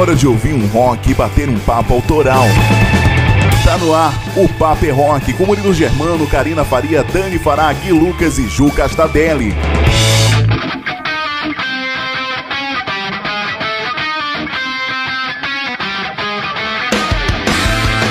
[0.00, 2.46] hora de ouvir um rock e bater um papo autoral.
[3.62, 7.92] Tá no ar o Papo é Rock com Murilo Germano, Karina Faria, Dani Fará, Gui
[7.92, 9.54] Lucas e Ju Castadelli.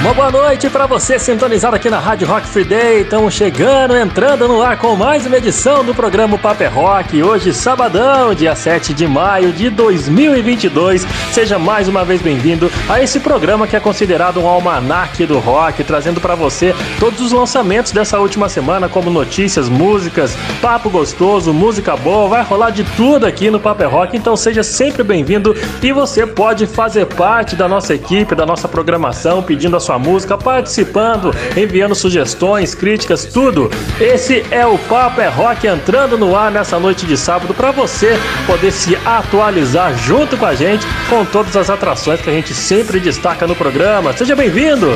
[0.02, 3.02] Uma boa noite para você sintonizado aqui na Rádio Rock Free Day.
[3.02, 7.22] Estamos chegando, entrando no ar com mais uma edição do programa Paper é Rock.
[7.22, 11.06] Hoje, sabadão, dia 7 de maio de 2022.
[11.34, 15.84] Seja mais uma vez bem-vindo a esse programa que é considerado um almanaque do rock,
[15.84, 21.98] trazendo para você todos os lançamentos dessa última semana, como notícias, músicas, papo gostoso, música
[21.98, 22.30] boa.
[22.30, 26.26] Vai rolar de tudo aqui no Paper é Rock, então seja sempre bem-vindo e você
[26.26, 31.34] pode fazer parte da nossa equipe, da nossa programação, pedindo a sua sua música, participando,
[31.58, 33.72] enviando sugestões, críticas, tudo.
[34.00, 38.16] Esse é o Papo é Rock entrando no ar nessa noite de sábado para você
[38.46, 43.00] poder se atualizar junto com a gente com todas as atrações que a gente sempre
[43.00, 44.14] destaca no programa.
[44.14, 44.90] Seja bem-vindo!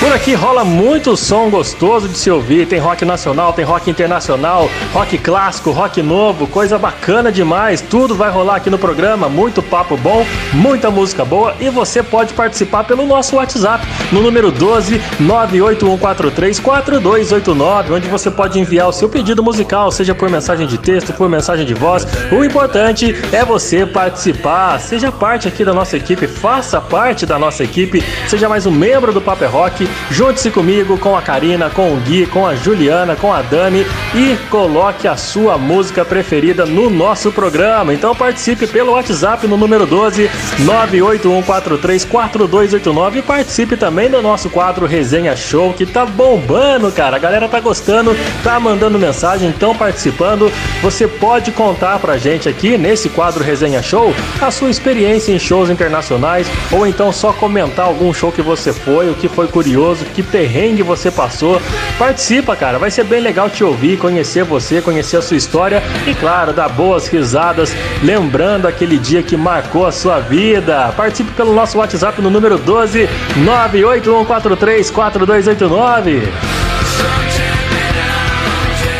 [0.00, 2.68] Por aqui rola muito som gostoso de se ouvir.
[2.68, 7.80] Tem rock nacional, tem rock internacional, rock clássico, rock novo, coisa bacana demais.
[7.80, 9.28] Tudo vai rolar aqui no programa.
[9.28, 14.52] Muito papo bom, muita música boa e você pode participar pelo nosso WhatsApp no número
[14.52, 20.78] 12 98143 4289, onde você pode enviar o seu pedido musical, seja por mensagem de
[20.78, 22.06] texto, por mensagem de voz.
[22.30, 24.78] O importante é você participar.
[24.78, 29.12] Seja parte aqui da nossa equipe, faça parte da nossa equipe, seja mais um membro
[29.12, 33.32] do Paper Rock Junte-se comigo, com a Karina, com o Gui, com a Juliana, com
[33.32, 37.94] a Dani e coloque a sua música preferida no nosso programa.
[37.94, 40.28] Então participe pelo WhatsApp no número 12
[40.64, 47.16] 981434289 e participe também do nosso quadro Resenha Show que tá bombando, cara.
[47.16, 50.50] A galera tá gostando, tá mandando mensagem, então participando.
[50.82, 55.70] Você pode contar pra gente aqui nesse quadro Resenha Show a sua experiência em shows
[55.70, 60.04] internacionais ou então só comentar algum show que você foi, o que foi curioso curioso,
[60.06, 61.62] que perrengue você passou.
[61.96, 66.14] Participa, cara, vai ser bem legal te ouvir, conhecer você, conhecer a sua história e,
[66.14, 67.72] claro, dar boas risadas,
[68.02, 70.92] lembrando aquele dia que marcou a sua vida.
[70.96, 73.08] Participe pelo nosso WhatsApp no número 12
[73.44, 76.67] 98143 4289.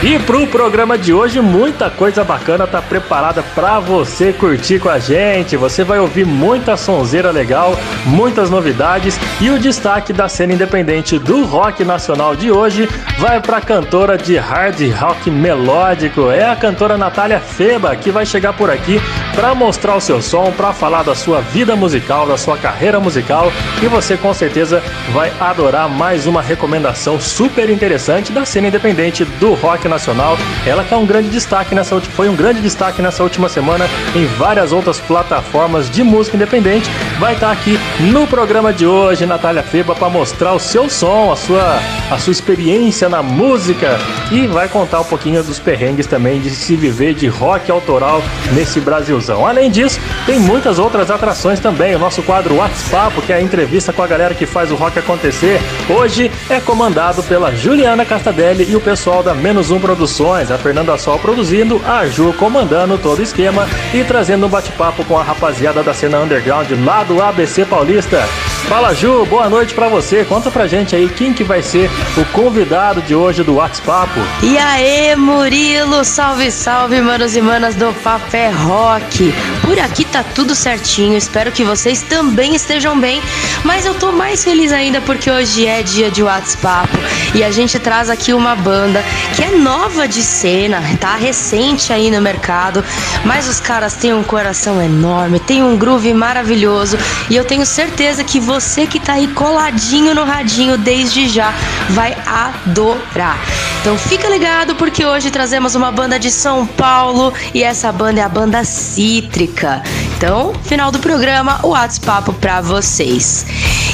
[0.00, 5.00] E pro programa de hoje, muita coisa bacana tá preparada para você curtir com a
[5.00, 5.56] gente.
[5.56, 7.76] Você vai ouvir muita sonzeira legal,
[8.06, 12.88] muitas novidades e o destaque da cena independente do rock nacional de hoje
[13.18, 16.30] vai para a cantora de hard rock melódico.
[16.30, 19.00] É a cantora Natália Feba que vai chegar por aqui
[19.34, 23.52] para mostrar o seu som, para falar da sua vida musical, da sua carreira musical
[23.82, 24.80] e você com certeza
[25.12, 30.36] vai adorar mais uma recomendação super interessante da cena independente do rock nacional.
[30.66, 34.26] Ela que é um grande destaque nessa foi um grande destaque nessa última semana em
[34.26, 36.88] várias outras plataformas de música independente.
[37.18, 41.36] Vai estar aqui no programa de hoje, Natália Feba, para mostrar o seu som, a
[41.36, 43.98] sua, a sua experiência na música
[44.30, 48.22] e vai contar um pouquinho dos perrengues também de se viver de rock autoral
[48.52, 49.46] nesse Brasilzão.
[49.46, 51.94] Além disso, tem muitas outras atrações também.
[51.94, 54.98] O nosso quadro WhatsApp, que é a entrevista com a galera que faz o rock
[54.98, 60.58] acontecer, hoje é comandado pela Juliana Castadelli e o pessoal da Menos Um Produções, a
[60.58, 65.22] Fernanda Sol produzindo, a Ju comandando todo o esquema e trazendo um bate-papo com a
[65.22, 68.26] rapaziada da cena underground lá do ABC Paulista.
[68.68, 70.24] Fala Ju, boa noite para você.
[70.24, 74.10] Conta pra gente aí quem que vai ser o convidado de hoje do WhatsApp.
[74.42, 79.32] E aí, Murilo, salve, salve, manos e manas do Papé Rock.
[79.62, 83.22] Por aqui tá tudo certinho, espero que vocês também estejam bem,
[83.64, 86.90] mas eu tô mais feliz ainda porque hoje é dia de WhatsApp
[87.34, 89.02] e a gente traz aqui uma banda
[89.34, 92.82] que é nova de cena, tá recente aí no mercado,
[93.22, 96.96] mas os caras têm um coração enorme, tem um groove maravilhoso
[97.28, 101.52] e eu tenho certeza que você que tá aí coladinho no radinho desde já
[101.90, 103.38] vai adorar.
[103.82, 108.24] Então fica ligado porque hoje trazemos uma banda de São Paulo e essa banda é
[108.24, 109.82] a banda Cítrica.
[110.16, 113.44] Então, final do programa, o WhatsApp para vocês.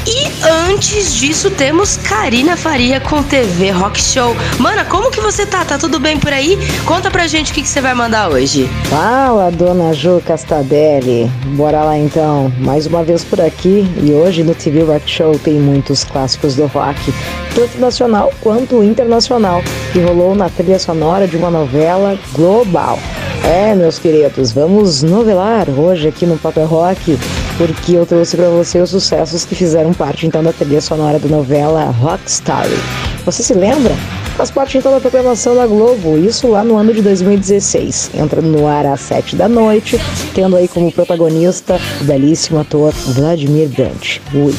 [0.06, 0.26] E
[0.70, 4.36] antes disso, temos Karina Faria com TV Rock Show.
[4.58, 5.63] Mana, como que você tá?
[5.68, 6.58] Tá tudo bem por aí?
[6.84, 8.68] Conta pra gente o que, que você vai mandar hoje.
[8.84, 11.30] Fala, dona Ju Castadelli.
[11.56, 12.52] Bora lá então.
[12.58, 13.86] Mais uma vez por aqui.
[14.02, 17.12] E hoje no TV Rock Show tem muitos clássicos do rock,
[17.54, 19.62] tanto nacional quanto internacional,
[19.92, 22.98] que rolou na trilha sonora de uma novela global.
[23.42, 27.18] É, meus queridos, vamos novelar hoje aqui no Paper Rock
[27.56, 31.28] porque eu trouxe para você os sucessos que fizeram parte então da trilha sonora da
[31.28, 32.76] novela Rock Story.
[33.24, 33.94] Você se lembra?
[34.36, 38.10] Faz parte então da programação da Globo, isso lá no ano de 2016.
[38.14, 39.96] Entrando no ar às 7 da noite,
[40.34, 44.20] tendo aí como protagonista o belíssimo ator Vladimir Dante.
[44.34, 44.52] Ui.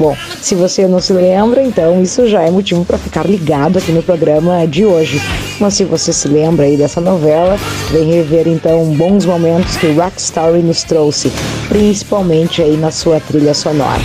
[0.00, 3.92] Bom, se você não se lembra, então isso já é motivo para ficar ligado aqui
[3.92, 5.22] no programa de hoje.
[5.60, 7.56] Mas se você se lembra aí dessa novela,
[7.92, 11.30] vem rever então bons momentos que o Rockstory nos trouxe,
[11.68, 14.02] principalmente aí na sua trilha sonora.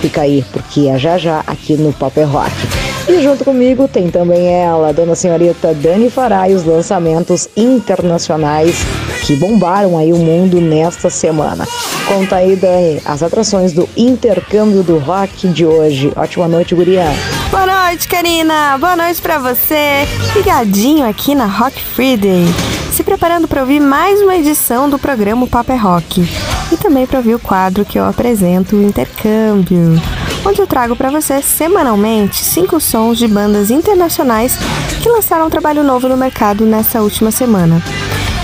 [0.00, 2.89] Fica aí, porque é já já aqui no Pop Rock.
[3.10, 8.76] E junto comigo tem também ela, dona senhorita Dani Fará e os lançamentos internacionais
[9.26, 11.66] que bombaram aí o mundo nesta semana.
[12.06, 16.12] Conta aí, Dani, as atrações do intercâmbio do rock de hoje.
[16.14, 17.06] Ótima noite, Guria.
[17.50, 18.78] Boa noite, Karina.
[18.78, 20.06] Boa noite para você.
[20.36, 22.44] Ligadinho aqui na Rock Friday.
[22.92, 26.28] Se preparando para ouvir mais uma edição do programa Paper Rock.
[26.70, 30.00] E também para ouvir o quadro que eu apresento, o Intercâmbio
[30.44, 34.56] onde eu trago para você semanalmente cinco sons de bandas internacionais
[35.02, 37.82] que lançaram um trabalho novo no mercado nessa última semana.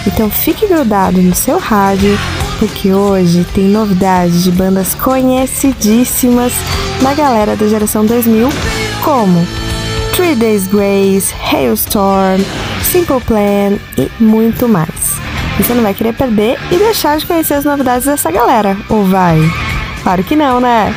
[0.06, 2.16] Então fique grudado no seu rádio,
[2.58, 6.52] porque hoje tem novidades de bandas conhecidíssimas
[7.02, 8.49] da galera da geração 2000,
[9.04, 9.46] como
[10.14, 12.40] Three Days Grace, Hailstorm,
[12.82, 15.16] Simple Plan e muito mais.
[15.58, 19.40] Você não vai querer perder e deixar de conhecer as novidades dessa galera, ou vai?
[20.02, 20.94] Claro que não, né?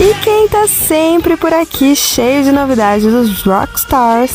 [0.00, 4.30] E quem tá sempre por aqui, cheio de novidades dos Rockstars,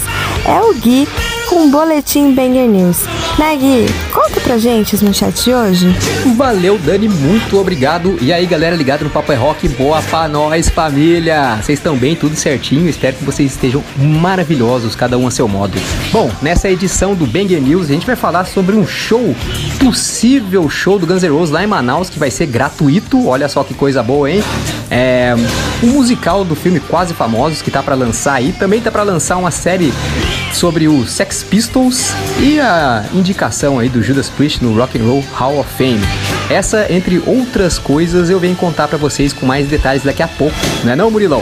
[0.46, 1.08] é o Gui
[1.48, 3.06] com um boletim Banger News.
[3.40, 3.86] Né, Gui?
[4.12, 5.88] Conta pra gente as manchetes de hoje.
[6.36, 8.18] Valeu, Dani, muito obrigado.
[8.22, 11.56] E aí, galera ligada no Papo é Rock, boa pra nós, família.
[11.62, 12.90] Vocês estão bem, tudo certinho.
[12.90, 15.80] Espero que vocês estejam maravilhosos, cada um a seu modo.
[16.12, 19.34] Bom, nessa edição do Banger News, a gente vai falar sobre um show,
[19.80, 23.28] possível show do Guns N' Roses lá em Manaus, que vai ser gratuito.
[23.28, 24.44] Olha só que coisa boa, hein?
[24.92, 25.36] É,
[25.82, 28.54] o musical do filme Quase Famosos, que tá para lançar aí.
[28.54, 29.94] Também tá para lançar uma série
[30.54, 35.24] sobre o Sex Pistols e a indicação aí do Judas Priest no Rock and Roll
[35.34, 36.02] Hall of Fame.
[36.50, 40.56] Essa, entre outras coisas, eu venho contar para vocês com mais detalhes daqui a pouco,
[40.84, 41.42] não é não, Murilão?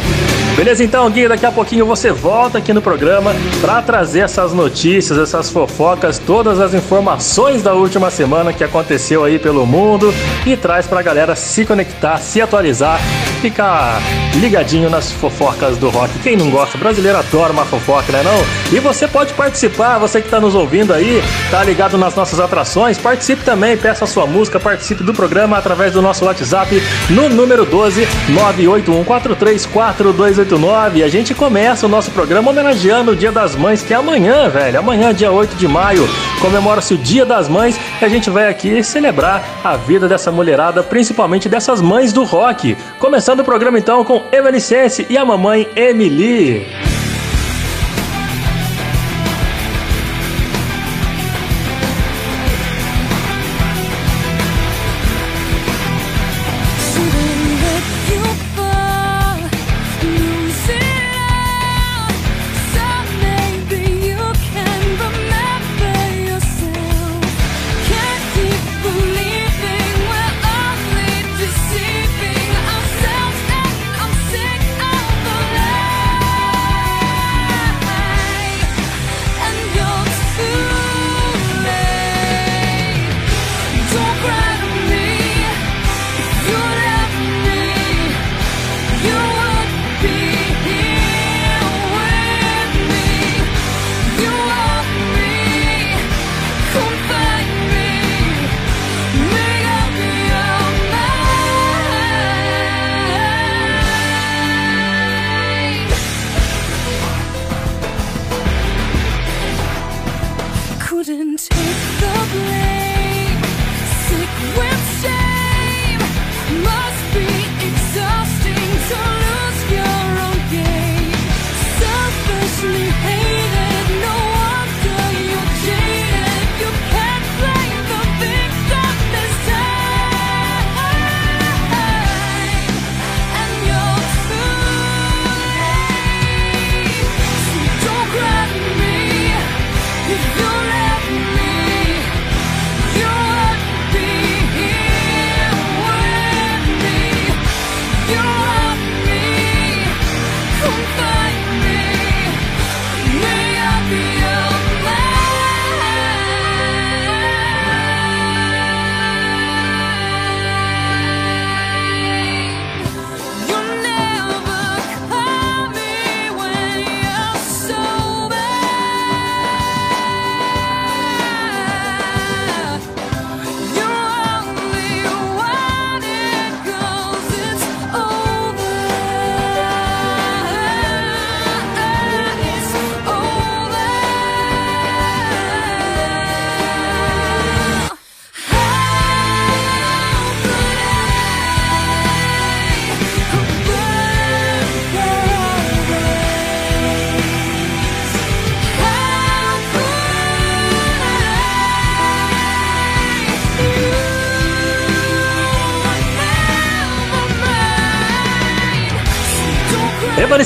[0.56, 5.18] Beleza então, Gui, daqui a pouquinho você volta aqui no programa para trazer essas notícias,
[5.18, 10.13] essas fofocas, todas as informações da última semana que aconteceu aí pelo mundo
[10.46, 13.00] e traz pra galera se conectar, se atualizar,
[13.41, 13.99] ficar
[14.35, 16.17] ligadinho nas fofocas do rock.
[16.19, 18.39] Quem não gosta, brasileiro adora uma fofoca, né não?
[18.71, 22.99] E você pode participar, você que tá nos ouvindo aí, tá ligado nas nossas atrações,
[22.99, 27.65] participe também, peça a sua música, participe do programa através do nosso WhatsApp no número
[27.65, 31.03] 12 981434289.
[31.03, 34.77] A gente começa o nosso programa homenageando o Dia das Mães, que é amanhã, velho.
[34.79, 36.07] Amanhã, dia 8 de maio,
[36.39, 40.83] comemora-se o Dia das Mães e a gente vai aqui celebrar a vida dessa mulherada,
[40.83, 42.77] principalmente dessas mães do rock.
[42.99, 46.81] Começando o programa então com Evanescence e a mamãe Emily.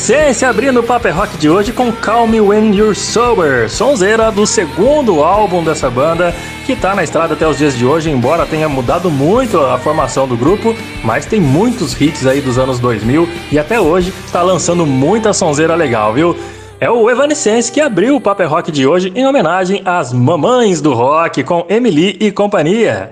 [0.05, 4.45] Evanescence abrindo o Paper Rock de hoje com Calm Me When You're Sober, sonzeira do
[4.45, 6.31] segundo álbum dessa banda
[6.63, 10.27] que tá na estrada até os dias de hoje, embora tenha mudado muito a formação
[10.27, 14.85] do grupo, mas tem muitos hits aí dos anos 2000 e até hoje tá lançando
[14.85, 16.37] muita sonzeira legal, viu?
[16.79, 20.93] É o Evanescence que abriu o Paper Rock de hoje em homenagem às mamães do
[20.93, 23.09] rock com Emily e companhia.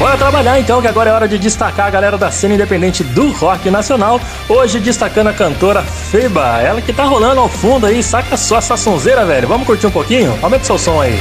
[0.00, 3.30] Bora trabalhar então, que agora é hora de destacar a galera da cena independente do
[3.32, 4.18] rock nacional.
[4.48, 8.78] Hoje destacando a cantora Feba, ela que tá rolando ao fundo aí, saca só essa
[8.78, 9.46] sonzeira, velho.
[9.46, 10.38] Vamos curtir um pouquinho?
[10.40, 11.18] Aumenta seu som aí.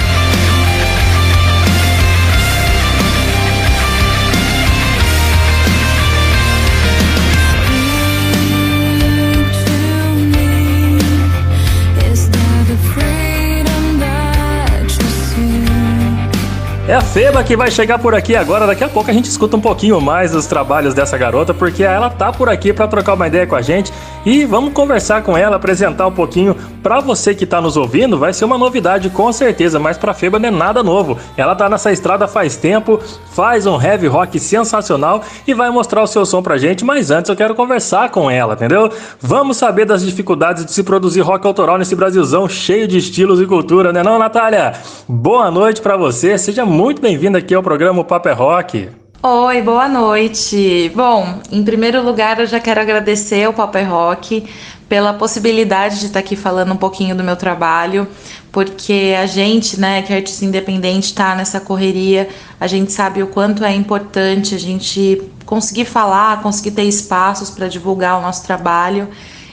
[16.89, 18.65] É a Feba que vai chegar por aqui agora.
[18.65, 22.09] Daqui a pouco a gente escuta um pouquinho mais dos trabalhos dessa garota, porque ela
[22.09, 23.93] tá por aqui para trocar uma ideia com a gente
[24.25, 28.17] e vamos conversar com ela, apresentar um pouquinho para você que tá nos ouvindo.
[28.17, 31.17] Vai ser uma novidade com certeza, mas para Feba não é nada novo.
[31.37, 32.99] Ela tá nessa estrada faz tempo,
[33.31, 36.83] faz um heavy rock sensacional e vai mostrar o seu som pra gente.
[36.83, 38.91] Mas antes eu quero conversar com ela, entendeu?
[39.19, 43.45] Vamos saber das dificuldades de se produzir rock autoral nesse Brasilzão cheio de estilos e
[43.45, 44.73] cultura, né, não, Natália?
[45.07, 46.37] Boa noite para você.
[46.37, 48.89] Seja muito bem-vindo aqui ao programa Paper é Rock.
[49.21, 50.89] Oi, boa noite.
[50.95, 54.45] Bom, em primeiro lugar, eu já quero agradecer ao Paper é Rock
[54.87, 58.07] pela possibilidade de estar aqui falando um pouquinho do meu trabalho,
[58.49, 63.27] porque a gente, né, que é artista independente, está nessa correria, a gente sabe o
[63.27, 69.09] quanto é importante a gente conseguir falar, conseguir ter espaços para divulgar o nosso trabalho.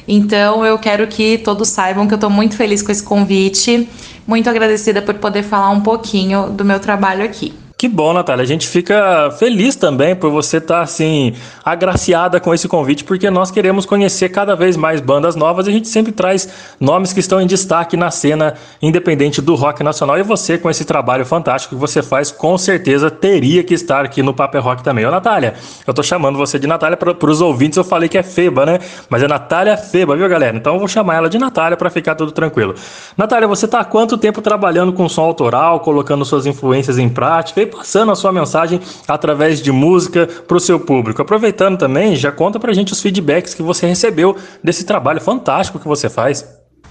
[0.07, 3.89] Então eu quero que todos saibam que eu estou muito feliz com esse convite,
[4.29, 7.66] muito agradecida por poder falar um pouquinho do meu trabalho aqui.
[7.79, 8.43] Que bom, Natália.
[8.43, 13.29] A gente fica feliz também por você estar, tá, assim, agraciada com esse convite, porque
[13.29, 16.49] nós queremos conhecer cada vez mais bandas novas e a gente sempre traz
[16.81, 20.17] nomes que estão em destaque na cena independente do rock nacional.
[20.17, 24.23] E você, com esse trabalho fantástico que você faz, com certeza teria que estar aqui
[24.23, 25.05] no Paper Rock também.
[25.05, 25.53] Ô, Natália,
[25.87, 28.79] eu tô chamando você de Natália para os ouvintes, eu falei que é Feba, né?
[29.11, 30.57] Mas é Natália Feba, viu, galera?
[30.57, 32.75] Então eu vou chamar ela de Natália para ficar tudo tranquilo.
[33.19, 37.66] Natália, você tá há quanto tempo trabalhando com som autoral, colocando suas influências em prática?
[37.67, 41.21] Passando a sua mensagem através de música para o seu público.
[41.21, 45.79] Aproveitando também, já conta para a gente os feedbacks que você recebeu desse trabalho fantástico
[45.79, 46.47] que você faz.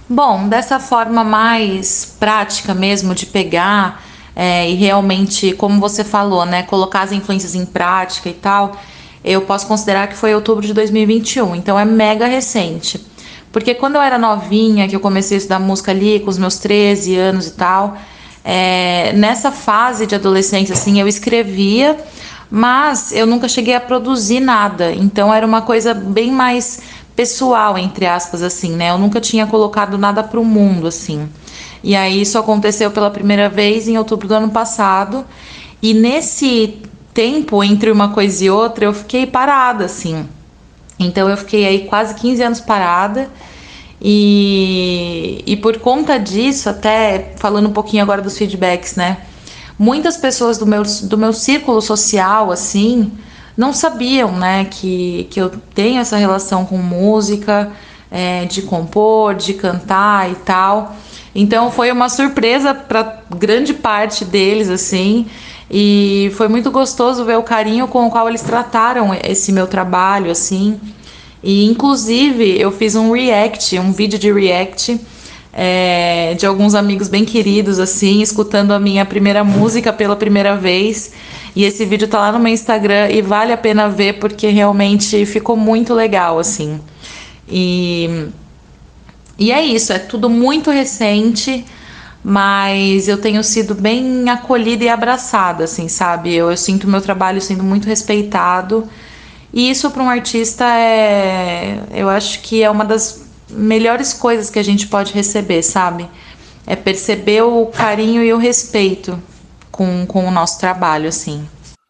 [0.08, 4.02] Bom, dessa forma mais prática mesmo de pegar
[4.36, 8.76] é, e realmente, como você falou, né, colocar as influências em prática e tal,
[9.24, 13.04] eu posso considerar que foi outubro de 2021, então é mega recente.
[13.50, 16.58] Porque quando eu era novinha, que eu comecei a estudar música ali com os meus
[16.58, 17.96] 13 anos e tal,
[18.48, 21.98] é, nessa fase de adolescência, assim, eu escrevia,
[22.48, 24.92] mas eu nunca cheguei a produzir nada.
[24.92, 26.80] Então era uma coisa bem mais
[27.16, 28.90] pessoal, entre aspas, assim, né?
[28.90, 31.28] Eu nunca tinha colocado nada para o mundo, assim.
[31.82, 35.24] E aí isso aconteceu pela primeira vez em outubro do ano passado.
[35.82, 36.80] E nesse
[37.12, 40.24] tempo, entre uma coisa e outra, eu fiquei parada, assim.
[41.00, 43.28] Então eu fiquei aí quase 15 anos parada.
[44.00, 49.18] E, e por conta disso, até falando um pouquinho agora dos feedbacks, né?
[49.78, 53.12] Muitas pessoas do meu, do meu círculo social, assim,
[53.56, 57.72] não sabiam, né, que, que eu tenho essa relação com música,
[58.10, 60.94] é, de compor, de cantar e tal.
[61.34, 65.26] Então foi uma surpresa para grande parte deles, assim,
[65.70, 70.30] e foi muito gostoso ver o carinho com o qual eles trataram esse meu trabalho,
[70.30, 70.80] assim.
[71.42, 75.00] E inclusive eu fiz um react, um vídeo de react
[75.58, 81.12] é, de alguns amigos bem queridos, assim, escutando a minha primeira música pela primeira vez.
[81.56, 85.24] E esse vídeo tá lá no meu Instagram e vale a pena ver porque realmente
[85.24, 86.78] ficou muito legal, assim.
[87.48, 88.28] E,
[89.38, 91.64] e é isso, é tudo muito recente,
[92.22, 96.34] mas eu tenho sido bem acolhida e abraçada, assim, sabe?
[96.34, 98.86] Eu, eu sinto meu trabalho sendo muito respeitado.
[99.52, 104.58] E isso para um artista é, eu acho que é uma das melhores coisas que
[104.58, 106.08] a gente pode receber, sabe?
[106.66, 109.20] É perceber o carinho e o respeito
[109.70, 111.48] com, com o nosso trabalho, assim.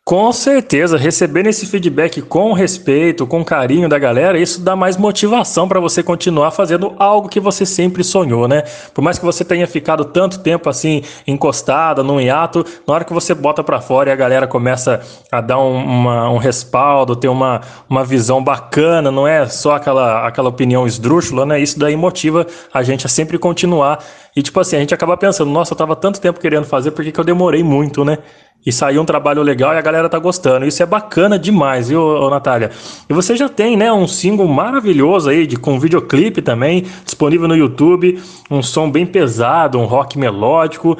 [0.08, 5.66] Com certeza, recebendo esse feedback com respeito, com carinho da galera, isso dá mais motivação
[5.66, 8.62] para você continuar fazendo algo que você sempre sonhou, né?
[8.94, 13.12] Por mais que você tenha ficado tanto tempo assim encostada num hiato, na hora que
[13.12, 17.26] você bota para fora e a galera começa a dar um, uma, um respaldo, ter
[17.26, 21.58] uma, uma visão bacana, não é só aquela, aquela opinião esdrúxula, né?
[21.58, 24.04] Isso daí motiva a gente a sempre continuar.
[24.36, 27.02] E tipo assim, a gente acaba pensando, nossa, eu tava tanto tempo querendo fazer, por
[27.02, 28.18] que, que eu demorei muito, né?
[28.66, 30.66] e saiu um trabalho legal e a galera tá gostando.
[30.66, 32.72] Isso é bacana demais, viu, Natália?
[33.08, 37.56] E você já tem, né, um single maravilhoso aí, de, com videoclipe também, disponível no
[37.56, 40.98] YouTube, um som bem pesado, um rock melódico.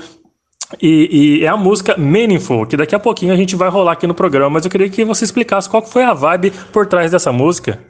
[0.81, 4.07] E, e, é a música Meaningful, que daqui a pouquinho a gente vai rolar aqui
[4.07, 7.33] no programa, mas eu queria que você explicasse qual foi a vibe por trás dessa
[7.33, 7.81] música.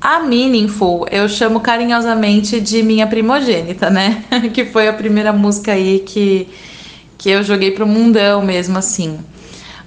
[0.00, 4.24] A Meaningful eu chamo carinhosamente de minha primogênita, né?
[4.54, 6.48] que foi a primeira música aí que
[7.18, 9.18] que eu joguei pro mundão mesmo assim.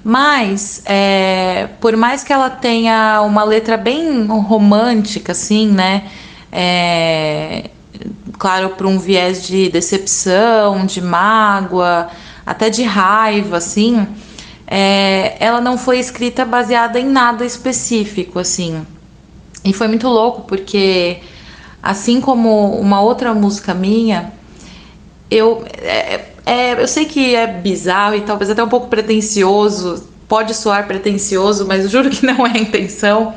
[0.04, 6.04] Mas, é, por mais que ela tenha uma letra bem romântica, assim, né?
[6.52, 7.72] É,
[8.38, 12.10] claro, para um viés de decepção, de mágoa,
[12.46, 14.06] até de raiva, assim,
[14.68, 18.86] é, ela não foi escrita baseada em nada específico, assim.
[19.64, 21.20] E foi muito louco, porque
[21.82, 24.32] assim como uma outra música minha,
[25.30, 25.64] eu.
[25.78, 30.86] É, é, eu sei que é bizarro e talvez até um pouco pretencioso, pode soar
[30.88, 33.34] pretencioso, mas juro que não é a intenção.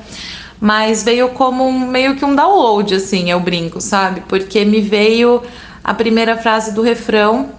[0.61, 4.23] Mas veio como um, meio que um download, assim, eu brinco, sabe?
[4.27, 5.43] Porque me veio
[5.85, 7.51] a primeira frase do refrão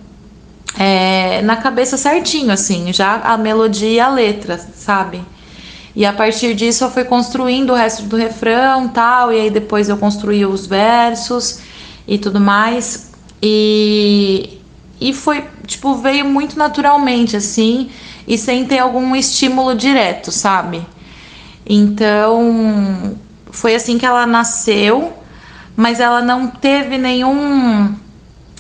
[0.78, 5.22] é, na cabeça certinho, assim, já a melodia e a letra, sabe?
[5.98, 9.90] E a partir disso eu fui construindo o resto do refrão tal, e aí depois
[9.90, 11.60] eu construí os versos
[12.08, 13.10] e tudo mais.
[13.42, 14.60] E,
[15.02, 17.90] e foi, tipo, veio muito naturalmente, assim,
[18.28, 20.86] e sem ter algum estímulo direto, sabe?
[21.66, 23.18] Então,
[23.50, 25.12] foi assim que ela nasceu,
[25.76, 27.96] mas ela não teve nenhum,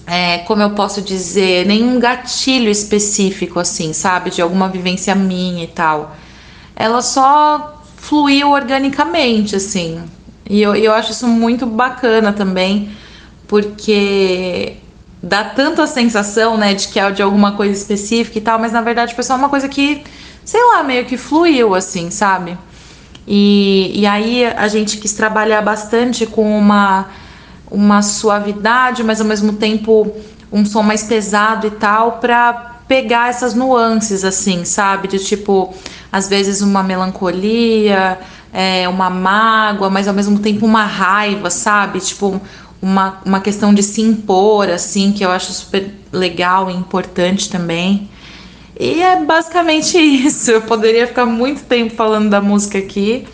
[0.07, 4.31] é, como eu posso dizer, nenhum gatilho específico, assim, sabe?
[4.31, 6.15] De alguma vivência minha e tal.
[6.79, 9.99] Ela só fluiu organicamente, assim.
[10.47, 12.91] E eu, eu acho isso muito bacana também,
[13.47, 14.77] porque
[15.21, 18.71] dá tanto a sensação, né, de que é de alguma coisa específica e tal, mas
[18.71, 20.03] na verdade foi só uma coisa que,
[20.45, 22.55] sei lá, meio que fluiu, assim, sabe?
[23.27, 27.07] E, e aí a gente quis trabalhar bastante com uma,
[27.69, 30.15] uma suavidade, mas ao mesmo tempo
[30.51, 35.09] um som mais pesado e tal, pra pegar essas nuances, assim, sabe?
[35.09, 35.73] De tipo,
[36.11, 38.19] às vezes uma melancolia,
[38.53, 41.99] é, uma mágoa, mas ao mesmo tempo uma raiva, sabe?
[41.99, 42.41] Tipo,
[42.81, 48.09] uma, uma questão de se impor, assim, que eu acho super legal e importante também.
[48.79, 50.51] E é basicamente isso.
[50.51, 53.27] Eu poderia ficar muito tempo falando da música aqui,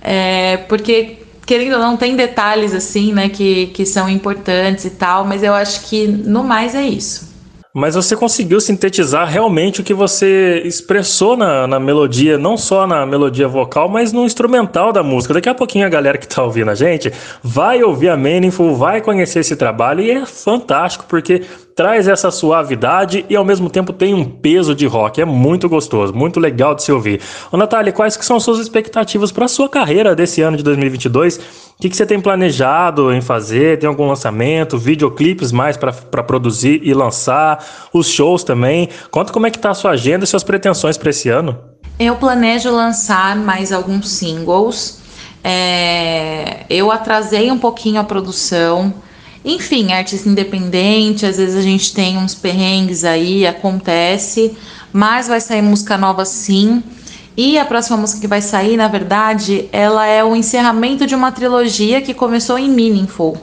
[0.00, 5.24] é, porque, querendo ou não, tem detalhes assim, né, que, que são importantes e tal,
[5.24, 7.35] mas eu acho que no mais é isso.
[7.78, 13.04] Mas você conseguiu sintetizar realmente o que você expressou na, na melodia, não só na
[13.04, 15.34] melodia vocal, mas no instrumental da música.
[15.34, 17.12] Daqui a pouquinho a galera que tá ouvindo a gente
[17.42, 21.42] vai ouvir a Meaningful, vai conhecer esse trabalho e é fantástico porque
[21.76, 25.20] traz essa suavidade e ao mesmo tempo tem um peso de rock.
[25.20, 27.20] É muito gostoso, muito legal de se ouvir.
[27.52, 31.36] Ô Natália, quais que são suas expectativas para a sua carreira desse ano de 2022?
[31.36, 31.40] O
[31.78, 33.78] que, que você tem planejado em fazer?
[33.78, 34.78] Tem algum lançamento?
[34.78, 37.62] Videoclipes mais para produzir e lançar?
[37.92, 38.88] Os shows também?
[39.10, 41.58] Conta como é que tá a sua agenda e suas pretensões para esse ano.
[41.98, 45.02] Eu planejo lançar mais alguns singles.
[45.44, 46.64] É...
[46.70, 48.94] Eu atrasei um pouquinho a produção
[49.46, 54.56] enfim, artista independente, às vezes a gente tem uns perrengues aí, acontece,
[54.92, 56.82] mas vai sair música nova sim.
[57.36, 61.30] E a próxima música que vai sair, na verdade, ela é o encerramento de uma
[61.30, 63.36] trilogia que começou em Meaningful.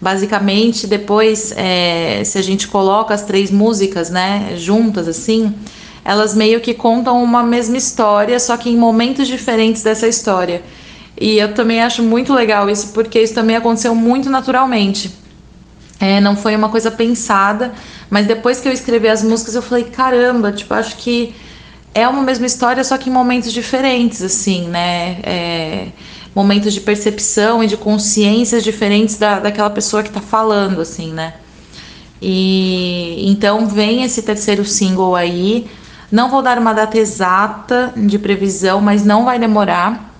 [0.00, 5.54] Basicamente, depois, é, se a gente coloca as três músicas, né, juntas assim,
[6.02, 10.62] elas meio que contam uma mesma história, só que em momentos diferentes dessa história.
[11.20, 15.21] E eu também acho muito legal isso, porque isso também aconteceu muito naturalmente.
[16.02, 17.72] É, não foi uma coisa pensada,
[18.10, 21.32] mas depois que eu escrevi as músicas, eu falei, caramba, tipo, acho que
[21.94, 25.20] é uma mesma história, só que em momentos diferentes, assim, né?
[25.22, 25.86] É,
[26.34, 31.34] momentos de percepção e de consciências diferentes da, daquela pessoa que tá falando, assim, né?
[32.20, 35.70] E então vem esse terceiro single aí.
[36.10, 40.12] Não vou dar uma data exata de previsão, mas não vai demorar.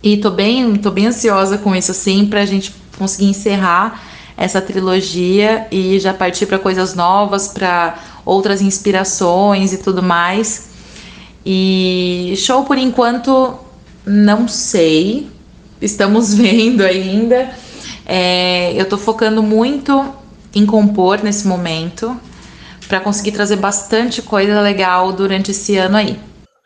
[0.00, 4.08] E tô bem, tô bem ansiosa com isso, assim, pra gente conseguir encerrar
[4.40, 10.70] essa trilogia e já partir para coisas novas, para outras inspirações e tudo mais.
[11.44, 13.54] E show por enquanto
[14.06, 15.30] não sei,
[15.78, 17.50] estamos vendo ainda.
[18.06, 20.06] É, eu estou focando muito
[20.54, 22.18] em compor nesse momento
[22.88, 26.18] para conseguir trazer bastante coisa legal durante esse ano aí.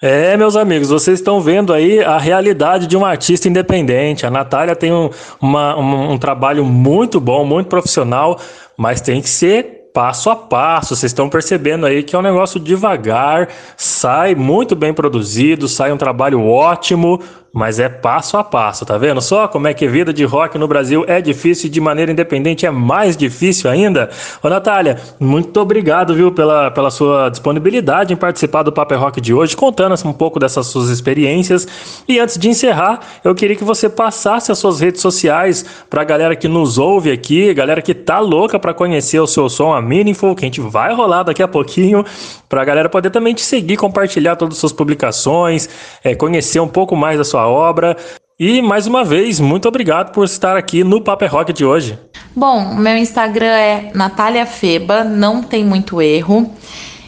[0.06, 4.26] É, meus amigos, vocês estão vendo aí a realidade de um artista independente.
[4.26, 5.08] A Natália tem um,
[5.40, 8.38] uma, um, um trabalho muito bom, muito profissional,
[8.76, 10.96] mas tem que ser passo a passo.
[10.96, 15.96] Vocês estão percebendo aí que é um negócio devagar, sai muito bem produzido, sai um
[15.96, 17.22] trabalho ótimo,
[17.54, 20.66] mas é passo a passo, tá vendo só como é que vida de rock no
[20.66, 24.10] Brasil é difícil e de maneira independente é mais difícil ainda?
[24.42, 29.32] Ô Natália, muito obrigado, viu, pela, pela sua disponibilidade em participar do Paper Rock de
[29.32, 31.68] hoje, contando um pouco dessas suas experiências.
[32.08, 36.34] E antes de encerrar, eu queria que você passasse as suas redes sociais pra galera
[36.34, 40.34] que nos ouve aqui, galera que tá louca para conhecer o seu som, a Meaningful,
[40.34, 42.04] que a gente vai rolar daqui a pouquinho,
[42.48, 45.68] pra galera poder também te seguir, compartilhar todas as suas publicações,
[46.02, 47.96] é, conhecer um pouco mais da sua obra.
[48.38, 51.96] E mais uma vez, muito obrigado por estar aqui no Paper Rock de hoje.
[52.34, 56.50] Bom, meu Instagram é Natália Feba, não tem muito erro.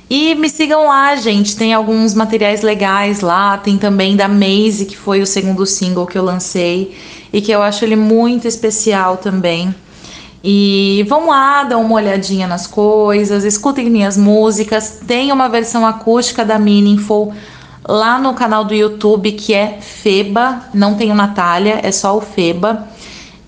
[0.08, 1.56] E me sigam lá, gente.
[1.56, 3.58] Tem alguns materiais legais lá.
[3.58, 6.96] Tem também da Maze, que foi o segundo single que eu lancei
[7.32, 9.74] e que eu acho ele muito especial também.
[10.48, 15.00] E vão lá, dão uma olhadinha nas coisas, escutem minhas músicas.
[15.04, 17.34] Tem uma versão acústica da Meaningful
[17.88, 22.20] lá no canal do YouTube que é Feba, não tem o Natália, é só o
[22.20, 22.86] Feba.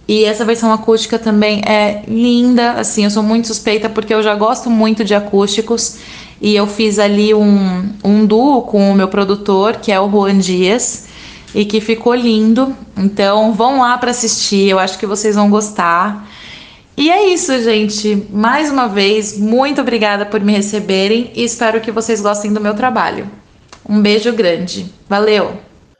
[0.08, 4.34] E essa versão acústica também é linda, assim, eu sou muito suspeita porque eu já
[4.34, 5.98] gosto muito de acústicos
[6.40, 10.38] e eu fiz ali um, um duo com o meu produtor, que é o Juan
[10.38, 11.06] Dias,
[11.54, 12.74] e que ficou lindo.
[12.96, 16.27] Então vão lá para assistir, eu acho que vocês vão gostar.
[16.98, 18.26] E é isso, gente.
[18.28, 22.74] Mais uma vez, muito obrigada por me receberem e espero que vocês gostem do meu
[22.74, 23.30] trabalho.
[23.88, 24.92] Um beijo grande.
[25.08, 25.52] Valeu!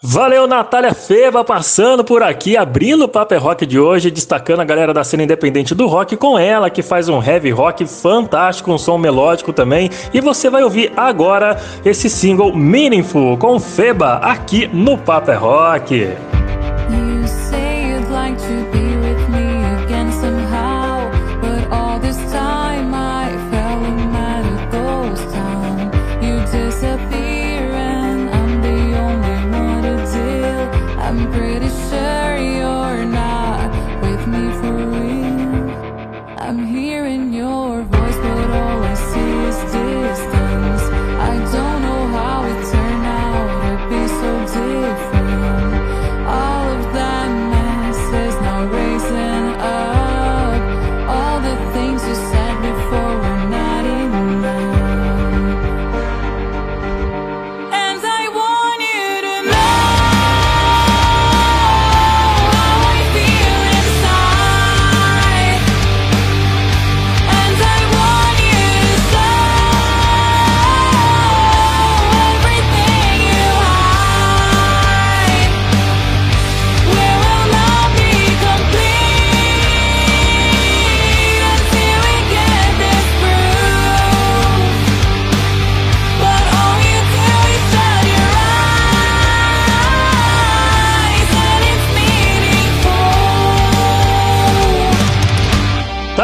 [0.02, 4.92] Valeu, Natália Feva, passando por aqui, abrindo o Paper Rock de hoje, destacando a galera
[4.92, 8.98] da cena independente do rock com ela, que faz um heavy rock fantástico, um som
[8.98, 9.90] melódico também.
[10.12, 16.08] E você vai ouvir agora esse single Meaningful com Feba aqui no Paper Rock.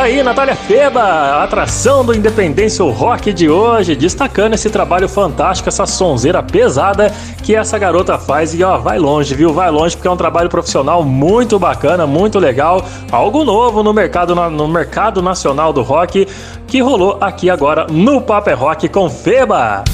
[0.04, 6.42] Aí, Natália Feba, atração do Independência Rock de hoje, destacando esse trabalho fantástico, essa sonzeira
[6.42, 7.10] pesada
[7.42, 9.54] que essa garota faz e ó, vai longe, viu?
[9.54, 14.34] Vai longe porque é um trabalho profissional muito bacana, muito legal, algo novo no mercado
[14.34, 16.28] no mercado nacional do rock
[16.66, 19.84] que rolou aqui agora no Paper Rock com Feba.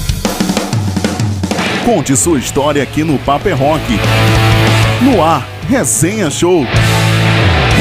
[1.85, 3.99] Conte sua história aqui no Paper Rock.
[5.01, 6.65] No ar, Resenha Show.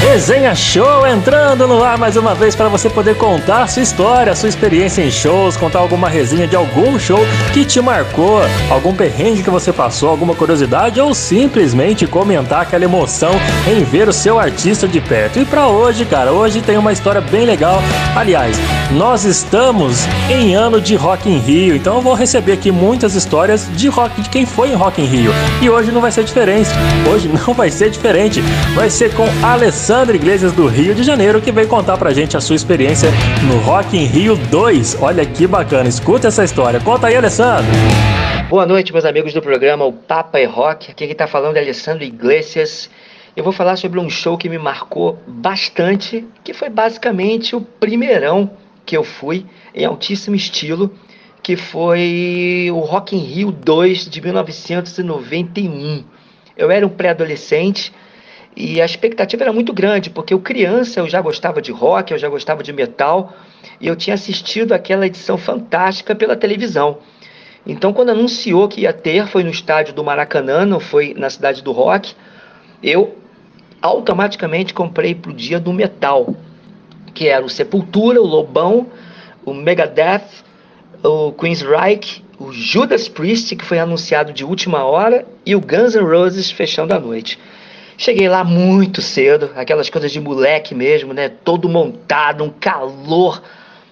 [0.01, 4.49] Resenha Show entrando no ar mais uma vez para você poder contar sua história, sua
[4.49, 7.21] experiência em shows, contar alguma resenha de algum show
[7.53, 13.33] que te marcou, algum perrengue que você passou, alguma curiosidade ou simplesmente comentar aquela emoção
[13.69, 15.39] em ver o seu artista de perto.
[15.39, 17.81] E para hoje, cara, hoje tem uma história bem legal.
[18.17, 18.57] Aliás,
[18.93, 23.69] nós estamos em ano de Rock in Rio, então eu vou receber aqui muitas histórias
[23.77, 25.33] de rock de quem foi em Rock in Rio.
[25.61, 26.71] E hoje não vai ser diferente.
[27.09, 28.41] Hoje não vai ser diferente.
[28.75, 32.37] Vai ser com Alessandro Alessandro Iglesias do Rio de Janeiro, que vem contar pra gente
[32.37, 33.11] a sua experiência
[33.45, 35.03] no Rock in Rio 2.
[35.03, 36.79] Olha que bacana, escuta essa história.
[36.79, 37.73] Conta aí, Alessandro.
[38.49, 40.93] Boa noite, meus amigos do programa O Papa é Rock.
[40.93, 42.89] Aqui quem tá falando é Alessandro Iglesias.
[43.37, 48.49] Eu vou falar sobre um show que me marcou bastante, que foi basicamente o primeirão
[48.87, 50.95] que eu fui em altíssimo estilo,
[51.43, 56.05] que foi o Rock in Rio 2 de 1991.
[56.57, 57.93] Eu era um pré-adolescente,
[58.61, 62.19] e a expectativa era muito grande, porque eu criança eu já gostava de rock, eu
[62.19, 63.33] já gostava de metal,
[63.81, 66.99] e eu tinha assistido aquela edição fantástica pela televisão.
[67.67, 71.63] Então, quando anunciou que ia ter, foi no estádio do Maracanã, não foi na cidade
[71.63, 72.15] do rock,
[72.83, 73.17] eu
[73.81, 76.35] automaticamente comprei para o dia do metal,
[77.15, 78.89] que era o Sepultura, o Lobão,
[79.45, 80.45] o Megadeth,
[81.03, 86.05] o Queensryche, o Judas Priest, que foi anunciado de última hora, e o Guns N'
[86.05, 87.39] Roses fechando a noite.
[88.01, 91.29] Cheguei lá muito cedo, aquelas coisas de moleque mesmo, né?
[91.29, 93.43] Todo montado, um calor.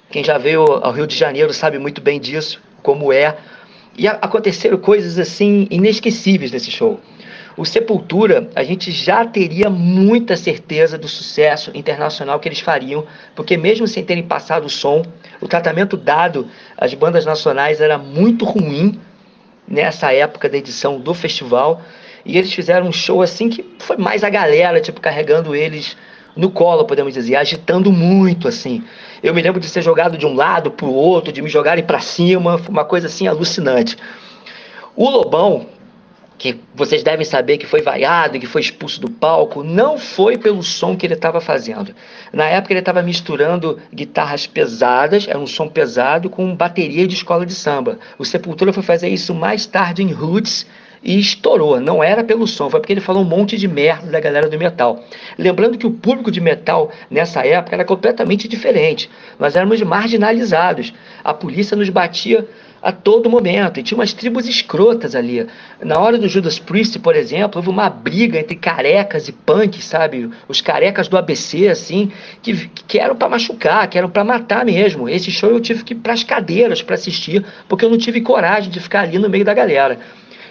[0.08, 3.36] Quem já veio ao Rio de Janeiro sabe muito bem disso, como é.
[3.98, 6.98] E aconteceram coisas assim inesquecíveis nesse show.
[7.54, 13.04] O Sepultura, a gente já teria muita certeza do sucesso internacional que eles fariam,
[13.36, 15.04] porque mesmo sem terem passado o som,
[15.38, 18.98] o tratamento dado às bandas nacionais era muito ruim
[19.68, 21.82] nessa época da edição do festival.
[22.28, 25.96] E eles fizeram um show assim que foi mais a galera, tipo, carregando eles
[26.36, 28.84] no colo, podemos dizer, agitando muito assim.
[29.22, 31.82] Eu me lembro de ser jogado de um lado para o outro, de me jogarem
[31.82, 33.96] para cima, foi uma coisa assim alucinante.
[34.94, 35.68] O Lobão,
[36.36, 40.62] que vocês devem saber que foi vaiado, que foi expulso do palco, não foi pelo
[40.62, 41.94] som que ele estava fazendo.
[42.30, 47.46] Na época ele estava misturando guitarras pesadas, era um som pesado, com bateria de escola
[47.46, 47.98] de samba.
[48.18, 50.66] O Sepultura foi fazer isso mais tarde em Roots
[51.08, 51.80] e estourou.
[51.80, 54.58] Não era pelo som, foi porque ele falou um monte de merda da galera do
[54.58, 55.02] metal.
[55.38, 59.08] Lembrando que o público de metal nessa época era completamente diferente.
[59.38, 60.92] Nós éramos marginalizados.
[61.24, 62.46] A polícia nos batia
[62.82, 63.80] a todo momento.
[63.80, 65.46] E tinha umas tribos escrotas ali.
[65.82, 70.28] Na hora do Judas Priest, por exemplo, houve uma briga entre carecas e punks, sabe?
[70.46, 75.08] Os carecas do ABC, assim, que, que eram para machucar, que eram para matar mesmo.
[75.08, 78.70] Esse show eu tive que ir pras cadeiras para assistir, porque eu não tive coragem
[78.70, 79.98] de ficar ali no meio da galera.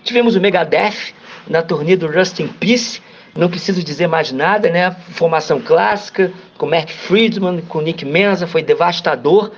[0.08, 1.14] Tivemos o Megadeth
[1.50, 3.02] na turnê do Rust in Peace.
[3.36, 4.96] Não preciso dizer mais nada, né?
[5.10, 9.52] Formação clássica, com Mark Friedman, com Nick Menza, foi devastador.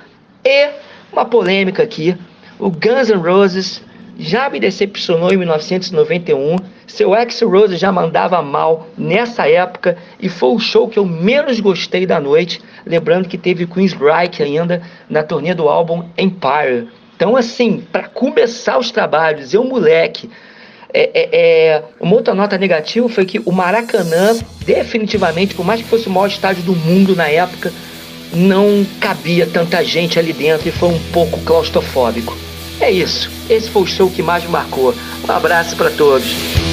[0.44, 0.72] E
[1.14, 2.18] uma polêmica aqui
[2.58, 3.82] o Guns N' Roses
[4.18, 6.56] já me decepcionou em 1991.
[6.88, 11.60] Seu ex Rose já mandava mal nessa época e foi o show que eu menos
[11.60, 12.60] gostei da noite.
[12.88, 16.90] Lembrando que teve Queensryche ainda na turnê do álbum Empire.
[17.20, 20.30] Então, assim, para começar os trabalhos, eu moleque,
[20.94, 25.90] é, é, é, uma outra nota negativa foi que o Maracanã, definitivamente, por mais que
[25.90, 27.74] fosse o maior estádio do mundo na época,
[28.34, 32.38] não cabia tanta gente ali dentro e foi um pouco claustrofóbico.
[32.80, 33.30] É isso.
[33.50, 34.96] Esse foi o show que mais me marcou.
[35.28, 36.69] Um abraço para todos.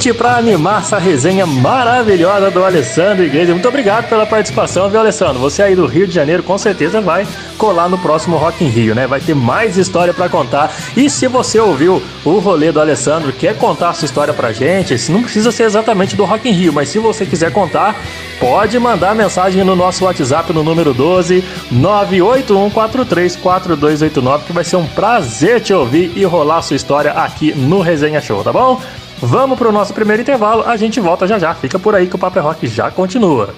[0.00, 3.52] Right para animar essa resenha maravilhosa do Alessandro Igreja.
[3.52, 5.38] Muito obrigado pela participação, viu, Alessandro?
[5.40, 8.94] Você aí do Rio de Janeiro com certeza vai colar no próximo Rock in Rio,
[8.94, 9.06] né?
[9.06, 10.74] Vai ter mais história para contar.
[10.96, 15.22] E se você ouviu o rolê do Alessandro, quer contar sua história pra gente, não
[15.22, 17.94] precisa ser exatamente do Rock in Rio, mas se você quiser contar,
[18.38, 25.60] pode mandar mensagem no nosso WhatsApp no número 12 981434289 que vai ser um prazer
[25.60, 28.80] te ouvir e rolar sua história aqui no Resenha Show, tá bom?
[29.22, 31.54] Vamos para o nosso primeiro intervalo, a gente volta já já.
[31.54, 33.54] Fica por aí que o Paper é Rock já continua.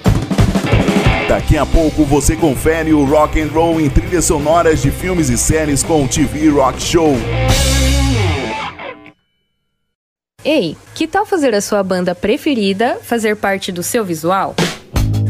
[1.29, 5.39] Daqui a pouco você confere o rock and roll em trilhas sonoras de filmes e
[5.39, 7.15] séries com o TV Rock Show.
[10.45, 14.57] Ei, que tal fazer a sua banda preferida fazer parte do seu visual?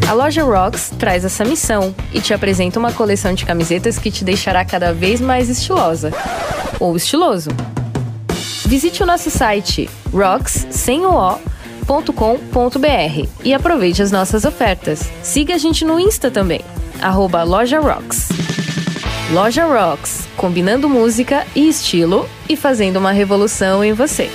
[0.09, 4.25] A loja Rocks traz essa missão e te apresenta uma coleção de camisetas que te
[4.25, 6.11] deixará cada vez mais estilosa
[6.81, 7.51] ou estiloso
[8.67, 11.13] Visite o nosso site rocks sem o
[11.89, 15.11] loja.com.br e aproveite as nossas ofertas.
[15.23, 16.61] Siga a gente no Insta também,
[17.01, 18.29] arroba Loja Rocks.
[19.33, 24.31] Loja Rocks, combinando música e estilo e fazendo uma revolução em você.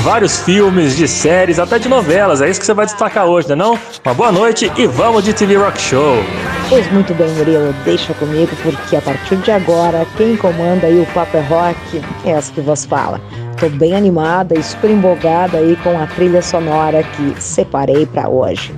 [0.00, 2.40] vários filmes, de séries, até de novelas.
[2.40, 3.78] É isso que você vai destacar hoje, né não?
[4.04, 6.16] Uma boa noite e vamos de TV Rock Show.
[6.68, 7.74] Pois muito bem, Murilo.
[7.84, 12.30] Deixa comigo porque a partir de agora quem comanda aí o Papo é Rock é
[12.30, 13.20] essa que vos fala.
[13.58, 18.72] Tô bem animada e super empolgada aí com a trilha sonora que separei para hoje.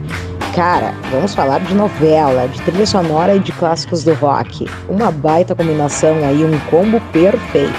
[0.54, 4.66] Cara, vamos falar de novela, de trilha sonora e de clássicos do rock.
[4.86, 7.72] Uma baita combinação aí, um combo perfeito.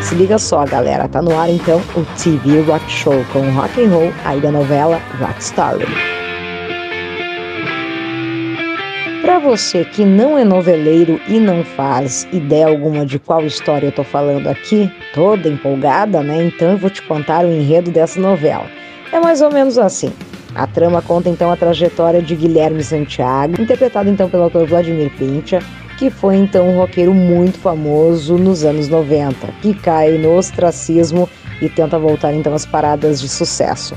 [0.00, 3.88] Se liga só, galera, tá no ar então o TV Rock Show com rock and
[3.88, 5.84] roll aí da novela Rock Story.
[9.20, 13.92] Para você que não é noveleiro e não faz ideia alguma de qual história eu
[13.92, 16.44] tô falando aqui, toda empolgada, né?
[16.44, 18.66] Então eu vou te contar o enredo dessa novela.
[19.10, 20.12] É mais ou menos assim.
[20.54, 25.60] A trama conta então a trajetória de Guilherme Santiago, interpretado então pelo autor Vladimir Pincha,
[25.98, 31.28] que foi então um roqueiro muito famoso nos anos 90, que cai no ostracismo
[31.62, 33.96] e tenta voltar então às paradas de sucesso.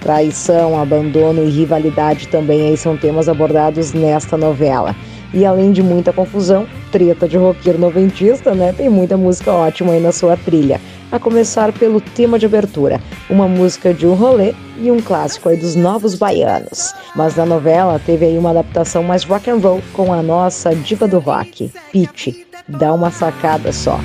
[0.00, 4.96] Traição, abandono e rivalidade também aí são temas abordados nesta novela.
[5.34, 8.72] E além de muita confusão, treta de roqueiro noventista, né?
[8.72, 10.80] Tem muita música ótima aí na sua trilha.
[11.12, 15.56] A começar pelo tema de abertura, uma música de um rolê e um clássico aí
[15.56, 16.94] dos Novos Baianos.
[17.16, 21.08] Mas na novela teve aí uma adaptação mais rock and roll com a nossa diva
[21.08, 22.46] do rock, Pete.
[22.68, 23.98] Dá uma sacada só.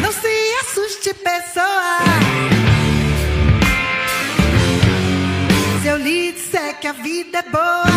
[0.00, 0.28] Não se
[0.60, 1.98] assuste, pessoa.
[5.82, 7.89] Se eu lhe disser que a vida é boa.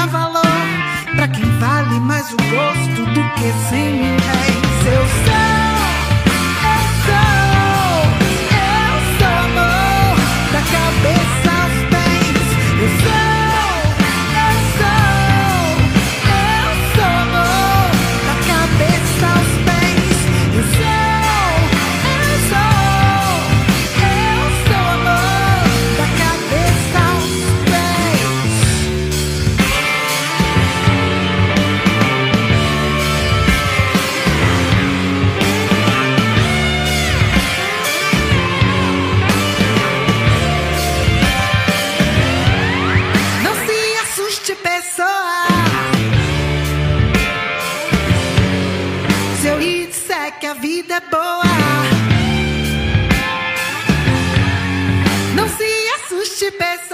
[0.00, 0.40] Dá valor.
[1.14, 4.86] Pra quem vale mais o gosto do que cem mil réis.
[4.86, 5.49] Eu sou,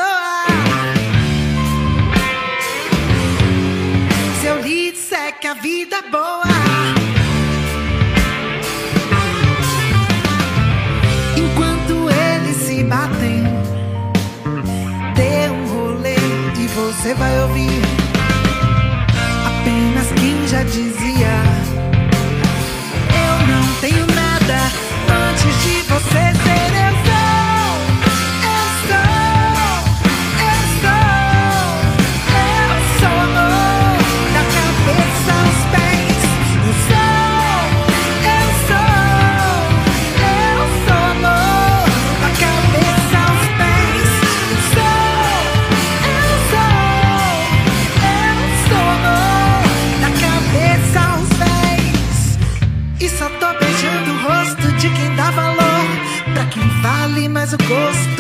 [0.07, 1.03] assuste,
[4.41, 5.55] pessoa.
[5.63, 6.45] vida boa.
[11.37, 13.45] Enquanto eles se batem,
[15.15, 16.17] dê um rolê
[16.59, 17.76] e você vai ouvir
[57.47, 58.16] vale mais o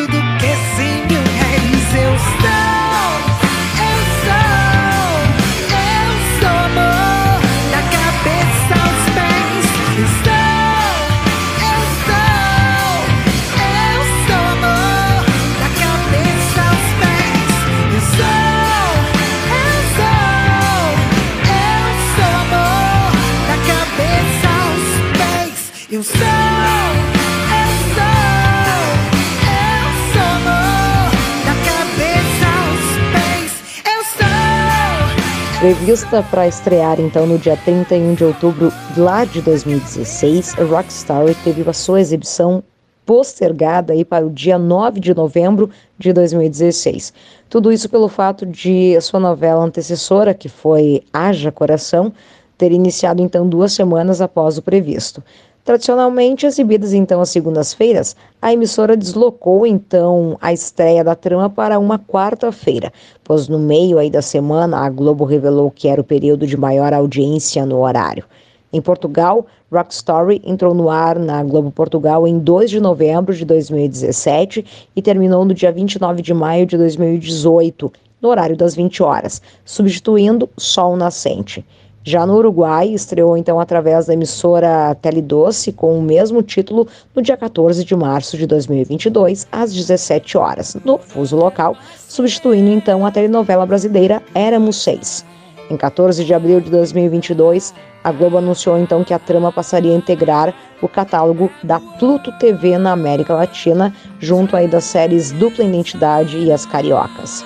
[35.58, 41.68] Prevista para estrear então no dia 31 de outubro lá de 2016, a Rockstar teve
[41.68, 42.62] a sua exibição
[43.06, 47.10] postergada aí para o dia 9 de novembro de 2016.
[47.48, 52.12] Tudo isso pelo fato de a sua novela antecessora, que foi Haja Coração,
[52.58, 55.24] ter iniciado então duas semanas após o previsto.
[55.66, 61.98] Tradicionalmente exibidas então às segundas-feiras, a emissora deslocou então a estreia da trama para uma
[61.98, 62.92] quarta-feira,
[63.24, 66.94] pois no meio aí da semana a Globo revelou que era o período de maior
[66.94, 68.24] audiência no horário.
[68.72, 73.44] Em Portugal, Rock Story entrou no ar na Globo Portugal em 2 de novembro de
[73.44, 74.64] 2017
[74.94, 77.92] e terminou no dia 29 de maio de 2018,
[78.22, 81.64] no horário das 20 horas, substituindo Sol Nascente.
[82.08, 87.36] Já no Uruguai, estreou então através da emissora Teledoce com o mesmo título no dia
[87.36, 91.76] 14 de março de 2022, às 17 horas, no fuso local,
[92.08, 95.26] substituindo então a telenovela brasileira Éramos Seis.
[95.68, 99.96] Em 14 de abril de 2022, a Globo anunciou então que a trama passaria a
[99.96, 106.38] integrar o catálogo da Pluto TV na América Latina, junto aí das séries Dupla Identidade
[106.38, 107.44] e As Cariocas.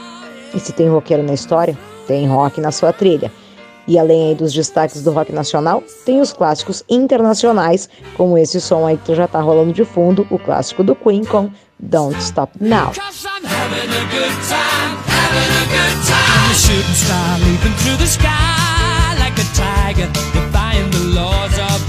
[0.54, 3.32] E se tem roqueiro na história, tem rock na sua trilha.
[3.86, 8.96] E além dos destaques do rock nacional, tem os clássicos internacionais, como esse som aí
[8.96, 12.92] que já tá rolando de fundo, o clássico do Queen com Don't Stop Now.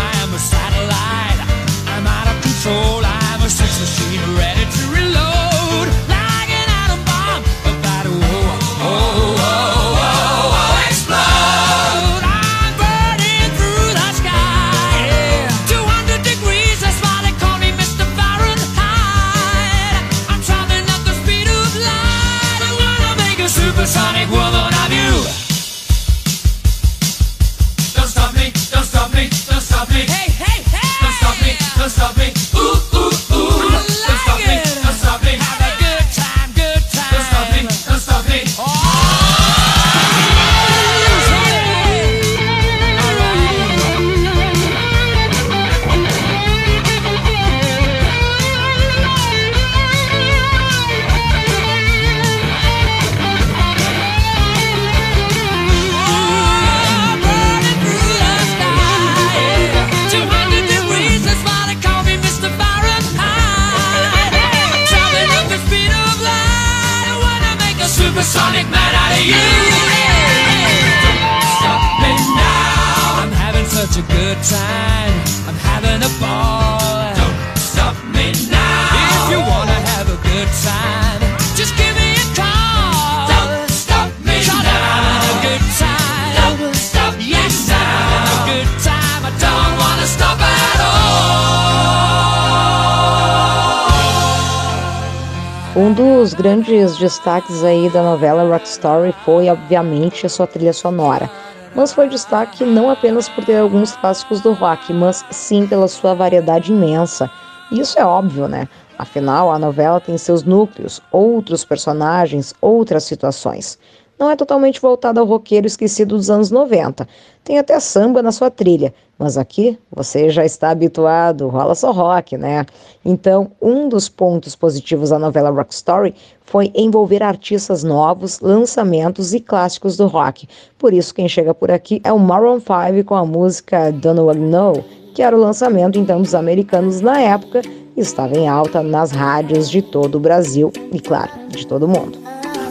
[97.02, 101.30] Destaques aí da novela Rock Story foi, obviamente, a sua trilha sonora.
[101.76, 106.14] Mas foi destaque não apenas por ter alguns clássicos do rock, mas sim pela sua
[106.14, 107.30] variedade imensa.
[107.72, 108.68] E isso é óbvio, né?
[109.00, 113.80] Afinal, a novela tem seus núcleos, outros personagens, outras situações.
[114.22, 117.08] Não é totalmente voltada ao roqueiro esquecido dos anos 90.
[117.44, 122.38] Tem até samba na sua trilha, mas aqui você já está habituado, rola só rock,
[122.38, 122.64] né?
[123.04, 126.14] Então, um dos pontos positivos da novela Rock Story
[126.46, 130.48] foi envolver artistas novos, lançamentos e clássicos do rock.
[130.78, 134.86] Por isso, quem chega por aqui é o Maroon 5 com a música Don't Know,
[135.16, 137.64] que era o lançamento então dos americanos na época
[137.98, 141.88] e estava em alta nas rádios de todo o Brasil e, claro, de todo o
[141.88, 142.41] mundo.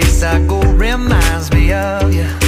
[0.00, 2.47] place I go reminds me of you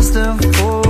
[0.00, 0.89] just a fool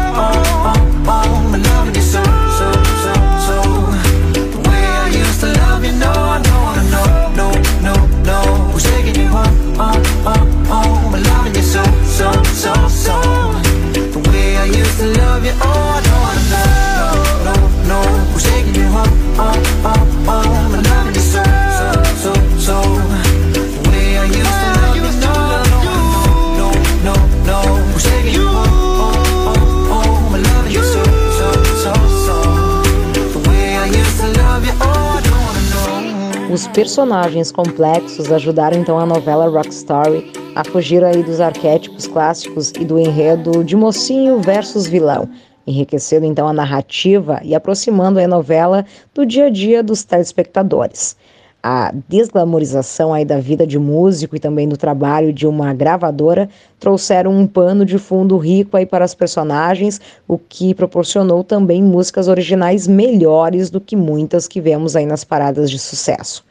[36.61, 42.71] Os personagens complexos ajudaram então a novela Rock Story a fugir aí dos arquétipos clássicos
[42.79, 45.27] e do enredo de mocinho versus vilão,
[45.65, 51.17] enriquecendo então a narrativa e aproximando a novela do dia a dia dos telespectadores.
[51.63, 56.47] A desglamorização aí da vida de músico e também do trabalho de uma gravadora
[56.79, 62.27] trouxeram um pano de fundo rico aí para os personagens, o que proporcionou também músicas
[62.27, 66.50] originais melhores do que muitas que vemos aí nas paradas de sucesso.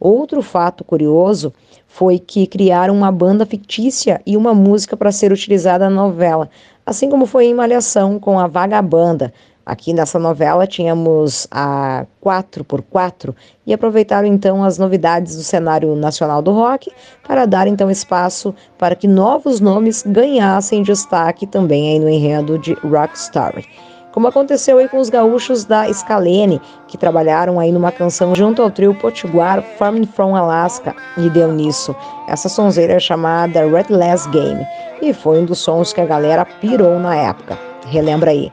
[0.00, 1.52] Outro fato curioso
[1.86, 6.48] foi que criaram uma banda fictícia e uma música para ser utilizada na novela,
[6.86, 9.30] assim como foi em Malhação com a Vagabanda.
[9.66, 13.34] Aqui nessa novela tínhamos a 4x4
[13.66, 16.90] e aproveitaram então as novidades do cenário nacional do rock
[17.22, 22.72] para dar então espaço para que novos nomes ganhassem destaque também aí no enredo de
[22.72, 23.68] Rock Story
[24.12, 28.70] como aconteceu aí com os gaúchos da Scalene, que trabalharam aí numa canção junto ao
[28.70, 31.94] trio Potiguar Farming from Alaska, e deu nisso.
[32.28, 34.66] Essa sonzeira é chamada Red Last Game,
[35.00, 37.58] e foi um dos sons que a galera pirou na época.
[37.86, 38.52] Relembra aí.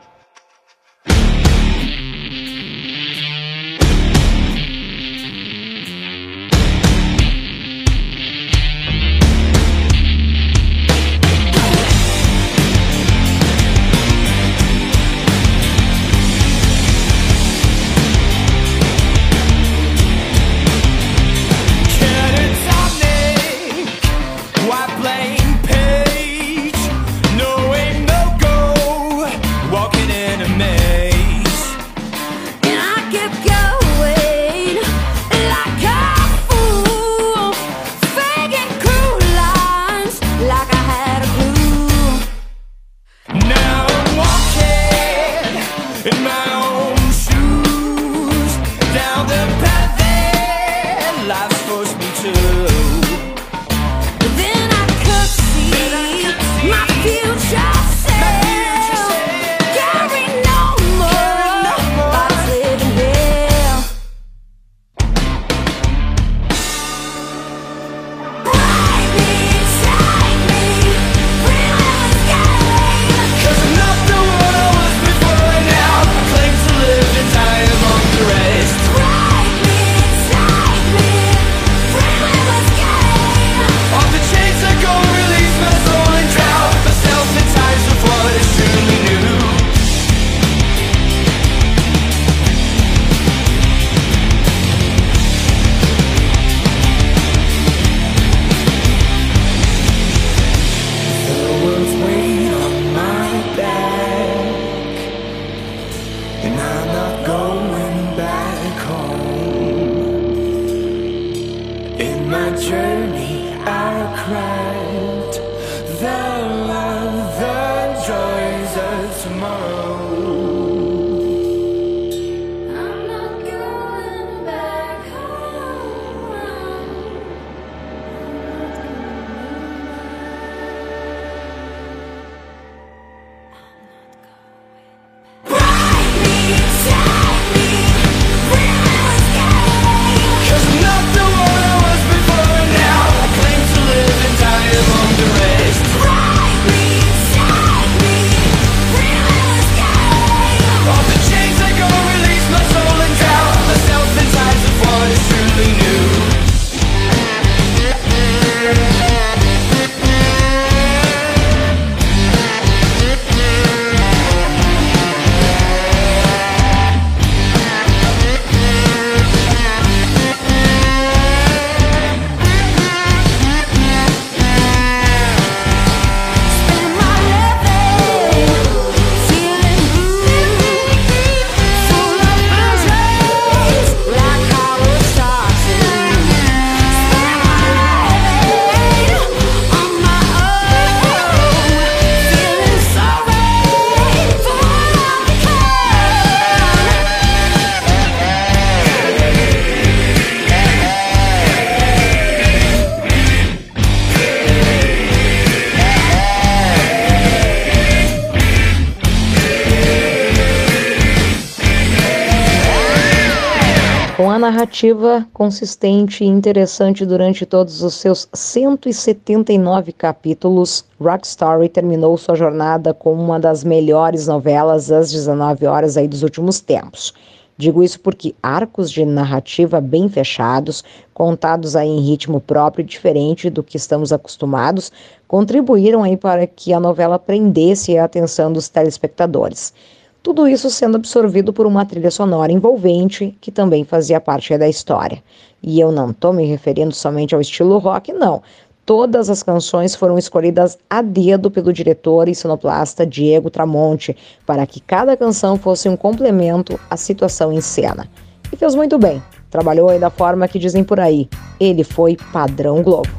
[214.78, 222.94] Narrativa consistente e interessante durante todos os seus 179 capítulos, Rock Story terminou sua jornada
[222.94, 227.12] como uma das melhores novelas às 19 horas aí dos últimos tempos.
[227.56, 233.50] Digo isso porque arcos de narrativa bem fechados, contados aí em ritmo próprio e diferente
[233.50, 234.92] do que estamos acostumados,
[235.26, 239.74] contribuíram aí para que a novela prendesse a atenção dos telespectadores.
[240.22, 245.22] Tudo isso sendo absorvido por uma trilha sonora envolvente que também fazia parte da história.
[245.62, 248.42] E eu não estou me referindo somente ao estilo rock, não.
[248.84, 254.16] Todas as canções foram escolhidas a dedo pelo diretor e sonoplasta Diego Tramonte,
[254.46, 258.08] para que cada canção fosse um complemento à situação em cena.
[258.50, 259.22] E fez muito bem.
[259.50, 261.28] Trabalhou aí da forma que dizem por aí.
[261.60, 263.10] Ele foi padrão Globo.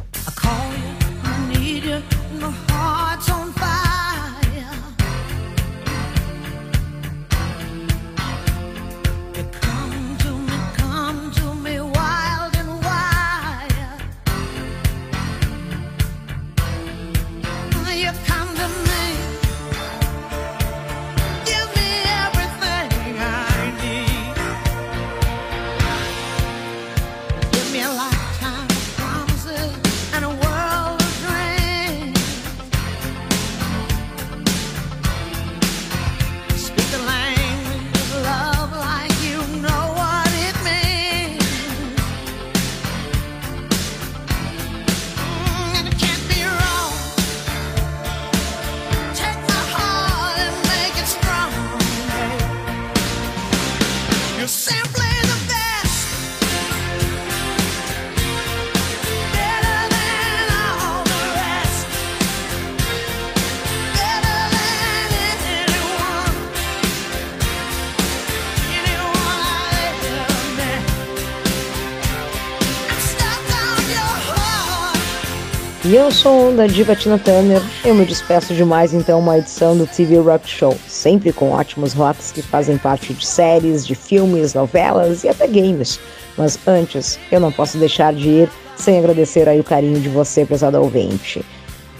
[75.89, 77.59] E eu sou da Diva Tina Turner.
[77.83, 81.93] Eu me despeço de mais então uma edição do TV Rock Show, sempre com ótimos
[81.93, 85.99] rocks que fazem parte de séries, de filmes, novelas e até games.
[86.37, 90.45] Mas antes, eu não posso deixar de ir sem agradecer aí o carinho de você,
[90.45, 91.43] prezado ouvinte.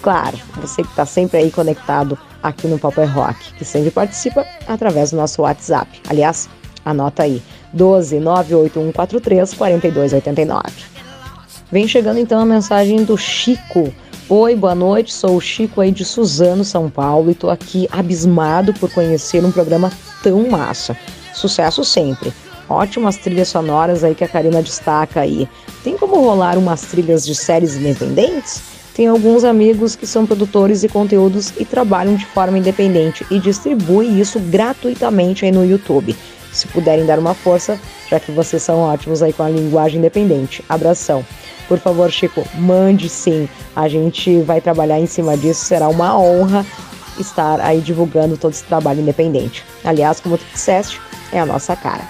[0.04, 4.46] Claro, você que está sempre aí conectado aqui no Papo é Rock, que sempre participa
[4.68, 6.00] através do nosso WhatsApp.
[6.08, 6.48] Aliás,
[6.86, 7.42] anota aí,
[7.74, 10.99] 12 98143 4289.
[11.72, 13.94] Vem chegando então a mensagem do Chico.
[14.28, 15.14] Oi, boa noite.
[15.14, 19.52] Sou o Chico aí de Suzano, São Paulo, e tô aqui abismado por conhecer um
[19.52, 19.92] programa
[20.24, 20.98] tão massa.
[21.32, 22.34] Sucesso sempre.
[22.68, 25.48] Ótimas trilhas sonoras aí que a Karina destaca aí.
[25.84, 28.64] Tem como rolar umas trilhas de séries independentes?
[28.96, 34.20] Tem alguns amigos que são produtores de conteúdos e trabalham de forma independente e distribuem
[34.20, 36.16] isso gratuitamente aí no YouTube.
[36.52, 40.64] Se puderem dar uma força, já que vocês são ótimos aí com a linguagem independente.
[40.68, 41.24] Abração.
[41.70, 43.48] Por favor, Chico, mande sim.
[43.76, 45.64] A gente vai trabalhar em cima disso.
[45.64, 46.66] Será uma honra
[47.20, 49.64] estar aí divulgando todo esse trabalho independente.
[49.84, 51.00] Aliás, como tu disseste,
[51.32, 52.02] é a nossa cara.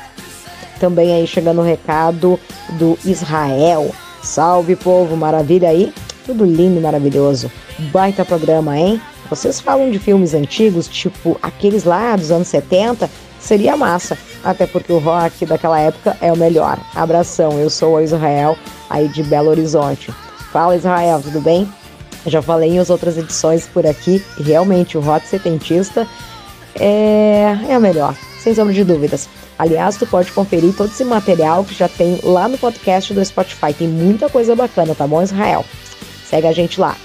[0.80, 2.40] Também aí chegando o recado
[2.72, 3.94] do Israel.
[4.24, 5.94] Salve, povo, maravilha aí?
[6.26, 7.52] Tudo lindo e maravilhoso.
[7.92, 9.02] Baita programa, hein?
[9.30, 13.10] Vocês falam de filmes antigos, tipo aqueles lá dos anos 70?
[13.40, 16.78] Seria massa, até porque o rock daquela época é o melhor.
[16.94, 18.58] Abração, eu sou o Israel,
[18.90, 20.12] aí de Belo Horizonte.
[20.52, 21.72] Fala Israel, tudo bem?
[22.26, 26.08] Já falei em outras edições por aqui, realmente o rock setentista
[26.76, 29.30] é, é o melhor, sem sombra de dúvidas.
[29.58, 33.74] Aliás, tu pode conferir todo esse material que já tem lá no podcast do Spotify.
[33.74, 35.66] Tem muita coisa bacana, tá bom, Israel?
[36.26, 36.96] Segue a gente lá.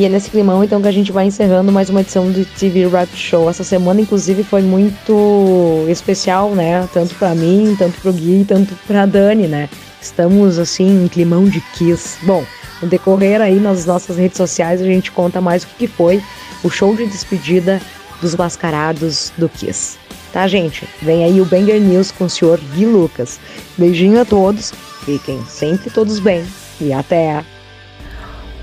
[0.00, 2.88] E é nesse climão então que a gente vai encerrando mais uma edição do TV
[2.88, 3.50] Rap Show.
[3.50, 6.88] Essa semana, inclusive, foi muito especial, né?
[6.90, 9.68] Tanto pra mim, tanto pro Gui, tanto pra Dani, né?
[10.00, 12.16] Estamos assim em climão de Kiss.
[12.22, 12.42] Bom,
[12.80, 16.22] no decorrer aí nas nossas redes sociais a gente conta mais o que foi
[16.64, 17.78] o show de despedida
[18.22, 19.98] dos mascarados do Kiss.
[20.32, 20.88] Tá, gente?
[21.02, 23.38] Vem aí o Banger News com o senhor Gui Lucas.
[23.76, 24.72] Beijinho a todos,
[25.04, 26.42] fiquem sempre todos bem
[26.80, 27.44] e até!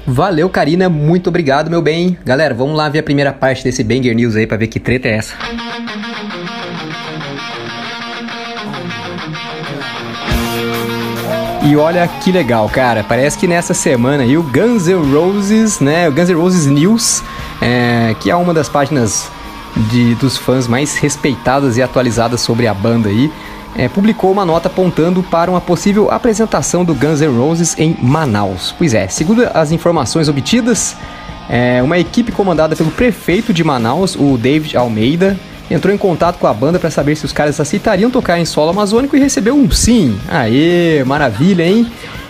[0.09, 0.87] Valeu, Karina.
[0.87, 2.17] Muito obrigado, meu bem.
[2.23, 5.09] Galera, vamos lá ver a primeira parte desse Banger News aí pra ver que treta
[5.09, 5.35] é essa.
[11.69, 13.03] E olha que legal, cara.
[13.03, 16.07] Parece que nessa semana aí o Guns N' Roses, né?
[16.07, 17.21] O Guns N' Roses News,
[17.61, 19.29] é, que é uma das páginas
[19.91, 23.29] de, dos fãs mais respeitadas e atualizadas sobre a banda aí,
[23.75, 28.73] é, publicou uma nota apontando para uma possível apresentação do Guns N' Roses em Manaus.
[28.77, 30.95] Pois é, segundo as informações obtidas,
[31.49, 35.37] é, uma equipe comandada pelo prefeito de Manaus, o David Almeida,
[35.69, 38.71] entrou em contato com a banda para saber se os caras aceitariam tocar em solo
[38.71, 40.17] amazônico e recebeu um sim.
[40.27, 41.87] Aê, maravilha, hein?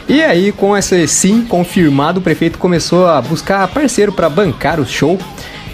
[0.09, 4.85] E aí, com esse sim confirmado, o prefeito começou a buscar parceiro para bancar o
[4.85, 5.17] show,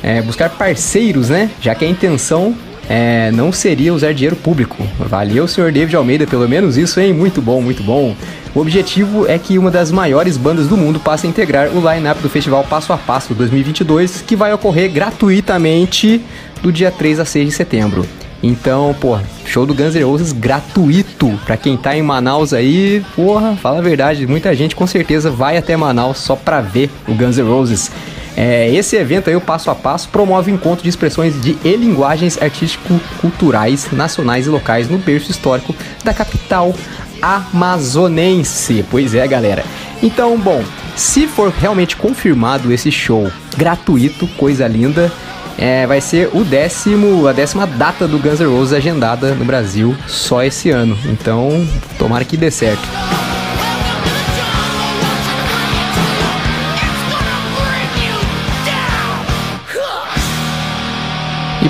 [0.01, 1.51] é, buscar parceiros, né?
[1.61, 2.55] Já que a intenção
[2.89, 4.86] é, não seria usar dinheiro público.
[4.99, 7.13] Valeu, senhor David Almeida, pelo menos isso, hein?
[7.13, 8.15] Muito bom, muito bom.
[8.53, 12.21] O objetivo é que uma das maiores bandas do mundo passe a integrar o line-up
[12.21, 16.21] do Festival Passo a Passo 2022, que vai ocorrer gratuitamente
[16.61, 18.05] do dia 3 a 6 de setembro.
[18.43, 21.39] Então, pô, show do Guns N' Roses gratuito.
[21.45, 25.55] Pra quem tá em Manaus aí, porra, fala a verdade, muita gente com certeza vai
[25.55, 27.89] até Manaus só pra ver o Guns N' Roses.
[28.36, 31.75] É, esse evento aí, o Passo a Passo, promove o encontro de expressões de e
[31.75, 36.73] linguagens artístico-culturais nacionais e locais no berço histórico da capital
[37.21, 38.84] amazonense.
[38.89, 39.63] Pois é, galera.
[40.01, 40.63] Então, bom,
[40.95, 45.11] se for realmente confirmado esse show gratuito, coisa linda,
[45.57, 49.95] é, vai ser o décimo, a décima data do Guns N' Roses agendada no Brasil
[50.07, 50.97] só esse ano.
[51.05, 51.65] Então,
[51.97, 52.84] tomara que dê certo.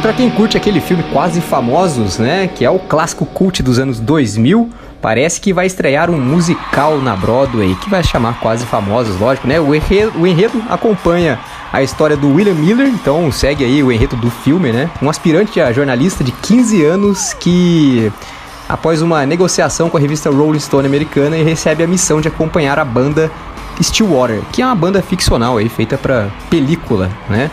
[0.04, 4.02] Para quem curte aquele filme Quase Famosos, né, que é o clássico cult dos anos
[4.02, 4.70] 2000,
[5.02, 9.62] parece que vai estrear um musical na Broadway que vai chamar Quase Famosos, lógico, né?
[9.62, 11.40] O enredo, o enredo acompanha
[11.72, 14.90] a história do William Miller, então segue aí o enredo do filme, né?
[15.02, 18.12] Um aspirante a jornalista de 15 anos que
[18.68, 22.84] após uma negociação com a revista Rolling Stone americana recebe a missão de acompanhar a
[22.84, 23.32] banda
[23.82, 27.50] Stillwater, que é uma banda ficcional aí feita para película, né?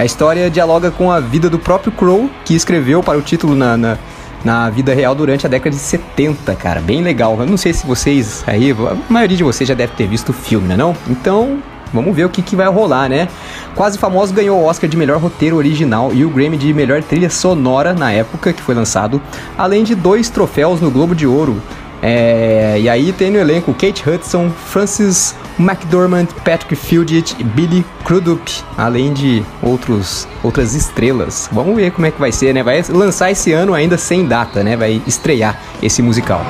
[0.00, 3.76] A história dialoga com a vida do próprio Crow, que escreveu para o título na,
[3.76, 3.98] na,
[4.42, 6.80] na, vida real durante a década de 70, cara.
[6.80, 7.36] Bem legal.
[7.38, 10.32] Eu não sei se vocês aí, a maioria de vocês já deve ter visto o
[10.32, 10.96] filme, né não?
[11.06, 11.58] Então,
[11.92, 13.28] vamos ver o que, que vai rolar, né?
[13.74, 17.28] Quase Famoso ganhou o Oscar de melhor roteiro original e o Grammy de melhor trilha
[17.28, 19.20] sonora na época que foi lançado,
[19.58, 21.60] além de dois troféus no Globo de Ouro
[22.02, 28.50] é, e aí tem no elenco Kate Hudson, Francis McDormand, Patrick Fugit e Billy Crudup,
[28.76, 31.48] além de outros, outras estrelas.
[31.52, 32.62] Vamos ver como é que vai ser, né?
[32.62, 34.76] Vai lançar esse ano ainda sem data, né?
[34.76, 36.42] Vai estrear esse musical.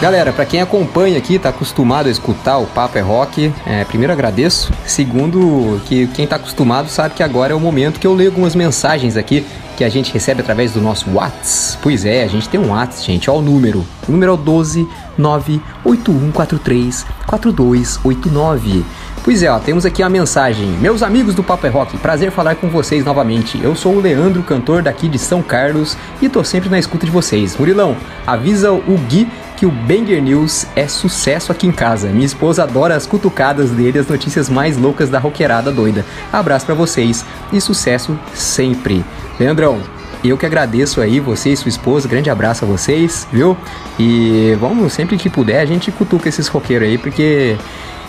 [0.00, 4.12] Galera, para quem acompanha aqui, tá acostumado a escutar o Papo é Rock, é, primeiro
[4.12, 4.70] agradeço.
[4.84, 8.54] Segundo, que quem tá acostumado sabe que agora é o momento que eu leio algumas
[8.54, 9.44] mensagens aqui
[9.76, 11.78] que a gente recebe através do nosso WhatsApp.
[11.82, 13.30] Pois é, a gente tem um WhatsApp, gente.
[13.30, 13.84] Ó o número.
[14.08, 18.84] O número é o 12 98143 4289.
[19.22, 20.68] Pois é, ó, temos aqui a mensagem.
[20.80, 23.60] Meus amigos do Papo é Rock, prazer falar com vocês novamente.
[23.60, 27.10] Eu sou o Leandro, cantor daqui de São Carlos, e tô sempre na escuta de
[27.10, 27.56] vocês.
[27.56, 32.08] Murilão, avisa o Gui que o Banger News é sucesso aqui em casa.
[32.08, 36.04] Minha esposa adora as cutucadas dele, as notícias mais loucas da roqueirada doida.
[36.32, 39.04] Abraço para vocês e sucesso sempre.
[39.40, 39.80] Leandrão,
[40.22, 43.56] eu que agradeço aí você e sua esposa, grande abraço a vocês, viu?
[43.98, 47.56] E vamos, sempre que puder, a gente cutuca esses roqueiros aí, porque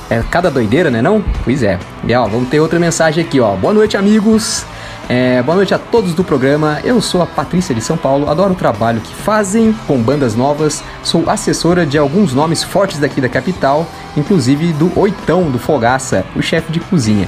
[0.10, 1.24] é cada doideira, né não?
[1.44, 1.80] Pois é.
[2.06, 3.56] E ó, vamos ter outra mensagem aqui, ó.
[3.56, 4.66] Boa noite, amigos.
[5.10, 6.82] É, boa noite a todos do programa.
[6.84, 10.84] Eu sou a Patrícia de São Paulo, adoro o trabalho que fazem com bandas novas.
[11.02, 13.88] Sou assessora de alguns nomes fortes daqui da capital,
[14.18, 17.26] inclusive do Oitão do Fogaça, o chefe de cozinha.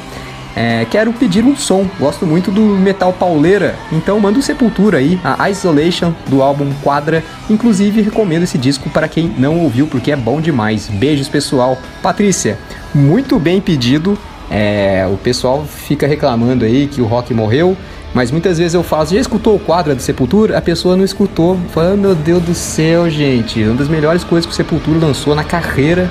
[0.58, 5.18] É, quero pedir um som, gosto muito do metal pauleira, então manda o Sepultura aí,
[5.24, 7.24] a Isolation do álbum Quadra.
[7.50, 10.90] Inclusive recomendo esse disco para quem não ouviu porque é bom demais.
[10.90, 11.78] Beijos pessoal.
[12.02, 12.60] Patrícia,
[12.94, 14.18] muito bem pedido.
[14.50, 17.78] É, o pessoal fica reclamando aí que o rock morreu,
[18.14, 20.58] mas muitas vezes eu falo, já escutou o quadro do Sepultura?
[20.58, 21.58] A pessoa não escutou.
[21.72, 25.44] Fala, meu Deus do céu, gente, uma das melhores coisas que o Sepultura lançou na
[25.44, 26.10] carreira.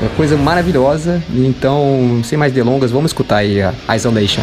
[0.00, 1.22] Uma coisa maravilhosa.
[1.32, 4.42] Então, sem mais delongas, vamos escutar aí a Isolation.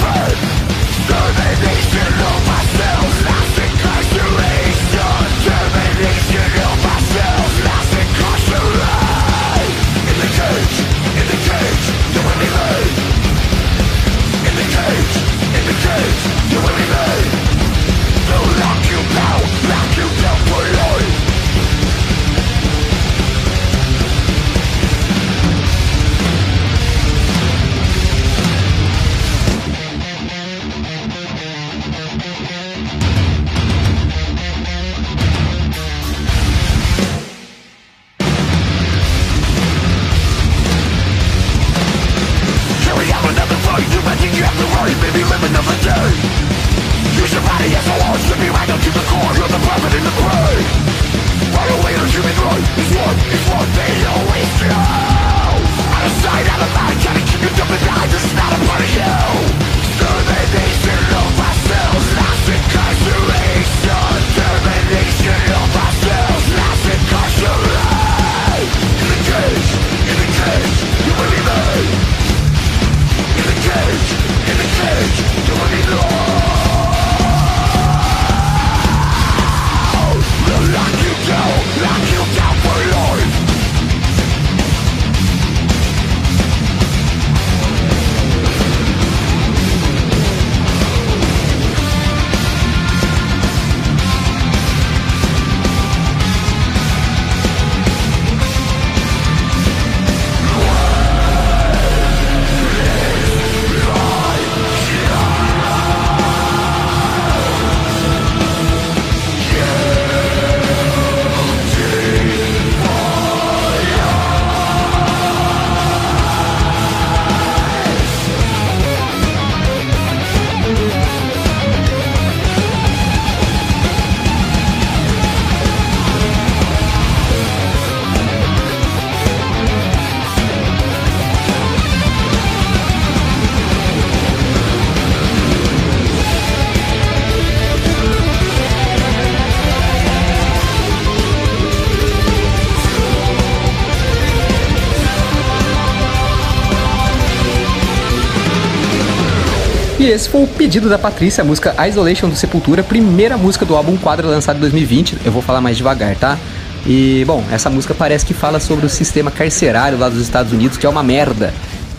[150.08, 153.96] esse foi o pedido da Patrícia, a música Isolation do Sepultura, primeira música do álbum
[153.96, 155.18] Quadra lançado em 2020.
[155.24, 156.38] Eu vou falar mais devagar, tá?
[156.86, 160.78] E, bom, essa música parece que fala sobre o sistema carcerário lá dos Estados Unidos,
[160.78, 161.52] que é uma merda.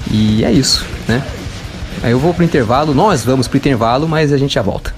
[0.09, 1.21] E é isso, né?
[2.01, 4.93] Aí eu vou pro intervalo, nós vamos pro intervalo, mas a gente já volta.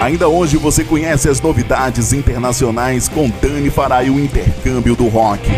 [0.00, 5.48] Ainda hoje você conhece as novidades internacionais com Dani Farai o intercâmbio do rock.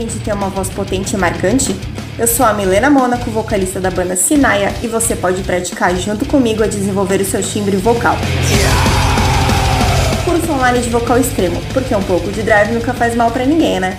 [0.00, 1.76] Afim de ter uma voz potente e marcante?
[2.18, 6.62] Eu sou a Milena Mônaco, vocalista da banda Sinaia, e você pode praticar junto comigo
[6.62, 8.16] a desenvolver o seu timbre vocal.
[10.24, 13.78] Curso online de vocal extremo, porque um pouco de drive nunca faz mal pra ninguém,
[13.80, 13.94] né?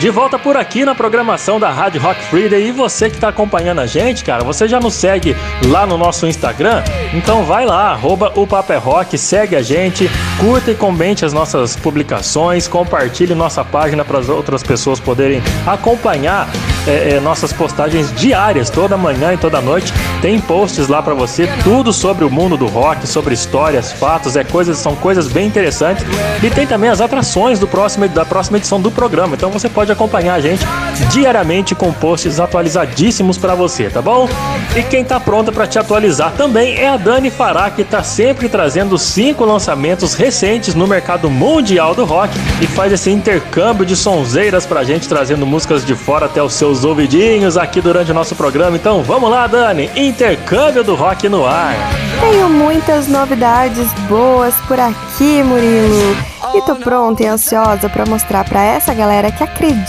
[0.00, 3.82] De volta por aqui na programação da Rádio Rock Friday e você que está acompanhando
[3.82, 5.36] a gente, cara, você já nos segue
[5.66, 6.82] lá no nosso Instagram?
[7.12, 11.34] Então vai lá, arroba o Papo é Rock, segue a gente, curta e comente as
[11.34, 16.48] nossas publicações, compartilhe nossa página para as outras pessoas poderem acompanhar
[16.86, 19.92] é, é, nossas postagens diárias, toda manhã e toda noite.
[20.22, 24.44] Tem posts lá para você, tudo sobre o mundo do rock, sobre histórias, fatos, é
[24.44, 26.04] coisas, são coisas bem interessantes.
[26.42, 29.34] E tem também as atrações do próximo, da próxima edição do programa.
[29.34, 30.64] Então você pode acompanhar a gente
[31.10, 34.28] diariamente com posts atualizadíssimos para você, tá bom?
[34.76, 38.48] E quem tá pronta para te atualizar também é a Dani Fará, que tá sempre
[38.48, 44.66] trazendo cinco lançamentos recentes no mercado mundial do rock e faz esse intercâmbio de sonzeiras
[44.66, 48.76] pra gente, trazendo músicas de fora até os seus ouvidinhos aqui durante o nosso programa.
[48.76, 51.74] Então vamos lá, Dani, intercâmbio do rock no ar.
[52.20, 56.16] Tenho muitas novidades boas por aqui, Murilo.
[56.54, 59.79] E tô pronta e ansiosa para mostrar para essa galera que acredita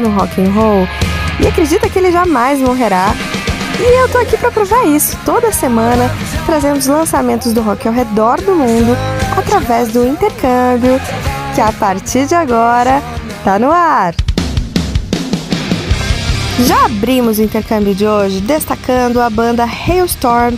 [0.00, 0.86] no rock and roll
[1.40, 3.14] e acredita que ele jamais morrerá.
[3.78, 6.10] E eu tô aqui para provar isso toda semana,
[6.46, 8.96] trazendo os lançamentos do rock ao redor do mundo
[9.36, 11.00] através do intercâmbio,
[11.54, 13.02] que a partir de agora
[13.44, 14.14] tá no ar.
[16.66, 20.56] Já abrimos o intercâmbio de hoje destacando a banda Hailstorm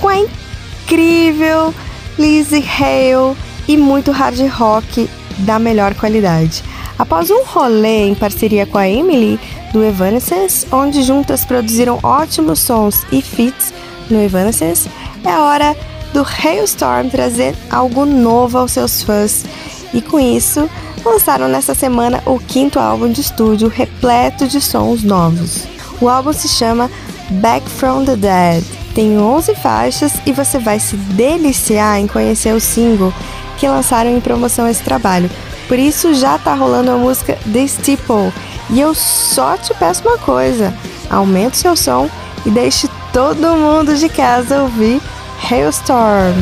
[0.00, 1.72] com a incrível
[2.18, 3.36] Lizzie Hale
[3.68, 5.08] e muito hard rock
[5.38, 6.64] da melhor qualidade.
[7.00, 9.40] Após um rolê em parceria com a Emily
[9.72, 13.72] do Evanescence, onde juntas produziram ótimos sons e feats
[14.10, 14.86] no Evanescence,
[15.24, 15.74] é hora
[16.12, 19.46] do Hailstorm trazer algo novo aos seus fãs.
[19.94, 20.68] E com isso,
[21.02, 25.66] lançaram nessa semana o quinto álbum de estúdio repleto de sons novos.
[26.02, 26.90] O álbum se chama
[27.30, 28.62] Back from the Dead.
[28.94, 33.10] Tem 11 faixas e você vai se deliciar em conhecer o single
[33.56, 35.30] que lançaram em promoção esse trabalho.
[35.70, 38.32] Por isso já tá rolando a música The Steeple.
[38.70, 40.74] E eu só te peço uma coisa:
[41.08, 42.10] aumente seu som
[42.44, 45.00] e deixe todo mundo de casa ouvir
[45.48, 46.34] Hailstorm.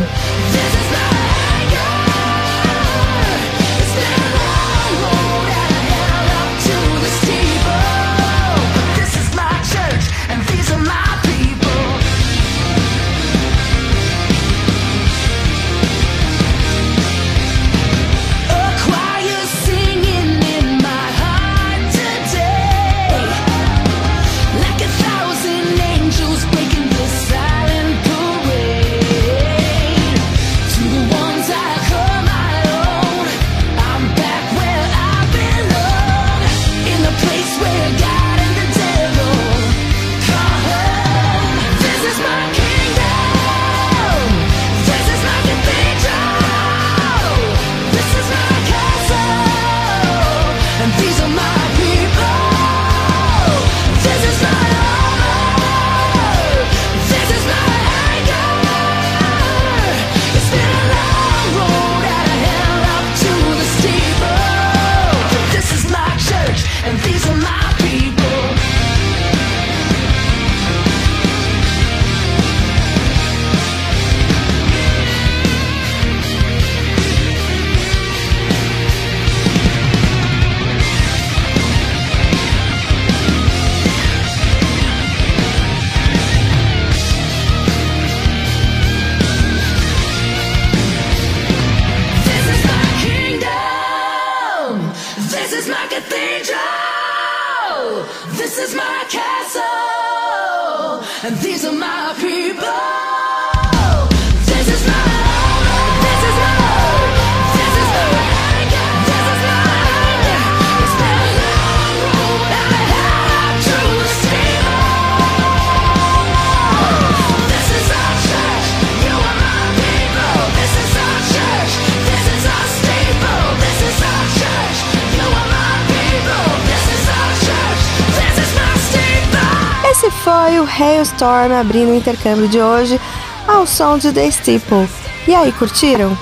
[130.79, 133.01] Hailstorm abrindo o intercâmbio de hoje
[133.47, 134.89] ao som de The Steeple.
[135.27, 136.17] E aí, curtiram?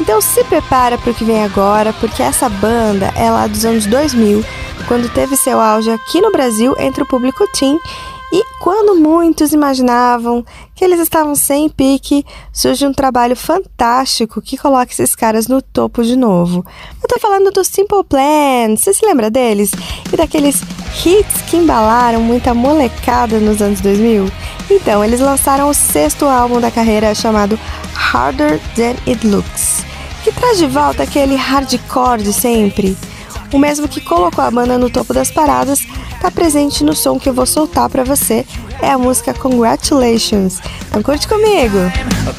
[0.00, 3.86] Então se prepara para o que vem agora, porque essa banda é lá dos anos
[3.86, 4.44] 2000,
[4.88, 7.78] quando teve seu auge aqui no Brasil entre o público teen
[8.32, 10.42] e quando muitos imaginavam
[10.74, 16.02] que eles estavam sem pique, surge um trabalho fantástico que coloca esses caras no topo
[16.02, 16.64] de novo.
[17.02, 19.72] Eu tô falando do Simple Plan, você se lembra deles?
[20.10, 20.62] E daqueles
[21.04, 24.26] hits que embalaram muita molecada nos anos 2000?
[24.70, 27.60] Então, eles lançaram o sexto álbum da carreira chamado
[27.94, 29.84] Harder Than It Looks,
[30.24, 32.96] que traz de volta aquele hardcore de sempre.
[33.52, 35.86] O mesmo que colocou a banda no topo das paradas
[36.20, 38.46] tá presente no som que eu vou soltar pra você.
[38.80, 40.60] É a música Congratulations.
[40.88, 41.78] Então curte comigo!
[42.26, 42.32] A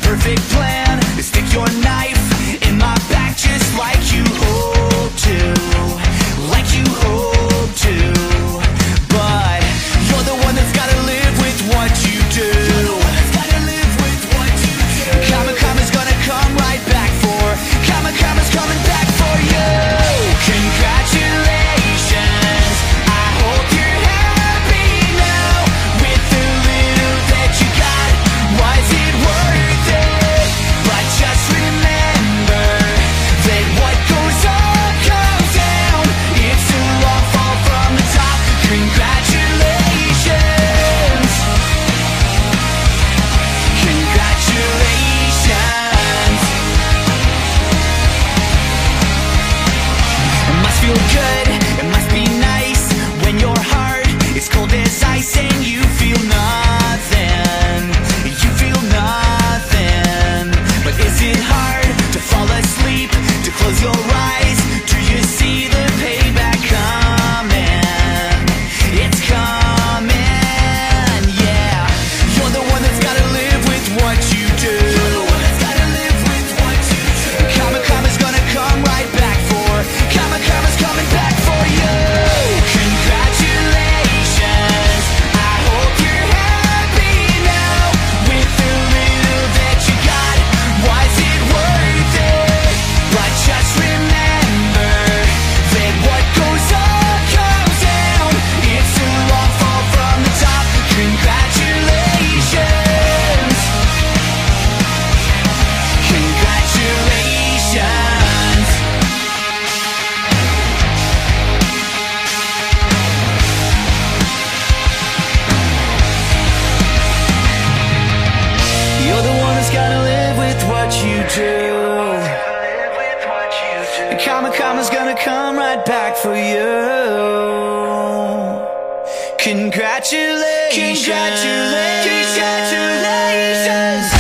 [130.04, 131.06] Congratulations.
[131.06, 132.36] Congratulations.
[132.36, 134.13] Congratulations.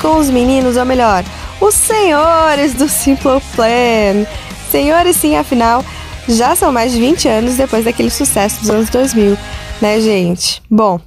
[0.00, 1.24] Com os meninos, ou melhor,
[1.60, 4.24] os senhores do Simple Plan.
[4.70, 5.84] Senhores, sim, afinal,
[6.28, 9.36] já são mais de 20 anos depois daquele sucesso dos anos 2000,
[9.82, 10.62] né, gente?
[10.70, 11.00] Bom,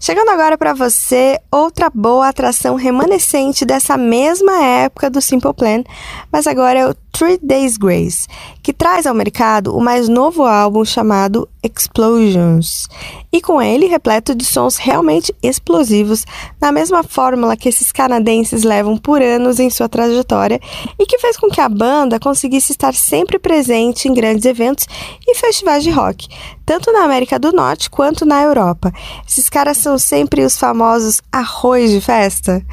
[0.00, 5.82] chegando agora para você, outra boa atração remanescente dessa mesma época do Simple Plan,
[6.30, 8.26] mas agora é o Three Days Grace,
[8.60, 12.88] que traz ao mercado o mais novo álbum chamado Explosions,
[13.32, 16.24] e com ele repleto de sons realmente explosivos,
[16.60, 20.60] na mesma fórmula que esses canadenses levam por anos em sua trajetória
[20.98, 24.84] e que fez com que a banda conseguisse estar sempre presente em grandes eventos
[25.26, 26.26] e festivais de rock,
[26.64, 28.92] tanto na América do Norte quanto na Europa.
[29.28, 32.64] Esses caras são sempre os famosos arroz de festa.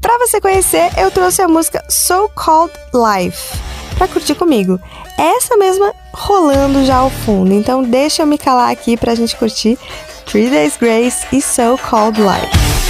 [0.00, 3.58] Para você conhecer, eu trouxe a música So Called Life
[3.96, 4.78] para curtir comigo.
[5.16, 7.52] Essa mesma rolando já ao fundo.
[7.52, 9.78] Então deixa eu me calar aqui pra gente curtir
[10.26, 12.83] Three Days Grace e So Called Life.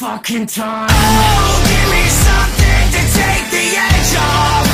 [0.00, 0.88] Fucking time.
[0.90, 4.69] Oh, give me something to take the edge off.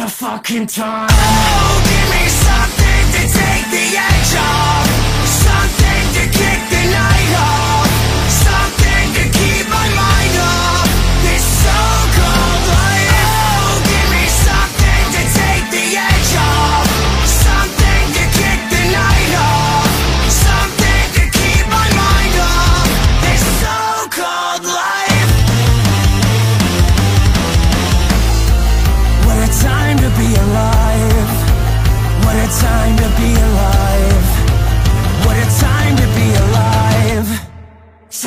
[0.00, 1.08] Waste fucking time.
[1.10, 4.86] Oh, give me something to take the edge off.
[5.26, 7.89] Something to kick the night off.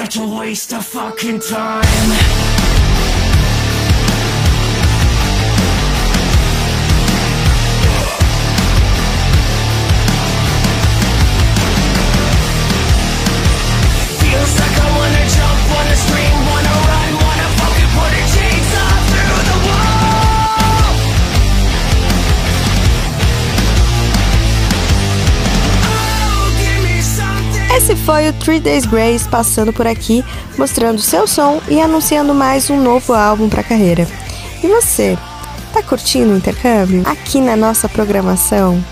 [0.04, 2.83] Such a waste of fucking time.
[28.06, 30.26] Foi o Three Days Grace passando por aqui,
[30.58, 34.06] mostrando seu som e anunciando mais um novo álbum para a carreira.
[34.62, 35.18] E você,
[35.72, 37.04] tá curtindo o intercâmbio?
[37.06, 38.84] Aqui na nossa programação.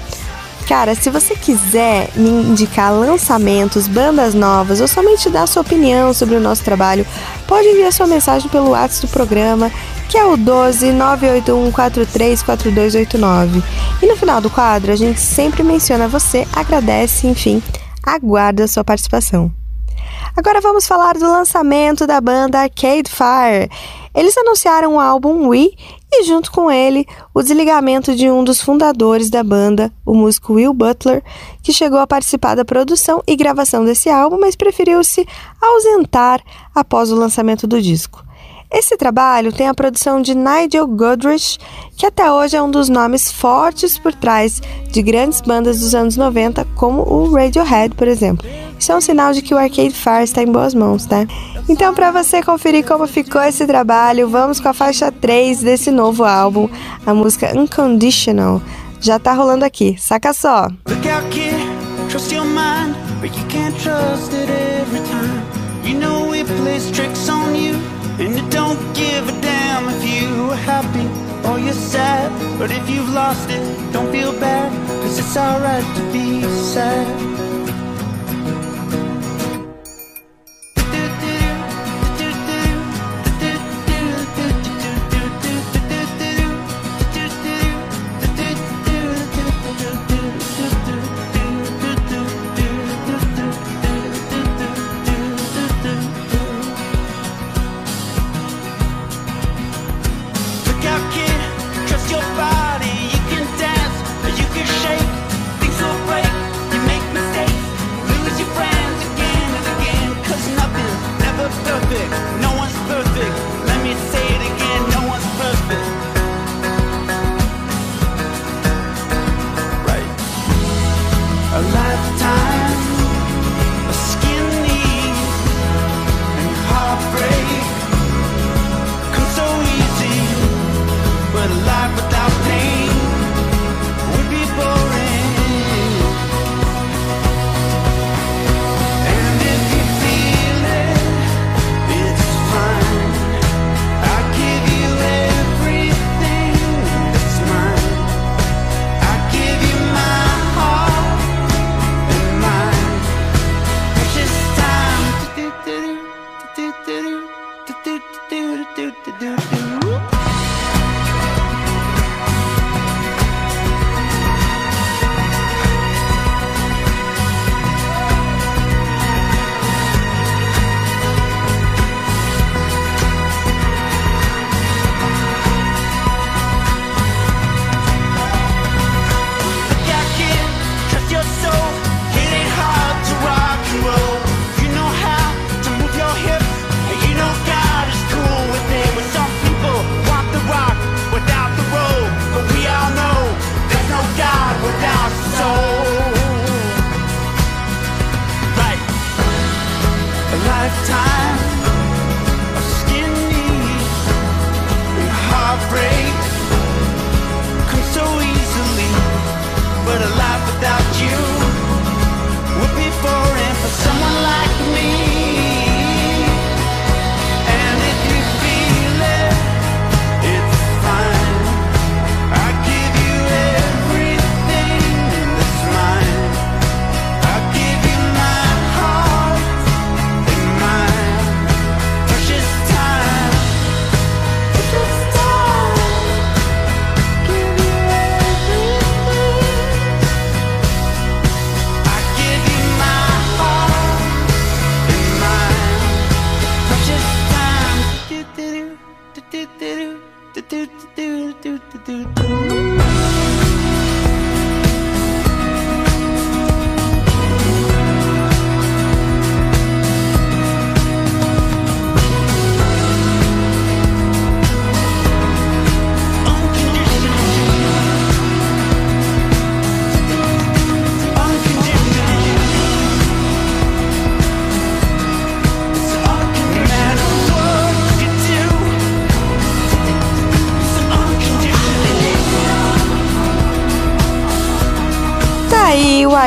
[0.65, 6.35] Cara, se você quiser me indicar lançamentos, bandas novas ou somente dar sua opinião sobre
[6.35, 7.05] o nosso trabalho,
[7.45, 9.69] pode enviar sua mensagem pelo WhatsApp do programa,
[10.07, 13.61] que é o 12 981 434289.
[14.01, 17.61] E no final do quadro, a gente sempre menciona você, agradece, enfim,
[18.03, 19.51] aguarda a sua participação.
[20.35, 23.69] Agora vamos falar do lançamento da banda Arcade Fire.
[24.13, 25.71] Eles anunciaram o álbum We
[26.11, 30.73] e, junto com ele, o desligamento de um dos fundadores da banda, o músico Will
[30.73, 31.23] Butler,
[31.61, 35.25] que chegou a participar da produção e gravação desse álbum, mas preferiu se
[35.61, 36.41] ausentar
[36.75, 38.23] após o lançamento do disco.
[38.73, 41.59] Esse trabalho tem a produção de Nigel Godrich,
[41.97, 46.15] que até hoje é um dos nomes fortes por trás de grandes bandas dos anos
[46.15, 48.49] 90, como o Radiohead, por exemplo.
[48.79, 51.27] Isso é um sinal de que o Arcade Fire está em boas mãos, né?
[51.67, 56.23] Então, para você conferir como ficou esse trabalho, vamos com a faixa 3 desse novo
[56.23, 56.69] álbum,
[57.05, 58.61] a música Unconditional.
[59.01, 60.69] Já tá rolando aqui, saca só!
[68.21, 71.07] Look don't give a damn if you are happy
[71.47, 72.31] or you're sad.
[72.57, 74.71] But if you've lost it, don't feel bad
[75.01, 76.41] Cause it's alright to be
[76.73, 77.50] sad.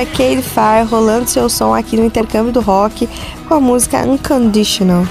[0.05, 3.09] Arcade Fire rolando seu som aqui no intercâmbio do rock
[3.49, 5.07] com a música Unconditional.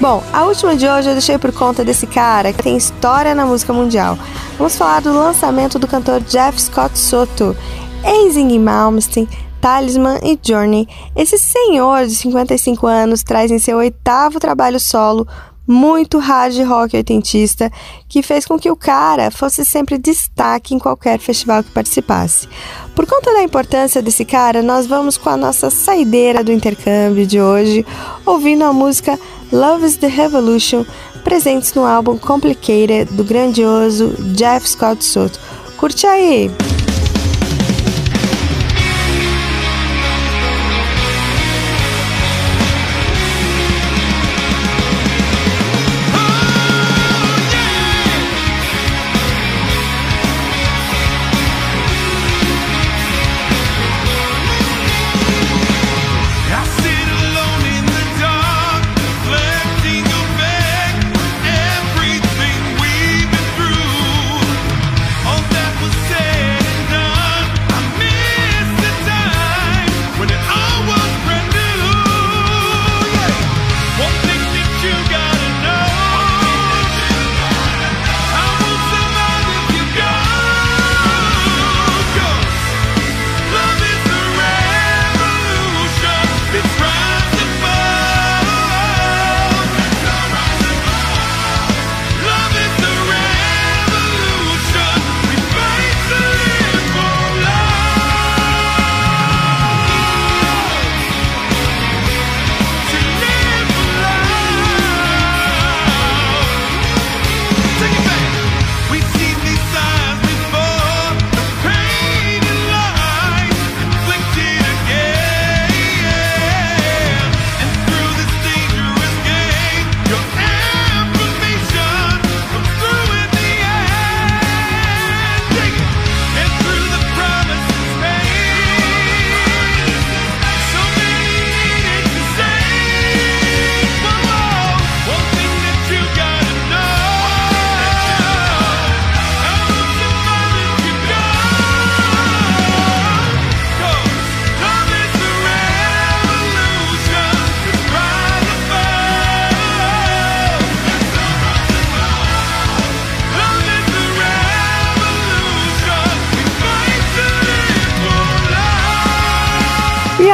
[0.00, 3.44] Bom, a última de hoje eu deixei por conta desse cara que tem história na
[3.44, 4.18] música mundial.
[4.56, 7.54] Vamos falar do lançamento do cantor Jeff Scott Soto,
[8.02, 9.28] ex-Ziggy Malmsteen,
[9.60, 10.88] Talisman e Journey.
[11.14, 15.26] Esse senhor de 55 anos traz em seu oitavo trabalho solo
[15.68, 17.70] muito hard rock oitentista,
[18.08, 22.48] que fez com que o cara fosse sempre destaque em qualquer festival que participasse.
[22.94, 27.38] Por conta da importância desse cara, nós vamos com a nossa saideira do intercâmbio de
[27.38, 27.84] hoje,
[28.24, 29.18] ouvindo a música
[29.52, 30.84] Love is the Revolution,
[31.22, 35.38] presentes no álbum Complicated do grandioso Jeff Scott Soto.
[35.76, 36.50] Curte aí!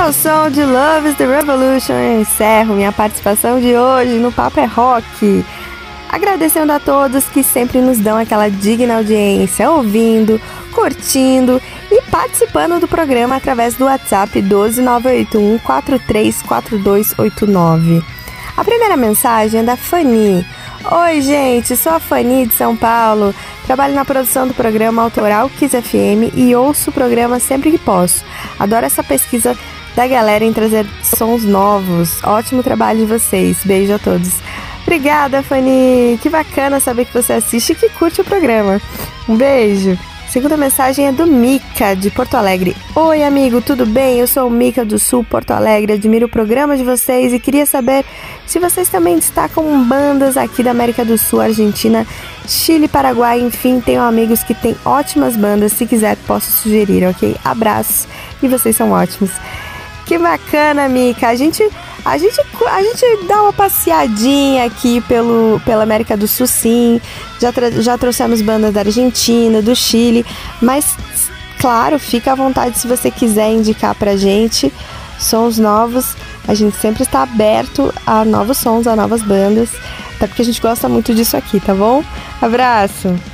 [0.05, 4.61] Ao som de Love is the Revolution eu encerro minha participação de hoje no Papo
[4.61, 5.43] é Rock.
[6.11, 10.39] Agradecendo a todos que sempre nos dão aquela digna audiência, ouvindo,
[10.73, 11.59] curtindo
[11.91, 18.03] e participando do programa através do WhatsApp 12981 434289.
[18.59, 20.45] A primeira mensagem é da Fanny.
[20.93, 23.35] Oi, gente, sou a Fanny de São Paulo.
[23.65, 28.23] Trabalho na produção do programa autoral Kiss FM e ouço o programa sempre que posso.
[28.59, 29.57] Adoro essa pesquisa
[29.95, 32.23] da galera em trazer sons novos.
[32.25, 33.59] Ótimo trabalho de vocês.
[33.65, 34.33] Beijo a todos.
[34.83, 36.19] Obrigada, Fanny.
[36.23, 38.81] Que bacana saber que você assiste e que curte o programa.
[39.29, 39.99] Um beijo.
[40.35, 42.77] Segunda mensagem é do Mica, de Porto Alegre.
[42.97, 44.19] Oi, amigo, tudo bem?
[44.19, 45.93] Eu sou o Mica do Sul, Porto Alegre.
[45.93, 48.05] Admiro o programa de vocês e queria saber
[48.45, 52.05] se vocês também destacam bandas aqui da América do Sul, Argentina,
[52.49, 55.73] Chile, Paraguai, enfim, tenho amigos que têm ótimas bandas.
[55.73, 57.37] Se quiser, posso sugerir, ok?
[57.45, 58.09] Abraços
[58.43, 59.31] e vocês são ótimos.
[60.07, 61.29] Que bacana, Mica.
[61.29, 61.67] A gente,
[62.05, 67.01] a gente, a gente dá uma passeadinha aqui pelo, pela América do Sul, sim.
[67.41, 70.25] Já, já trouxemos bandas da Argentina, do Chile,
[70.61, 70.97] mas
[71.59, 74.73] claro, fica à vontade se você quiser indicar pra gente
[75.19, 76.15] sons novos.
[76.47, 79.71] A gente sempre está aberto a novos sons, a novas bandas,
[80.17, 82.05] até porque a gente gosta muito disso aqui, tá bom?
[82.41, 83.34] Abraço!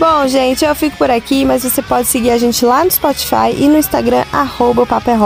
[0.00, 3.54] Bom, gente, eu fico por aqui, mas você pode seguir a gente lá no Spotify
[3.54, 5.18] e no Instagram, arroba Papo é.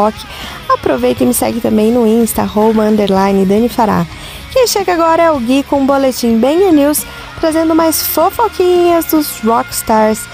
[0.68, 4.04] Aproveita e me segue também no Insta, arroba, underline, Dani Fará.
[4.52, 7.06] Quem chega agora é o Gui com um boletim bem news,
[7.38, 10.24] trazendo mais fofoquinhas dos rockstars.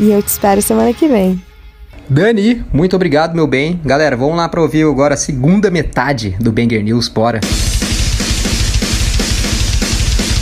[0.00, 1.38] E eu te espero semana que vem.
[2.08, 3.78] Dani, muito obrigado, meu bem.
[3.84, 7.40] Galera, vamos lá para ouvir agora a segunda metade do Banger News, bora.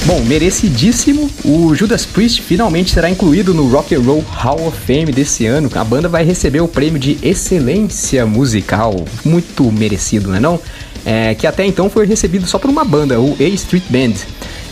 [0.06, 1.30] Bom, merecidíssimo.
[1.44, 5.70] O Judas Priest finalmente será incluído no Rock and Roll Hall of Fame desse ano.
[5.74, 10.58] A banda vai receber o prêmio de excelência musical, muito merecido, né não?
[11.04, 14.14] É, que até então foi recebido só por uma banda, o A Street Band.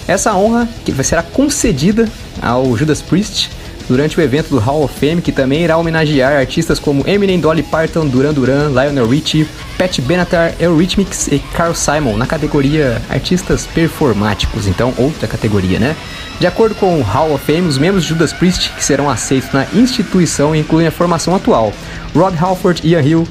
[0.06, 2.08] Essa honra que será concedida
[2.40, 3.50] ao Judas Priest
[3.88, 7.62] durante o evento do Hall of Fame, que também irá homenagear artistas como Eminem, Dolly
[7.62, 9.48] Parton, Duran Duran, Lionel Richie,
[9.78, 15.96] Pat Benatar, Eurythmics e Carl Simon, na categoria Artistas Performáticos, então outra categoria, né?
[16.38, 19.52] De acordo com o Hall of Fame, os membros de Judas Priest que serão aceitos
[19.52, 21.72] na instituição incluem a formação atual:
[22.14, 23.28] Rob Halford, Ian Hill,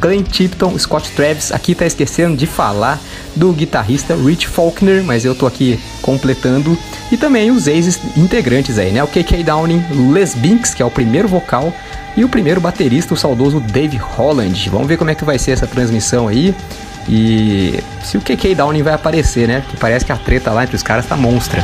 [0.00, 1.52] Glenn Tipton, Scott Travis.
[1.52, 3.00] Aqui tá esquecendo de falar
[3.34, 6.76] do guitarrista Rich Faulkner, mas eu tô aqui completando.
[7.10, 9.02] E também os ex-integrantes aí, né?
[9.02, 11.72] O KK Downing, Les Binks, que é o primeiro vocal,
[12.16, 14.70] e o primeiro baterista, o saudoso Dave Holland.
[14.70, 16.54] Vamos ver como é que vai ser essa transmissão aí.
[17.08, 19.62] E se o KK Downing vai aparecer, né?
[19.68, 21.62] Que parece que a treta lá entre os caras tá monstra.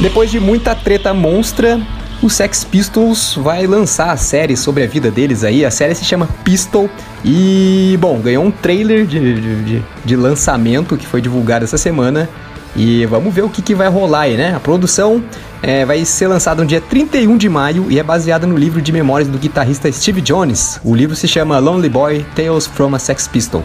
[0.00, 1.78] Depois de muita treta monstra,
[2.22, 5.64] o Sex Pistols vai lançar a série sobre a vida deles aí.
[5.64, 6.88] A série se chama Pistol
[7.24, 12.28] e, bom, ganhou um trailer de, de, de lançamento que foi divulgado essa semana.
[12.76, 14.54] E vamos ver o que, que vai rolar aí, né?
[14.54, 15.22] A produção
[15.62, 18.92] é, vai ser lançada no dia 31 de maio e é baseada no livro de
[18.92, 20.78] memórias do guitarrista Steve Jones.
[20.84, 23.64] O livro se chama Lonely Boy Tales from a Sex Pistol.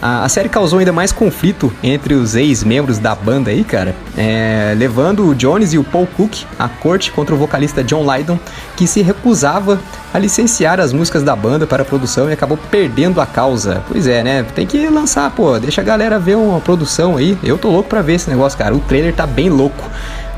[0.00, 4.74] A, a série causou ainda mais conflito entre os ex-membros da banda aí, cara, é,
[4.76, 8.38] levando o Jones e o Paul Cook à corte contra o vocalista John Lydon,
[8.76, 9.80] que se recusava
[10.12, 13.82] a licenciar as músicas da banda para a produção e acabou perdendo a causa.
[13.88, 14.44] Pois é, né?
[14.54, 17.36] Tem que lançar, pô, deixa a galera ver uma produção aí.
[17.42, 18.74] Eu tô louco pra ver esse negócio, cara.
[18.74, 19.82] O trailer tá bem louco.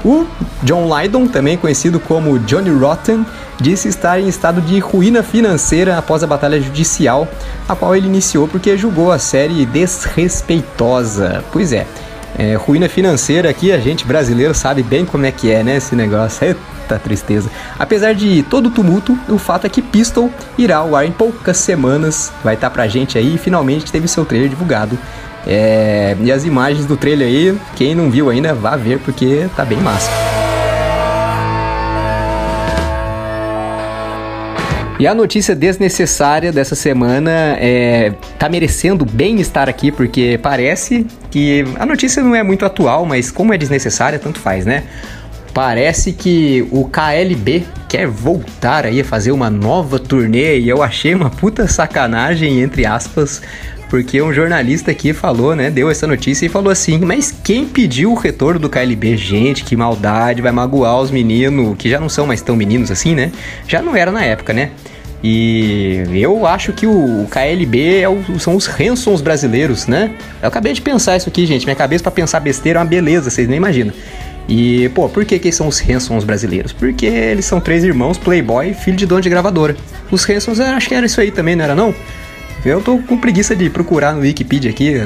[0.04, 0.26] O
[0.62, 3.24] John Lydon, também conhecido como Johnny Rotten,
[3.60, 7.28] disse estar em estado de ruína financeira após a batalha judicial,
[7.68, 11.44] a qual ele iniciou porque julgou a série desrespeitosa.
[11.52, 11.86] Pois é,
[12.38, 15.94] é ruína financeira aqui a gente brasileiro sabe bem como é que é, né, esse
[15.94, 16.46] negócio.
[16.90, 17.48] Eita tristeza.
[17.78, 21.56] Apesar de todo o tumulto, o fato é que Pistol irá ao ar em poucas
[21.58, 24.98] semanas, vai estar pra gente aí e finalmente teve seu trailer divulgado
[25.46, 29.64] é, e as imagens do trailer aí, quem não viu ainda, vá ver porque tá
[29.64, 30.10] bem massa.
[35.00, 41.64] E a notícia desnecessária dessa semana é, tá merecendo bem estar aqui, porque parece que
[41.78, 44.84] a notícia não é muito atual, mas como é desnecessária, tanto faz, né?
[45.54, 51.14] Parece que o KLB quer voltar aí a fazer uma nova turnê e eu achei
[51.14, 53.40] uma puta sacanagem, entre aspas,
[53.90, 58.12] porque um jornalista aqui falou, né, deu essa notícia e falou assim: "Mas quem pediu
[58.12, 59.16] o retorno do KLB?
[59.16, 63.14] Gente, que maldade, vai magoar os meninos, que já não são mais tão meninos assim,
[63.14, 63.32] né?
[63.66, 64.70] Já não era na época, né?
[65.22, 70.12] E eu acho que o KLB é o, são os Hansons brasileiros, né?
[70.40, 71.66] Eu acabei de pensar isso aqui, gente.
[71.66, 73.92] Minha cabeça para pensar besteira é uma beleza, vocês nem imaginam.
[74.48, 76.72] E, pô, por que que são os Hansons brasileiros?
[76.72, 79.76] Porque eles são três irmãos, playboy, filho de dono de gravadora.
[80.10, 81.94] Os Hansons, acho que era isso aí também, não era não?
[82.64, 85.02] Eu tô com preguiça de procurar no Wikipedia aqui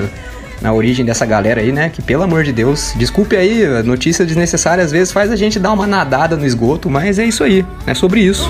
[0.60, 1.89] na origem dessa galera aí, né?
[1.89, 5.72] Que pelo amor de Deus, desculpe aí, notícia desnecessária às vezes faz a gente dar
[5.72, 8.48] uma nadada no esgoto, mas é isso aí, é sobre isso.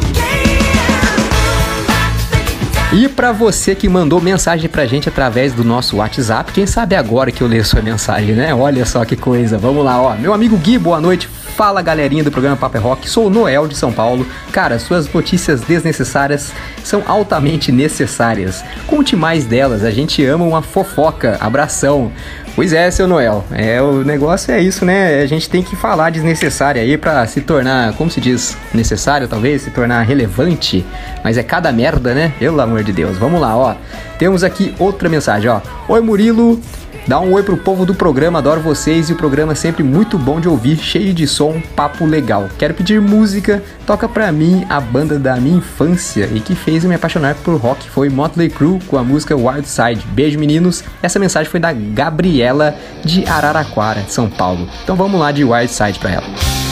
[2.93, 7.32] E para você que mandou mensagem pra gente através do nosso WhatsApp, quem sabe agora
[7.32, 8.55] que eu leio sua mensagem, né?
[8.55, 9.59] Olha só que coisa.
[9.59, 10.14] Vamos lá, ó.
[10.14, 11.28] Meu amigo Gui, boa noite.
[11.56, 14.26] Fala galerinha do programa Paper Rock, sou o Noel de São Paulo.
[14.51, 16.52] Cara, suas notícias desnecessárias
[16.82, 18.64] são altamente necessárias.
[18.89, 21.39] Conte mais delas, a gente ama uma fofoca.
[21.40, 22.10] Abração.
[22.56, 23.44] Pois é, seu Noel.
[23.52, 25.22] É, o negócio é isso, né?
[25.22, 29.62] A gente tem que falar desnecessário aí para se tornar, como se diz, necessário talvez,
[29.62, 30.85] se tornar relevante.
[31.22, 32.32] Mas é cada merda, né?
[32.36, 33.16] Pelo amor de Deus.
[33.16, 33.76] Vamos lá, ó.
[34.18, 35.60] Temos aqui outra mensagem, ó.
[35.86, 36.60] Oi, Murilo.
[37.06, 40.18] Dá um oi pro povo do programa, adoro vocês e o programa é sempre muito
[40.18, 42.48] bom de ouvir, cheio de som, papo legal.
[42.59, 46.89] Quero pedir música, toca pra mim a banda da minha infância e que fez eu
[46.89, 50.06] me apaixonar por rock foi Motley Crue com a música Wild Side.
[50.12, 50.82] Beijo meninos.
[51.02, 52.74] Essa mensagem foi da Gabriela
[53.05, 54.66] de Araraquara, São Paulo.
[54.82, 56.64] Então vamos lá de Wild Side pra ela.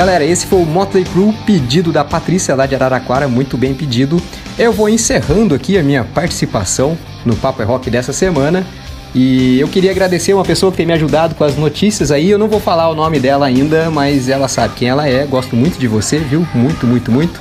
[0.00, 4.18] Galera, esse foi o Motley Crue, pedido da Patrícia lá de Araraquara, muito bem pedido.
[4.58, 8.66] Eu vou encerrando aqui a minha participação no Papo é Rock dessa semana.
[9.14, 12.30] E eu queria agradecer uma pessoa que tem me ajudado com as notícias aí.
[12.30, 15.26] Eu não vou falar o nome dela ainda, mas ela sabe quem ela é.
[15.26, 16.48] Gosto muito de você, viu?
[16.54, 17.38] Muito, muito, muito.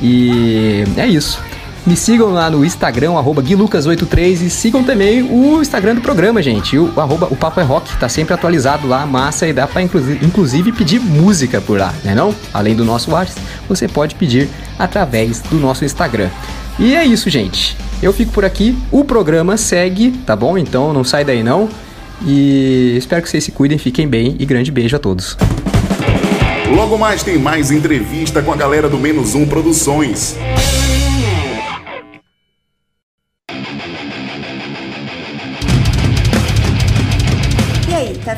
[0.00, 1.42] E é isso.
[1.86, 6.76] Me sigam lá no Instagram, arroba guilucas83 e sigam também o Instagram do programa, gente.
[6.76, 10.26] O, arroba, o Papo é Rock, tá sempre atualizado lá, massa, e dá pra inclusive,
[10.26, 12.34] inclusive pedir música por lá, né não?
[12.52, 16.28] Além do nosso WhatsApp, você pode pedir através do nosso Instagram.
[16.76, 17.76] E é isso, gente.
[18.02, 20.58] Eu fico por aqui, o programa segue, tá bom?
[20.58, 21.68] Então não sai daí não.
[22.26, 25.36] E espero que vocês se cuidem, fiquem bem e grande beijo a todos.
[26.74, 30.36] Logo mais tem mais entrevista com a galera do Menos Um Produções.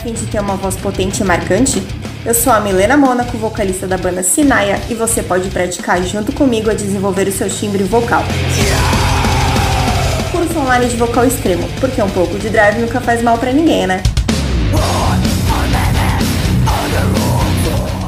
[0.08, 1.82] Afim de ter uma voz potente e marcante?
[2.24, 6.70] Eu sou a Milena Mônaco, vocalista da banda Sinaia, e você pode praticar junto comigo
[6.70, 8.22] a desenvolver o seu timbre vocal.
[10.32, 13.86] Curso online de vocal extremo, porque um pouco de drive nunca faz mal pra ninguém,
[13.86, 14.02] né?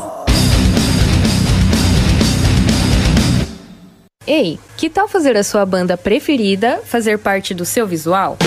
[4.25, 8.37] Ei, que tal fazer a sua banda preferida fazer parte do seu visual?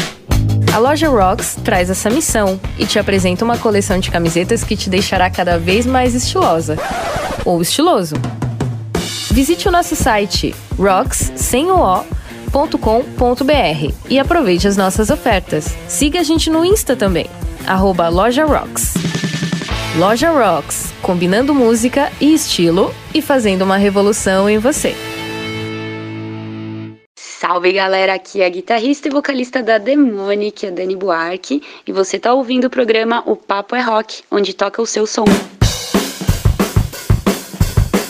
[0.74, 4.88] A loja Rocks traz essa missão e te apresenta uma coleção de camisetas que te
[4.88, 6.78] deixará cada vez mais estilosa
[7.44, 8.16] ou estiloso.
[9.30, 12.06] Visite o nosso site rocks.com.br
[14.08, 15.74] e aproveite as nossas ofertas.
[15.88, 17.26] Siga a gente no Insta também,
[17.66, 18.94] arroba Loja Rocks.
[19.98, 24.94] Loja Rocks, combinando música e estilo e fazendo uma revolução em você.
[27.56, 32.18] Salve galera, aqui é a guitarrista e vocalista da Demonic, a Dani Buarque, e você
[32.18, 35.24] tá ouvindo o programa O Papo é Rock, onde toca o seu som.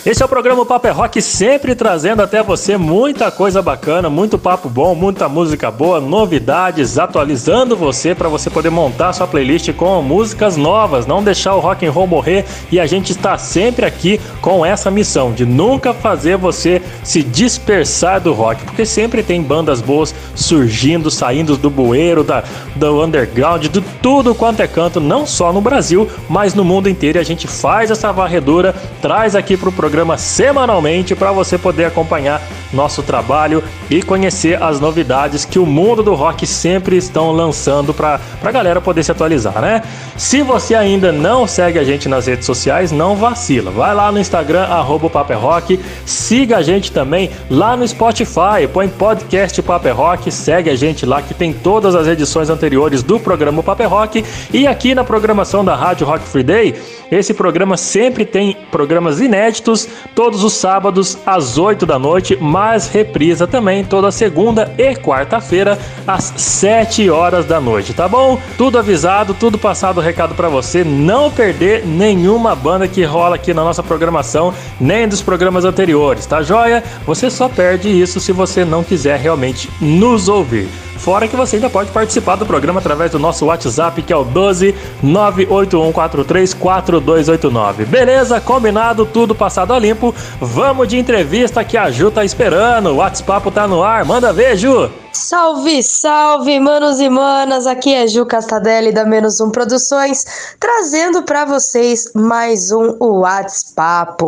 [0.07, 4.39] Esse é o programa Papo é Rock, sempre trazendo até você muita coisa bacana, muito
[4.39, 10.01] papo bom, muita música boa, novidades, atualizando você para você poder montar sua playlist com
[10.03, 14.21] músicas novas, não deixar o rock and roll morrer e a gente está sempre aqui
[14.41, 19.81] com essa missão de nunca fazer você se dispersar do rock, porque sempre tem bandas
[19.81, 22.45] boas surgindo, saindo do bueiro, da,
[22.77, 27.19] do underground, de tudo quanto é canto, não só no Brasil, mas no mundo inteiro.
[27.19, 28.73] E a gente faz essa varredura,
[29.03, 32.43] traz aqui pro programa semanalmente para você poder acompanhar
[32.73, 38.21] nosso trabalho e conhecer as novidades que o mundo do rock sempre estão lançando para
[38.43, 39.83] a galera poder se atualizar, né?
[40.17, 43.71] Se você ainda não segue a gente nas redes sociais, não vacila.
[43.71, 48.89] Vai lá no Instagram, arroba Paper Rock, siga a gente também lá no Spotify, põe
[48.89, 53.63] podcast Paper Rock, segue a gente lá que tem todas as edições anteriores do programa
[53.63, 56.75] Paper Rock e aqui na programação da Rádio Rock Free Day,
[57.11, 63.47] esse programa sempre tem programas inéditos todos os sábados às 8 da noite, mas reprisa
[63.47, 68.41] também toda segunda e quarta-feira às 7 horas da noite, tá bom?
[68.59, 73.55] Tudo avisado, tudo passado o recado para você não perder nenhuma banda que rola aqui
[73.55, 76.83] na nossa programação, nem dos programas anteriores, tá joia?
[77.07, 80.86] Você só perde isso se você não quiser realmente nos ouvir.
[80.99, 84.25] Fora que você ainda pode participar do programa através do nosso WhatsApp, que é o
[84.25, 84.75] 12
[85.05, 87.87] 981434289.
[87.87, 88.41] Beleza?
[88.41, 90.15] Combinado, tudo passado a limpo.
[90.41, 92.91] Vamos de entrevista que a Ju tá esperando.
[92.91, 94.05] O WhatsApp tá no ar.
[94.05, 94.91] Manda ver, Ju!
[95.17, 97.67] Salve, salve, manos e manas!
[97.67, 100.25] Aqui é Ju Castadelli da Menos Um Produções,
[100.61, 104.23] trazendo para vocês mais um WhatsApp.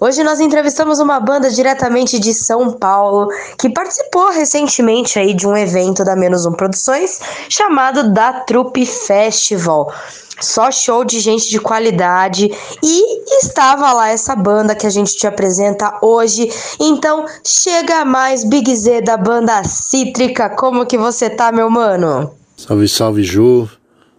[0.00, 3.28] Hoje nós entrevistamos uma banda diretamente de São Paulo
[3.58, 7.20] que participou recentemente aí de um evento da Menos Um Produções
[7.50, 9.92] chamado da Trupe Festival.
[10.40, 12.50] Só show de gente de qualidade
[12.82, 16.50] e estava lá essa banda que a gente te apresenta hoje.
[16.80, 20.50] Então, chega mais Big Z da banda Cítrica.
[20.50, 22.34] Como que você tá, meu mano?
[22.56, 23.68] Salve, salve, Ju.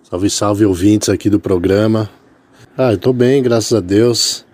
[0.10, 2.10] Salve, salve, ouvintes aqui do programa.
[2.78, 4.46] Ah, eu tô bem, graças a Deus.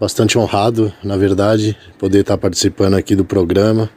[0.00, 3.88] Bastante honrado, na verdade, poder estar participando aqui do programa.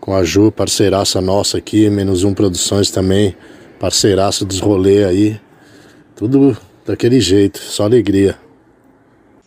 [0.00, 3.36] Com a Ju, parceiraça nossa aqui, Menos Um Produções também,
[3.78, 5.40] parceiraça dos rolês aí.
[6.16, 6.56] Tudo
[6.86, 8.38] daquele jeito, só alegria.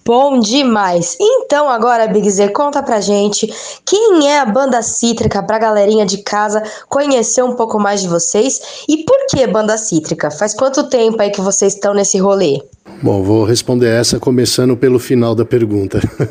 [0.05, 1.17] Bom demais!
[1.19, 3.51] Então agora, Big Z, conta pra gente
[3.83, 8.85] quem é a banda Cítrica pra galerinha de casa conhecer um pouco mais de vocês
[8.87, 10.29] e por que banda Cítrica?
[10.29, 12.61] Faz quanto tempo aí que vocês estão nesse rolê?
[13.01, 15.99] Bom, vou responder essa começando pelo final da pergunta.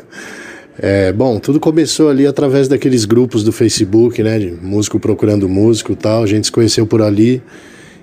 [0.81, 4.39] É, bom, tudo começou ali através daqueles grupos do Facebook, né?
[4.39, 6.23] De músico procurando músico e tal.
[6.23, 7.43] A gente se conheceu por ali.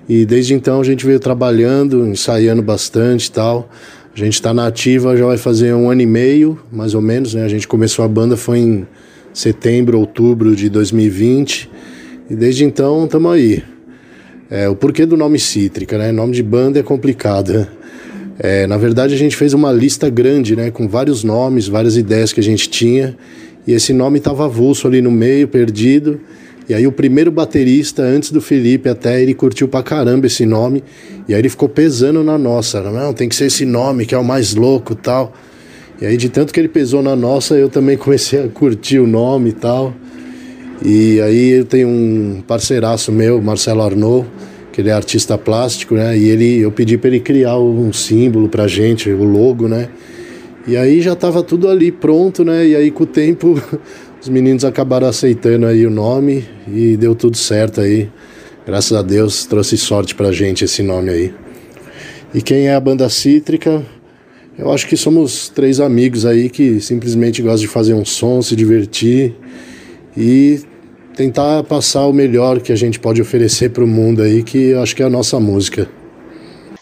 [0.07, 3.69] E desde então a gente veio trabalhando, ensaiando bastante e tal.
[4.15, 7.33] A gente está na ativa já vai fazer um ano e meio, mais ou menos,
[7.33, 7.43] né?
[7.43, 8.87] A gente começou a banda foi em
[9.33, 11.69] setembro, outubro de 2020.
[12.29, 13.63] E desde então estamos aí.
[14.49, 16.11] É, o porquê do nome Cítrica, né?
[16.11, 17.67] Nome de banda é complicado, né?
[18.39, 20.71] É, na verdade, a gente fez uma lista grande, né?
[20.71, 23.17] Com vários nomes, várias ideias que a gente tinha.
[23.65, 26.19] E esse nome estava avulso ali no meio, perdido.
[26.69, 30.83] E aí o primeiro baterista, antes do Felipe até, ele curtiu pra caramba esse nome.
[31.27, 32.81] E aí ele ficou pesando na nossa.
[32.81, 35.33] Não, tem que ser esse nome que é o mais louco tal.
[36.01, 39.07] E aí de tanto que ele pesou na nossa, eu também comecei a curtir o
[39.07, 39.93] nome e tal.
[40.83, 44.27] E aí eu tenho um parceiraço meu, Marcelo Arnaud,
[44.71, 46.17] que ele é artista plástico, né?
[46.17, 49.89] E ele, eu pedi para ele criar um símbolo pra gente, o logo, né?
[50.67, 52.67] E aí já tava tudo ali pronto, né?
[52.67, 53.59] E aí com o tempo
[54.27, 58.09] os meninos acabaram aceitando aí o nome e deu tudo certo aí.
[58.65, 61.33] Graças a Deus trouxe sorte pra gente esse nome aí.
[62.33, 63.81] E quem é a banda Cítrica?
[64.59, 68.53] Eu acho que somos três amigos aí que simplesmente gostam de fazer um som, se
[68.53, 69.33] divertir
[70.17, 70.59] e
[71.15, 74.81] tentar passar o melhor que a gente pode oferecer para o mundo aí, que eu
[74.81, 75.87] acho que é a nossa música.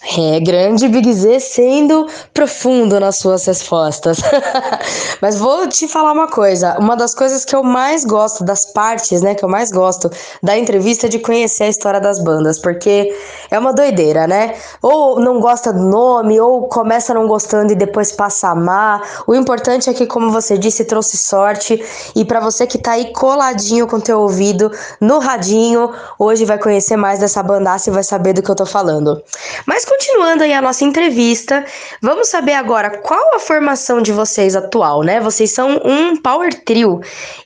[0.08, 4.20] É, grande Big Z sendo profundo nas suas respostas.
[5.20, 6.78] Mas vou te falar uma coisa.
[6.78, 10.10] Uma das coisas que eu mais gosto, das partes, né, que eu mais gosto
[10.44, 13.12] da entrevista é de conhecer a história das bandas, porque
[13.50, 14.56] é uma doideira, né?
[14.80, 19.02] Ou não gosta do nome, ou começa não gostando e depois passa a amar.
[19.26, 21.84] O importante é que, como você disse, trouxe sorte.
[22.16, 24.72] E para você que tá aí coladinho com teu ouvido
[25.02, 28.68] no radinho, hoje vai conhecer mais dessa bandaça e vai saber do que eu tô
[28.68, 29.22] falando.
[29.66, 31.64] Mas continuando aí a nossa entrevista,
[32.02, 35.22] vamos saber agora qual a formação de vocês atual, né?
[35.22, 37.00] Vocês são um power trio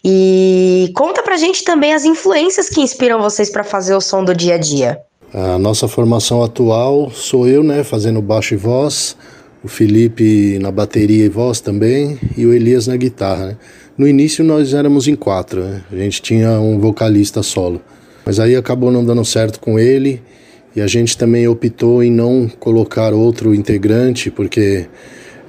[0.04, 4.34] e conta pra gente também as influências que inspiram vocês para fazer o som do
[4.34, 5.00] dia a dia.
[5.32, 9.16] A nossa formação atual sou eu, né, fazendo baixo e voz,
[9.64, 13.46] o Felipe na bateria e voz também e o Elias na guitarra.
[13.46, 13.58] Né?
[13.96, 15.84] No início nós éramos em quatro, né?
[15.92, 17.80] a gente tinha um vocalista solo,
[18.26, 20.20] mas aí acabou não dando certo com ele
[20.76, 24.88] e a gente também optou em não colocar outro integrante, porque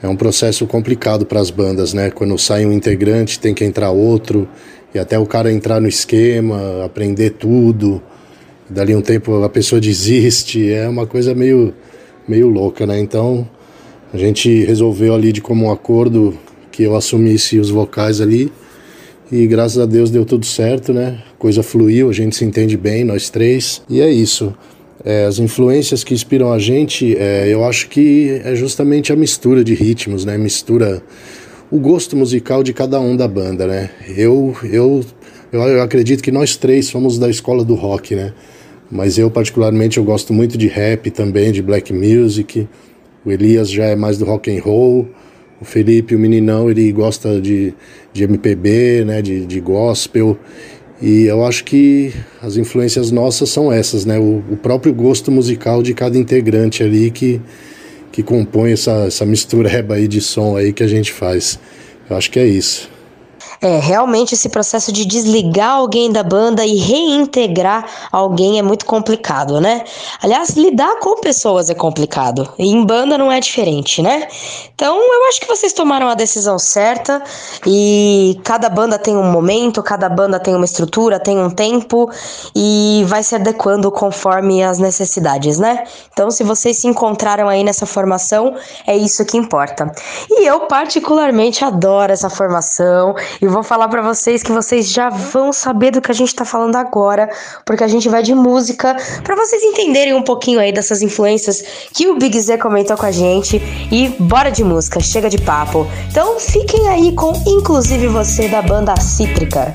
[0.03, 2.11] é um processo complicado para as bandas, né?
[2.11, 4.49] Quando sai um integrante, tem que entrar outro,
[4.95, 8.03] e até o cara entrar no esquema, aprender tudo.
[8.69, 11.75] Dali um tempo a pessoa desiste, é uma coisa meio,
[12.27, 12.99] meio louca, né?
[12.99, 13.47] Então
[14.13, 16.37] a gente resolveu ali de comum acordo
[16.73, 18.51] que eu assumisse os vocais ali.
[19.31, 21.23] E graças a Deus deu tudo certo, né?
[21.33, 23.83] A coisa fluiu, a gente se entende bem, nós três.
[23.89, 24.53] E é isso.
[25.05, 29.65] É, as influências que inspiram a gente, é, eu acho que é justamente a mistura
[29.65, 30.37] de ritmos, né?
[30.37, 31.03] Mistura
[31.71, 33.91] o gosto musical de cada um da banda, né?
[34.17, 35.05] Eu, eu,
[35.53, 38.35] eu, acredito que nós três somos da escola do rock, né?
[38.91, 42.69] Mas eu particularmente eu gosto muito de rap também, de black music.
[43.25, 45.09] O Elias já é mais do rock and roll.
[45.61, 47.73] O Felipe, o meninão, ele gosta de,
[48.13, 49.23] de MPB, né?
[49.23, 50.37] De, de gospel.
[51.01, 52.13] E eu acho que
[52.43, 54.19] as influências nossas são essas, né?
[54.19, 57.41] O, o próprio gosto musical de cada integrante ali que,
[58.13, 61.59] que compõe essa, essa mistureba aí de som aí que a gente faz.
[62.09, 62.91] Eu acho que é isso.
[63.63, 69.61] É, realmente esse processo de desligar alguém da banda e reintegrar alguém é muito complicado,
[69.61, 69.85] né?
[70.23, 72.51] Aliás, lidar com pessoas é complicado.
[72.59, 74.27] E em banda não é diferente, né?
[74.75, 77.23] Então, eu acho que vocês tomaram a decisão certa
[77.67, 82.11] e cada banda tem um momento, cada banda tem uma estrutura, tem um tempo
[82.57, 85.85] e vai se adequando conforme as necessidades, né?
[86.11, 88.57] Então, se vocês se encontraram aí nessa formação,
[88.87, 89.93] é isso que importa.
[90.31, 95.53] E eu particularmente adoro essa formação e vou falar para vocês que vocês já vão
[95.53, 97.29] saber do que a gente tá falando agora,
[97.65, 101.63] porque a gente vai de música para vocês entenderem um pouquinho aí dessas influências
[101.93, 103.61] que o Big Z comentou com a gente
[103.91, 105.87] e bora de música, chega de papo.
[106.11, 109.73] Então fiquem aí com inclusive você da banda Cítrica.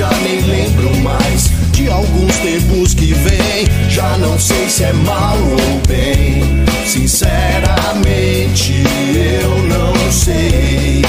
[0.00, 1.50] Já nem lembro mais.
[1.72, 6.42] De alguns tempos que vem, já não sei se é mal ou bem.
[6.86, 8.82] Sinceramente,
[9.14, 11.02] eu não sei.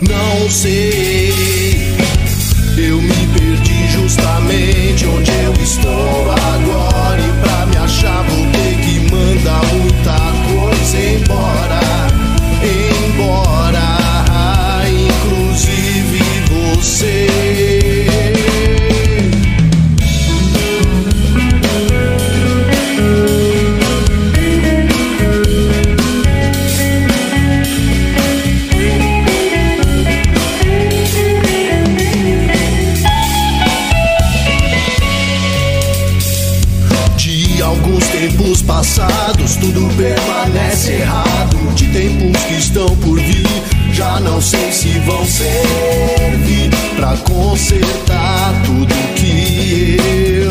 [0.00, 1.27] Não sei.
[42.78, 43.44] Estão por vir,
[43.92, 49.96] já não sei se vão servir pra consertar tudo que
[50.44, 50.47] eu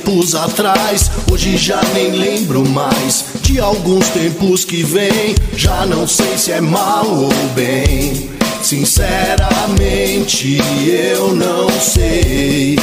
[0.00, 3.24] tempos atrás, hoje já nem lembro mais.
[3.42, 8.30] De alguns tempos que vem, já não sei se é mal ou bem.
[8.62, 12.78] Sinceramente, eu não sei.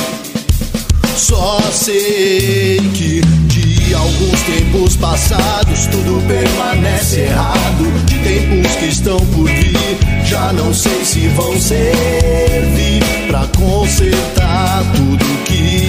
[1.15, 8.05] Só sei que de alguns tempos passados tudo permanece errado.
[8.05, 15.25] De tempos que estão por vir, já não sei se vão servir pra consertar tudo
[15.45, 15.86] que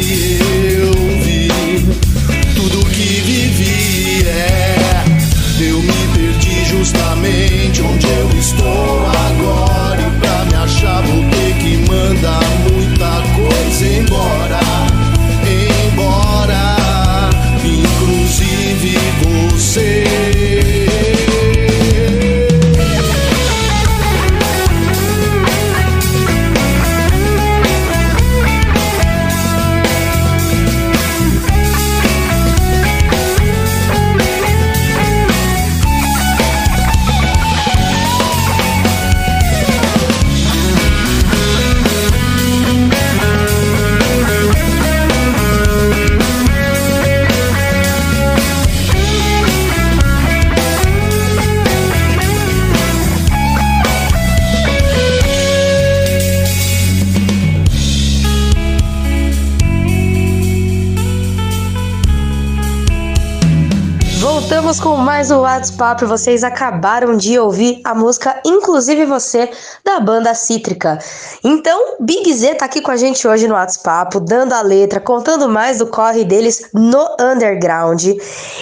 [6.78, 10.00] justamente onde eu estou agora.
[10.00, 12.40] E pra me achar, vou ter que mandar
[12.70, 14.67] muita coisa embora
[64.68, 66.04] Voltamos com mais um WhatsApp.
[66.04, 69.50] Vocês acabaram de ouvir a música Inclusive Você,
[69.82, 70.98] da banda Cítrica.
[71.42, 75.48] Então, Big Z tá aqui com a gente hoje no WhatsApp, dando a letra, contando
[75.48, 78.04] mais do corre deles no underground.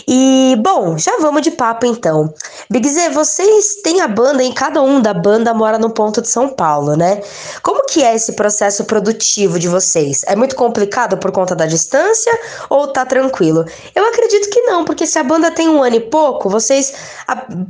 [0.06, 2.32] E, bom, já vamos de papo então.
[2.70, 6.28] Big Z, vocês têm a banda e cada um da banda mora no ponto de
[6.28, 7.20] São Paulo, né?
[7.64, 10.20] Como que é esse processo produtivo de vocês?
[10.28, 12.32] É muito complicado por conta da distância
[12.70, 13.64] ou tá tranquilo?
[13.92, 16.92] Eu acredito que não, porque se a banda tem um ano pouco, vocês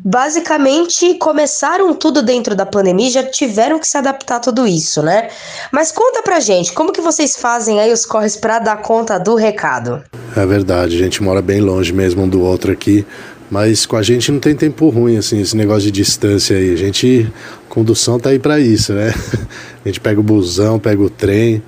[0.05, 5.28] basicamente começaram tudo dentro da pandemia já tiveram que se adaptar a tudo isso, né?
[5.73, 9.35] Mas conta pra gente, como que vocês fazem aí os corres pra dar conta do
[9.35, 10.03] recado?
[10.36, 13.07] É verdade, a gente mora bem longe mesmo um do outro aqui,
[13.51, 16.73] mas com a gente não tem tempo ruim, assim, esse negócio de distância aí.
[16.73, 17.31] A gente,
[17.69, 19.15] condução tá aí pra isso, né?
[19.85, 21.62] A gente pega o busão, pega o trem.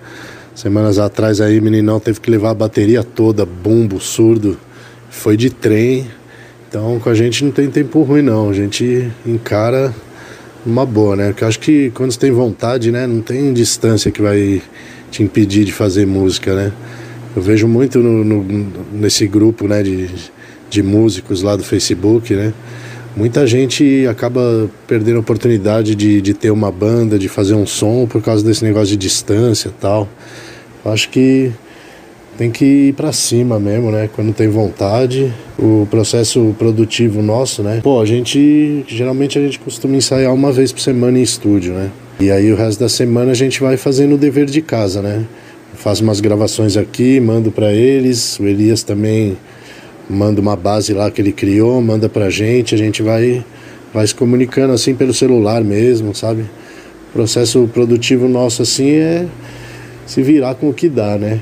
[0.57, 4.59] Semanas atrás aí, meninão teve que levar a bateria toda, bumbo, surdo.
[5.09, 6.11] Foi de trem.
[6.69, 8.51] Então com a gente não tem tempo ruim não.
[8.51, 9.95] A gente encara
[10.66, 11.28] uma boa, né?
[11.28, 13.07] Porque eu acho que quando você tem vontade, né?
[13.07, 14.61] Não tem distância que vai
[15.11, 16.73] te impedir de fazer música, né?
[17.35, 19.82] Eu vejo muito no, no- nesse grupo, né?
[19.82, 20.11] De,
[20.69, 22.53] de músicos lá do Facebook, né?
[23.16, 28.07] Muita gente acaba perdendo a oportunidade de, de ter uma banda, de fazer um som
[28.07, 30.07] por causa desse negócio de distância e tal.
[30.85, 31.51] Eu acho que
[32.39, 34.09] tem que ir pra cima mesmo, né?
[34.15, 35.35] Quando tem vontade.
[35.59, 37.81] O processo produtivo nosso, né?
[37.82, 38.85] Pô, a gente.
[38.86, 41.90] Geralmente a gente costuma ensaiar uma vez por semana em estúdio, né?
[42.20, 45.24] E aí o resto da semana a gente vai fazendo o dever de casa, né?
[45.74, 48.39] Faz umas gravações aqui, mando pra eles.
[48.39, 49.36] O Elias também
[50.09, 52.73] manda uma base lá que ele criou, manda pra gente.
[52.73, 53.44] A gente vai,
[53.93, 56.43] vai se comunicando assim pelo celular mesmo, sabe?
[56.43, 59.27] O processo produtivo nosso assim é
[60.06, 61.40] se virar com o que dá, né?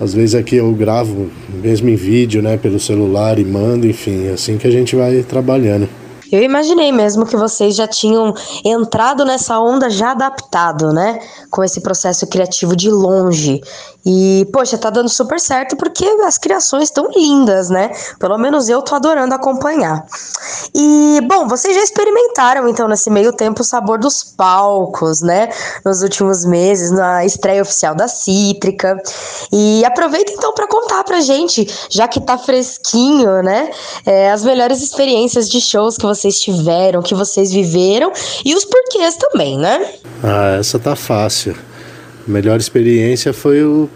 [0.00, 4.32] Às vezes aqui eu gravo mesmo em vídeo, né, pelo celular e mando, enfim, é
[4.32, 5.88] assim que a gente vai trabalhando.
[6.30, 11.20] Eu imaginei mesmo que vocês já tinham entrado nessa onda já adaptado, né?
[11.50, 13.60] Com esse processo criativo de longe.
[14.06, 17.90] E, poxa, tá dando super certo porque as criações estão lindas, né?
[18.20, 20.06] Pelo menos eu tô adorando acompanhar.
[20.72, 25.48] E, bom, vocês já experimentaram, então, nesse meio tempo, o sabor dos palcos, né?
[25.84, 28.96] Nos últimos meses, na estreia oficial da Cítrica.
[29.52, 33.70] E aproveita, então, para contar pra gente, já que tá fresquinho, né?
[34.04, 38.12] É, as melhores experiências de shows que vocês tiveram, que vocês viveram
[38.44, 39.94] e os porquês também, né?
[40.22, 41.56] Ah, essa tá fácil.
[42.26, 43.88] A melhor experiência foi o,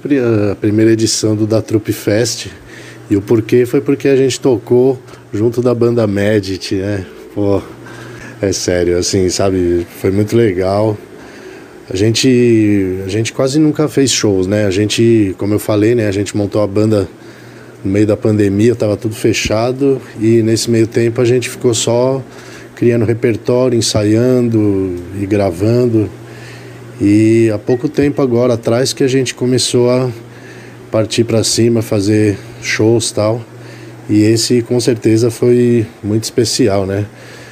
[0.52, 2.46] a primeira edição do Da Trupe Fest.
[3.10, 4.96] E o porquê foi porque a gente tocou
[5.32, 7.04] junto da banda Medit, né?
[7.34, 7.60] Pô,
[8.40, 9.84] é sério, assim, sabe?
[10.00, 10.96] Foi muito legal.
[11.92, 14.64] A gente, a gente quase nunca fez shows, né?
[14.64, 16.06] A gente, como eu falei, né?
[16.06, 17.08] A gente montou a banda
[17.84, 22.22] no meio da pandemia, estava tudo fechado e nesse meio tempo a gente ficou só
[22.76, 26.08] criando repertório, ensaiando e gravando.
[27.00, 30.10] E há pouco tempo agora atrás que a gente começou a
[30.90, 33.40] partir para cima, fazer shows tal.
[34.08, 37.06] E esse com certeza foi muito especial, né?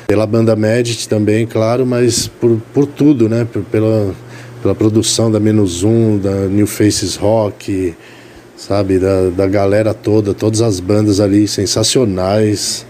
[0.07, 3.47] Pela banda Medit também, claro, mas por, por tudo, né?
[3.51, 4.15] Por, pela,
[4.61, 7.95] pela produção da Menos Um, da New Faces Rock,
[8.55, 8.99] sabe?
[8.99, 12.85] Da, da galera toda, todas as bandas ali sensacionais.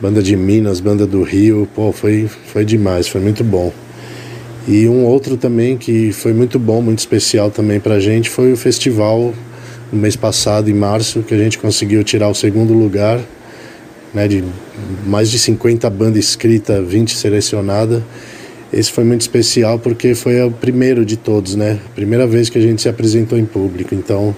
[0.00, 3.72] Banda de Minas, banda do Rio, pô, foi, foi demais, foi muito bom.
[4.68, 8.56] E um outro também que foi muito bom, muito especial também pra gente foi o
[8.56, 9.32] festival
[9.92, 13.20] no mês passado, em março, que a gente conseguiu tirar o segundo lugar,
[14.12, 14.42] né, de
[15.06, 18.02] mais de 50 bandas inscritas, 20 selecionadas.
[18.72, 21.78] Esse foi muito especial porque foi o primeiro de todos, né?
[21.94, 24.34] Primeira vez que a gente se apresentou em público, então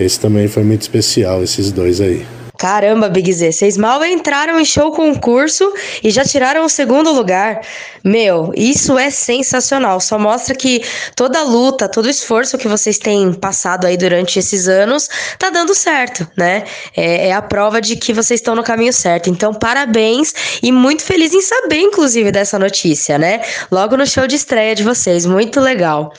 [0.00, 2.26] esse também foi muito especial, esses dois aí.
[2.58, 5.72] Caramba, Big Z, vocês mal entraram em show concurso
[6.02, 7.60] e já tiraram o segundo lugar.
[8.02, 10.00] Meu, isso é sensacional.
[10.00, 10.82] Só mostra que
[11.14, 15.08] toda a luta, todo o esforço que vocês têm passado aí durante esses anos
[15.38, 16.64] tá dando certo, né?
[16.96, 19.28] É, é a prova de que vocês estão no caminho certo.
[19.28, 23.42] Então, parabéns e muito feliz em saber, inclusive, dessa notícia, né?
[23.70, 25.26] Logo no show de estreia de vocês.
[25.26, 26.12] Muito legal.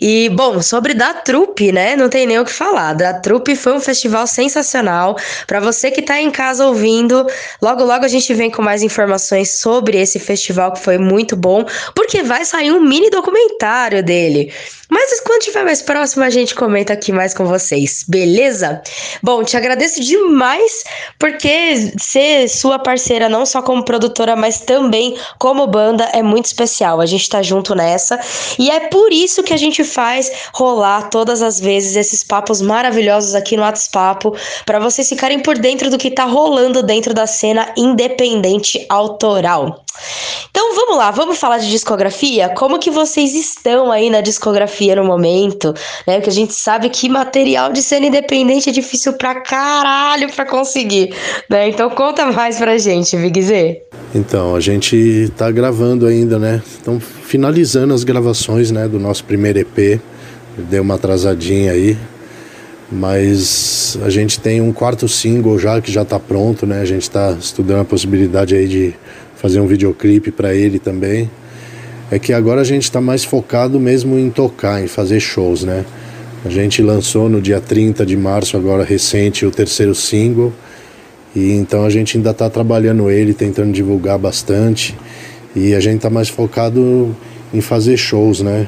[0.00, 1.96] E, bom, sobre da Trupe, né?
[1.96, 2.94] Não tem nem o que falar.
[2.94, 5.16] Da Trupe foi um festival sensacional.
[5.46, 7.26] Para você que tá em casa ouvindo,
[7.60, 11.64] logo logo a gente vem com mais informações sobre esse festival que foi muito bom,
[11.92, 14.52] porque vai sair um mini documentário dele.
[14.92, 18.82] Mas quando estiver mais próximo, a gente comenta aqui mais com vocês, beleza?
[19.22, 20.84] Bom, te agradeço demais
[21.18, 27.00] porque ser sua parceira, não só como produtora, mas também como banda, é muito especial.
[27.00, 28.20] A gente tá junto nessa
[28.58, 33.34] e é por isso que a gente faz rolar todas as vezes esses papos maravilhosos
[33.34, 34.28] aqui no WhatsApp,
[34.66, 39.84] para vocês ficarem por dentro do que tá rolando dentro da cena independente autoral.
[40.50, 42.48] Então vamos lá, vamos falar de discografia?
[42.50, 45.74] Como que vocês estão aí na discografia no momento,
[46.06, 46.14] né?
[46.14, 51.14] Porque a gente sabe que material de cena independente é difícil pra caralho pra conseguir,
[51.48, 51.68] né?
[51.68, 53.42] Então conta mais pra gente, Big.
[54.14, 56.62] Então, a gente tá gravando ainda, né?
[56.66, 60.00] Estão finalizando as gravações, né, do nosso primeiro EP.
[60.56, 61.96] Deu uma atrasadinha aí,
[62.92, 66.82] mas a gente tem um quarto single já que já tá pronto, né?
[66.82, 68.94] A gente tá estudando a possibilidade aí de
[69.36, 71.30] fazer um videoclipe para ele também.
[72.10, 75.86] É que agora a gente está mais focado mesmo em tocar, em fazer shows, né?
[76.44, 80.52] A gente lançou no dia 30 de março, agora recente, o terceiro single.
[81.34, 84.94] E então a gente ainda está trabalhando ele, tentando divulgar bastante.
[85.56, 87.16] E a gente está mais focado
[87.54, 88.66] em fazer shows, né?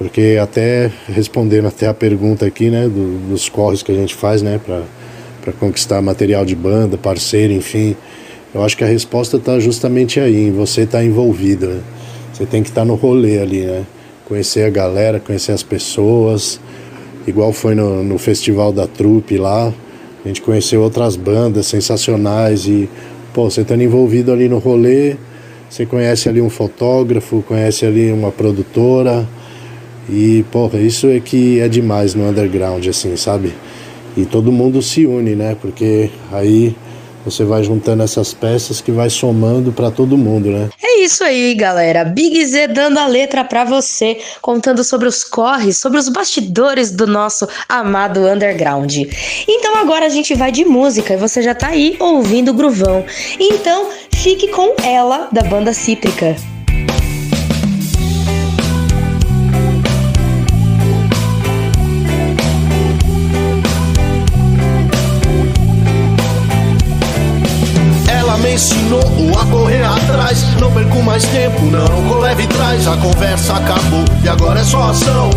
[0.00, 4.40] Porque até respondendo até a pergunta aqui, né, do, dos corres que a gente faz,
[4.40, 7.94] né, para conquistar material de banda, parceiro, enfim.
[8.54, 11.66] Eu acho que a resposta está justamente aí, você estar tá envolvido.
[11.66, 11.80] Né?
[12.32, 13.84] Você tem que estar tá no rolê ali, né?
[14.26, 16.58] Conhecer a galera, conhecer as pessoas.
[17.26, 19.70] Igual foi no, no Festival da Trupe lá.
[20.24, 22.88] A gente conheceu outras bandas sensacionais e,
[23.34, 25.16] pô, você estando envolvido ali no rolê,
[25.68, 29.28] você conhece ali um fotógrafo, conhece ali uma produtora.
[30.08, 33.54] E, porra, isso é que é demais no underground, assim, sabe?
[34.16, 35.56] E todo mundo se une, né?
[35.60, 36.74] Porque aí
[37.24, 40.70] você vai juntando essas peças que vai somando para todo mundo, né?
[40.82, 42.04] É isso aí, galera.
[42.04, 47.06] Big Z dando a letra para você, contando sobre os corres, sobre os bastidores do
[47.06, 48.96] nosso amado underground.
[49.46, 53.04] Então agora a gente vai de música e você já tá aí ouvindo o gruvão.
[53.38, 56.36] Então fique com ela da banda Cítrica.
[68.50, 69.00] Me ensinou
[69.40, 70.42] a correr atrás.
[70.58, 71.86] Não perco mais tempo, não.
[72.08, 75.30] Com leve traz, a conversa acabou e agora é só ação.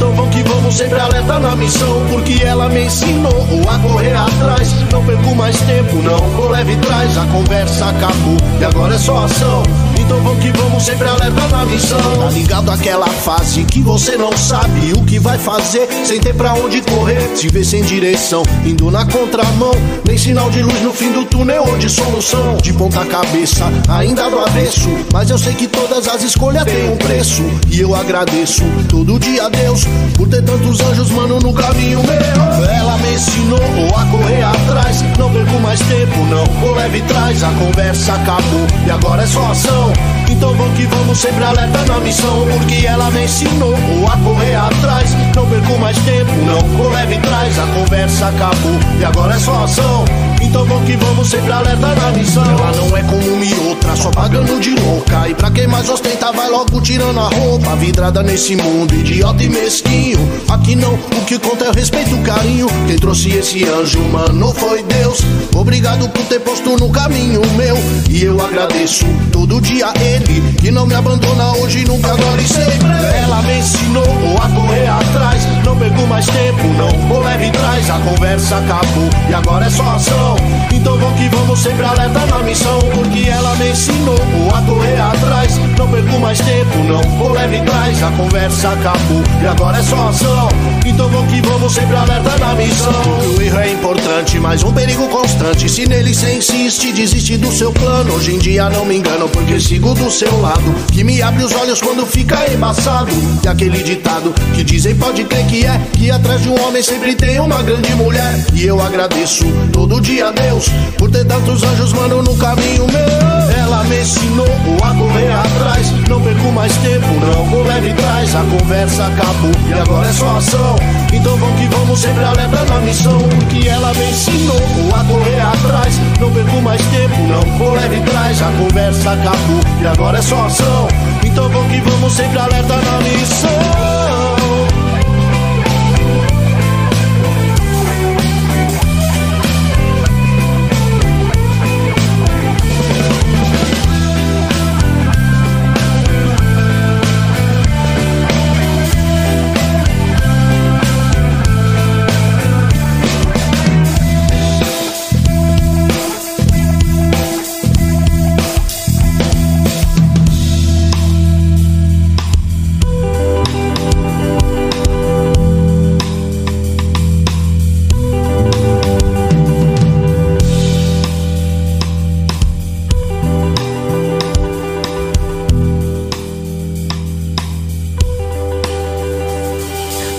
[0.00, 2.06] Então vamos que vamos, sempre alerta na missão.
[2.08, 4.72] Porque ela me ensinou a correr atrás.
[4.90, 6.18] Não perco mais tempo, não.
[6.36, 9.62] Com leve traz, a conversa acabou e agora é só ação.
[9.98, 11.98] Então vamos que vamos, sempre alerta na missão.
[12.18, 16.54] Tá ligado aquela fase que você não sabe o que vai fazer, sem ter pra
[16.54, 19.72] onde correr, se vê sem direção, indo na contramão.
[20.04, 22.56] Nem sinal de luz no fim do túnel ou de solução.
[22.56, 24.88] De ponta cabeça, ainda do avesso.
[25.12, 27.42] Mas eu sei que todas as escolhas têm um preço.
[27.70, 32.64] E eu agradeço todo dia a Deus por ter tantos anjos, mano, no caminho meu.
[32.68, 33.58] Ela me ensinou
[33.96, 35.02] a correr atrás.
[35.18, 36.44] Não perco mais tempo, não.
[36.60, 38.66] Vou leve traz, a conversa acabou.
[38.86, 39.92] E agora é só ação.
[40.28, 42.46] Então vamos que vamos, sempre alerta na missão.
[42.46, 43.74] Porque ela me ensinou
[44.12, 45.16] a correr atrás.
[45.34, 46.60] Não perco mais tempo, não.
[46.76, 48.78] Vou leve traz, a conversa acabou.
[48.98, 50.04] E agora é só ação.
[50.50, 52.42] Então vamos que vamos, sempre alerta na missão.
[52.42, 55.28] Ela não é como e outra, só pagando de louca.
[55.28, 57.76] E pra quem mais ostenta, vai logo tirando a roupa.
[57.76, 60.18] Vidrada nesse mundo, idiota e mesquinho.
[60.48, 62.66] Aqui não, o que conta é o respeito e o carinho.
[62.88, 65.20] Quem trouxe esse anjo, mano, foi Deus.
[65.54, 67.76] Obrigado por ter posto no caminho meu.
[68.10, 70.42] E eu agradeço todo dia ele.
[70.60, 72.88] Que não me abandona hoje, nunca, agora e sempre.
[73.22, 75.42] Ela me ensinou a correr atrás.
[75.64, 77.08] Não perco mais tempo, não.
[77.08, 79.08] Vou leve traz, a conversa acabou.
[79.28, 80.39] E agora é só ação.
[80.72, 82.78] Então vamos que vamos, sempre alerta na missão.
[82.94, 84.16] Porque ela me ensinou
[84.54, 85.58] a correr atrás.
[85.80, 87.00] Não perco mais tempo, não.
[87.16, 89.22] Vou leve traz, a conversa acabou.
[89.42, 90.48] E agora é só ação.
[90.84, 92.92] Então vamos que vamos, sempre alerta na missão.
[93.34, 95.70] O erro é importante, mas um perigo constante.
[95.70, 98.12] Se nele cê insiste, desiste do seu plano.
[98.12, 100.74] Hoje em dia não me engano, porque sigo do seu lado.
[100.92, 103.10] Que me abre os olhos quando fica embaçado.
[103.42, 105.80] E aquele ditado que dizem pode crer que é.
[105.94, 108.44] Que atrás de um homem sempre tem uma grande mulher.
[108.52, 110.66] E eu agradeço todo dia a Deus
[110.98, 113.60] por ter tantos anjos, mano, no caminho meu.
[113.64, 114.46] Ela me ensinou
[114.82, 115.69] a correr atrás.
[116.08, 118.34] Não perco mais tempo, não vou leve trás.
[118.34, 120.76] A conversa acabou e agora é só ação.
[121.12, 123.18] Então vamos que vamos, sempre alerta na missão.
[123.18, 124.60] Porque ela me ensinou
[124.94, 126.00] a correr atrás.
[126.20, 128.42] Não perco mais tempo, não vou leve trás.
[128.42, 130.88] A conversa acabou e agora é só ação.
[131.24, 133.89] Então vamos que vamos, sempre alerta na missão.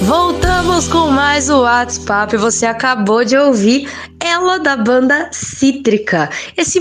[0.01, 2.35] Voltamos com mais o WhatsApp.
[2.37, 3.87] Você acabou de ouvir
[4.19, 6.27] ela da banda Cítrica.
[6.57, 6.79] Esse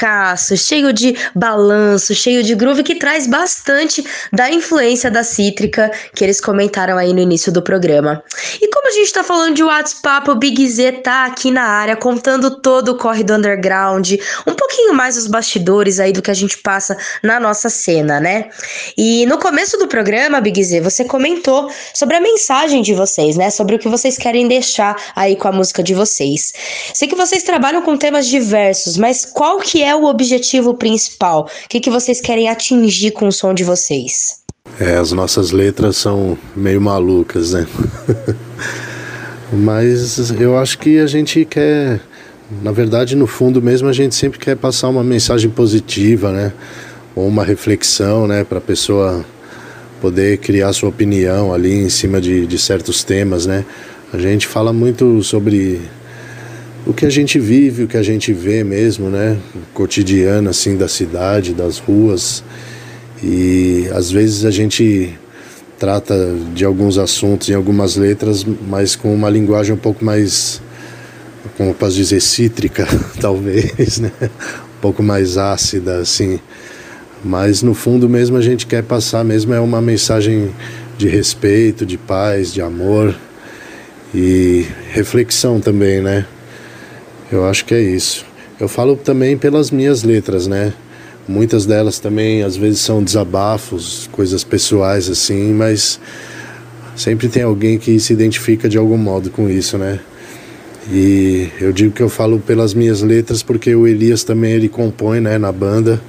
[0.00, 6.24] musicaço cheio de balanço, cheio de groove que traz bastante da influência da Cítrica que
[6.24, 8.22] eles comentaram aí no início do programa.
[8.60, 11.96] E como a gente tá falando de WhatsApp, o Big Z tá aqui na área
[11.96, 14.12] contando todo o corre do underground,
[14.46, 18.48] um pouquinho mais os bastidores aí do que a gente passa na nossa cena, né?
[18.96, 23.50] E no começo do programa, Big Z, você comentou sobre a mensagem de vocês, né?
[23.50, 26.52] Sobre o que vocês querem deixar aí com a música de vocês.
[26.94, 31.48] Sei que vocês trabalham com temas diversos, mas qual que é o objetivo principal?
[31.64, 34.40] O que, que vocês querem atingir com o som de vocês?
[34.78, 37.66] É, as nossas letras são meio malucas, né?
[39.52, 42.00] Mas eu acho que a gente quer,
[42.62, 46.52] na verdade, no fundo mesmo, a gente sempre quer passar uma mensagem positiva, né?
[47.16, 48.44] Ou uma reflexão, né?
[48.44, 49.24] Para a pessoa
[50.00, 53.64] poder criar sua opinião ali em cima de, de certos temas, né?
[54.12, 55.80] A gente fala muito sobre
[56.86, 59.38] o que a gente vive, o que a gente vê mesmo, né?
[59.54, 62.42] O cotidiano assim da cidade, das ruas.
[63.22, 65.14] E às vezes a gente
[65.78, 66.14] trata
[66.54, 70.60] de alguns assuntos em algumas letras, mas com uma linguagem um pouco mais,
[71.56, 72.86] como posso dizer, cítrica,
[73.20, 74.12] talvez, né?
[74.22, 76.40] Um pouco mais ácida, assim.
[77.22, 80.50] Mas no fundo mesmo a gente quer passar mesmo é uma mensagem
[80.96, 83.14] de respeito, de paz, de amor
[84.14, 86.26] e reflexão também, né?
[87.32, 88.26] Eu acho que é isso.
[88.58, 90.72] Eu falo também pelas minhas letras, né?
[91.28, 96.00] Muitas delas também às vezes são desabafos, coisas pessoais assim, mas
[96.96, 100.00] sempre tem alguém que se identifica de algum modo com isso, né?
[100.90, 105.20] E eu digo que eu falo pelas minhas letras porque o Elias também ele compõe,
[105.20, 106.00] né, na banda.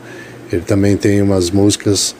[0.51, 2.15] Ele também tem umas músicas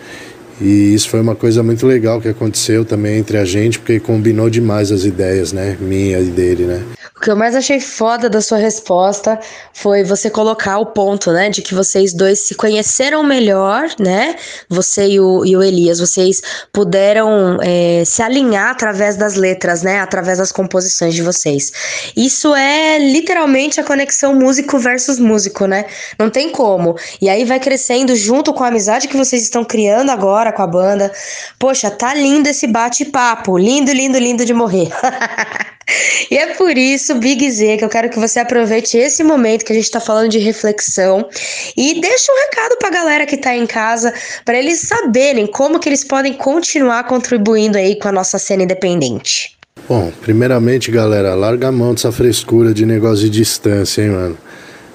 [0.62, 4.48] e isso foi uma coisa muito legal que aconteceu também entre a gente, porque combinou
[4.48, 6.84] demais as ideias, né, minha e dele, né?
[7.22, 9.40] O que eu mais achei foda da sua resposta
[9.74, 14.36] foi você colocar o ponto, né, de que vocês dois se conheceram melhor, né?
[14.68, 16.42] Você e o, e o Elias, vocês
[16.74, 20.00] puderam é, se alinhar através das letras, né?
[20.00, 21.72] Através das composições de vocês.
[22.18, 25.86] Isso é literalmente a conexão músico versus músico, né?
[26.18, 26.96] Não tem como.
[27.22, 30.68] E aí vai crescendo junto com a amizade que vocês estão criando agora com a
[30.68, 31.12] banda.
[31.60, 33.60] Poxa, tá lindo esse bate-papo.
[33.60, 34.90] Lindo, lindo, lindo de morrer.
[36.30, 39.72] E é por isso, Big Z, que eu quero que você aproveite esse momento que
[39.72, 41.28] a gente está falando de reflexão
[41.76, 44.14] e deixa um recado para a galera que está em casa,
[44.46, 49.58] para eles saberem como que eles podem continuar contribuindo aí com a nossa cena independente.
[49.88, 54.38] Bom, primeiramente, galera, larga a mão dessa frescura de negócio de distância, hein, mano.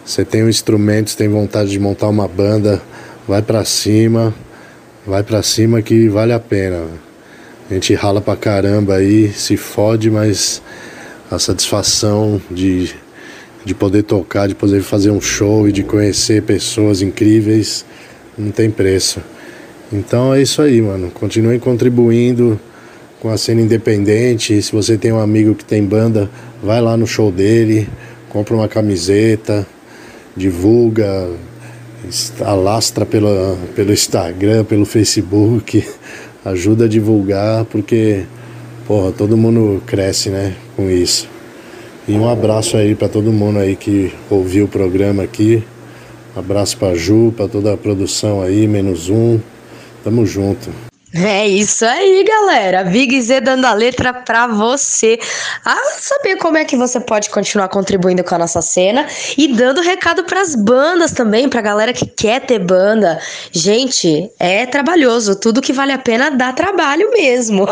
[0.05, 2.81] Você tem um instrumento, tem vontade de montar uma banda,
[3.27, 4.33] vai para cima,
[5.05, 6.87] vai para cima que vale a pena.
[7.69, 10.63] A gente rala pra caramba aí, se fode, mas
[11.31, 12.95] a satisfação de,
[13.65, 17.85] de poder tocar, de poder fazer um show e de conhecer pessoas incríveis
[18.37, 19.21] não tem preço.
[19.93, 21.11] Então é isso aí, mano.
[21.11, 22.61] Continuem contribuindo
[23.21, 24.61] com a cena independente.
[24.61, 26.31] Se você tem um amigo que tem banda,
[26.63, 27.89] vai lá no show dele,
[28.29, 29.67] compra uma camiseta,
[30.37, 31.31] divulga,
[32.45, 35.85] alastra pela, pelo Instagram, pelo Facebook,
[36.45, 38.25] ajuda a divulgar, porque
[38.87, 41.29] porra, todo mundo cresce, né, com isso.
[42.09, 45.65] E um abraço aí para todo mundo aí que ouviu o programa aqui.
[46.37, 49.41] Abraço para Ju, para toda a produção aí, menos um.
[50.05, 50.86] Tamo junto.
[51.19, 52.85] É isso aí, galera.
[52.85, 55.19] Big Z dando a letra pra você.
[55.65, 59.07] A saber como é que você pode continuar contribuindo com a nossa cena
[59.37, 63.19] e dando recado pras bandas também, pra galera que quer ter banda.
[63.51, 65.37] Gente, é trabalhoso.
[65.37, 67.67] Tudo que vale a pena dá trabalho mesmo.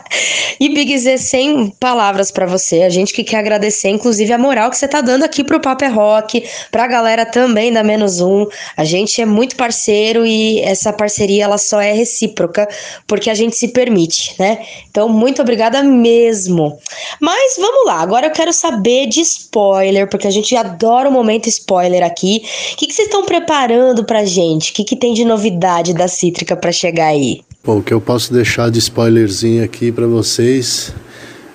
[0.58, 2.82] e Big Z, sem palavras pra você.
[2.84, 5.94] A gente que quer agradecer, inclusive, a moral que você tá dando aqui pro Paper
[5.94, 8.46] Rock, pra galera também da Menos Um.
[8.76, 12.66] A gente é muito parceiro e essa parceria ela só é recíproca
[13.06, 14.58] porque a gente se permite, né?
[14.90, 16.78] Então, muito obrigada mesmo.
[17.20, 21.48] Mas vamos lá, agora eu quero saber de spoiler, porque a gente adora o momento
[21.48, 22.42] spoiler aqui.
[22.72, 24.70] O que, que vocês estão preparando pra gente?
[24.70, 27.40] O que, que tem de novidade da Cítrica para chegar aí?
[27.64, 30.92] Bom, o que eu posso deixar de spoilerzinho aqui para vocês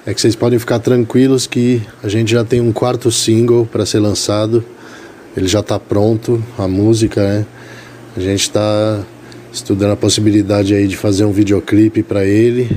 [0.06, 3.86] é que vocês podem ficar tranquilos que a gente já tem um quarto single para
[3.86, 4.64] ser lançado.
[5.36, 7.46] Ele já está pronto, a música, né?
[8.16, 9.04] A gente está
[9.54, 12.70] estudando a possibilidade aí de fazer um videoclipe para ele.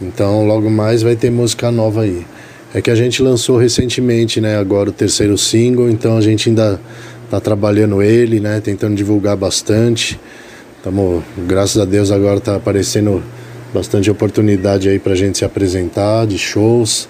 [0.00, 2.24] Então, logo mais vai ter música nova aí.
[2.72, 6.80] É que a gente lançou recentemente, né, agora o terceiro single, então a gente ainda
[7.28, 10.20] tá trabalhando ele, né, tentando divulgar bastante.
[10.84, 13.22] Tamo, graças a Deus agora tá aparecendo
[13.74, 17.08] bastante oportunidade aí pra gente se apresentar de shows.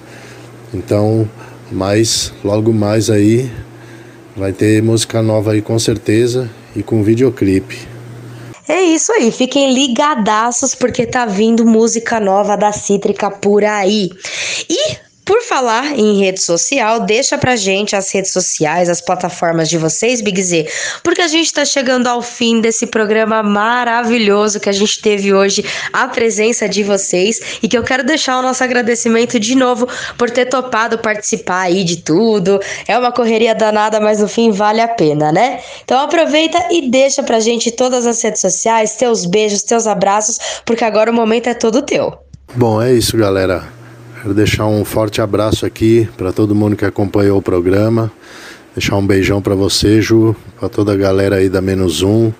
[0.73, 1.29] Então,
[1.71, 3.51] mais logo mais aí
[4.35, 7.98] vai ter música nova aí com certeza e com videoclipe.
[8.69, 14.11] É isso aí, fiquem ligadaços porque tá vindo música nova da Cítrica por aí.
[14.69, 19.77] E por falar em rede social, deixa pra gente as redes sociais, as plataformas de
[19.77, 20.67] vocês, Big Z,
[21.03, 25.63] porque a gente tá chegando ao fim desse programa maravilhoso que a gente teve hoje,
[25.93, 29.87] a presença de vocês, e que eu quero deixar o nosso agradecimento de novo
[30.17, 32.59] por ter topado participar aí de tudo.
[32.87, 35.61] É uma correria danada, mas no fim vale a pena, né?
[35.85, 40.85] Então aproveita e deixa pra gente todas as redes sociais, teus beijos, teus abraços, porque
[40.85, 42.17] agora o momento é todo teu.
[42.55, 43.78] Bom, é isso, galera.
[44.21, 48.11] Quero deixar um forte abraço aqui para todo mundo que acompanhou o programa.
[48.75, 52.33] Deixar um beijão para você, Ju, para toda a galera aí da Menos Um.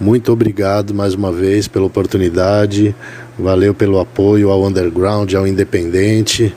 [0.00, 2.94] Muito obrigado mais uma vez pela oportunidade.
[3.38, 6.54] Valeu pelo apoio ao Underground, ao Independente.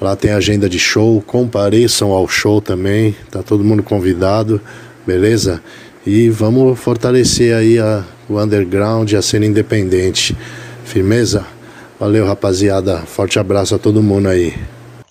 [0.00, 4.60] Lá tem agenda de show, compareçam ao show também, tá todo mundo convidado,
[5.06, 5.62] beleza?
[6.06, 10.36] E vamos fortalecer aí a, o underground, a cena independente.
[10.84, 11.46] Firmeza?
[11.98, 12.98] Valeu, rapaziada.
[12.98, 14.52] Forte abraço a todo mundo aí.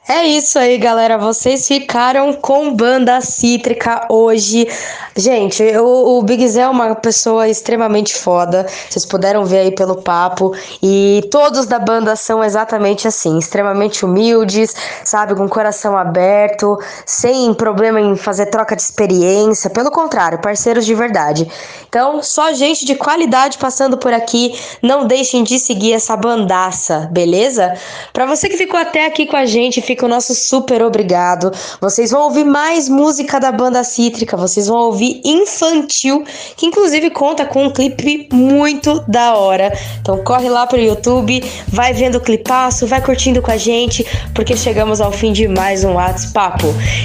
[0.05, 1.17] É isso aí, galera.
[1.17, 4.67] Vocês ficaram com banda cítrica hoje.
[5.15, 8.67] Gente, o, o Big Zé é uma pessoa extremamente foda.
[8.89, 10.53] Vocês puderam ver aí pelo papo.
[10.81, 14.75] E todos da banda são exatamente assim: extremamente humildes,
[15.05, 15.35] sabe?
[15.35, 19.69] Com coração aberto, sem problema em fazer troca de experiência.
[19.69, 21.49] Pelo contrário, parceiros de verdade.
[21.87, 24.53] Então, só gente de qualidade passando por aqui.
[24.81, 27.73] Não deixem de seguir essa bandaça, beleza?
[28.11, 31.51] Pra você que ficou até aqui com a gente, fica o nosso super obrigado.
[31.79, 36.23] Vocês vão ouvir mais música da banda Cítrica, vocês vão ouvir Infantil,
[36.57, 39.71] que inclusive conta com um clipe muito da hora.
[40.01, 44.55] Então corre lá pro YouTube, vai vendo o clipaço, vai curtindo com a gente, porque
[44.55, 46.63] chegamos ao fim de mais um WhatsApp.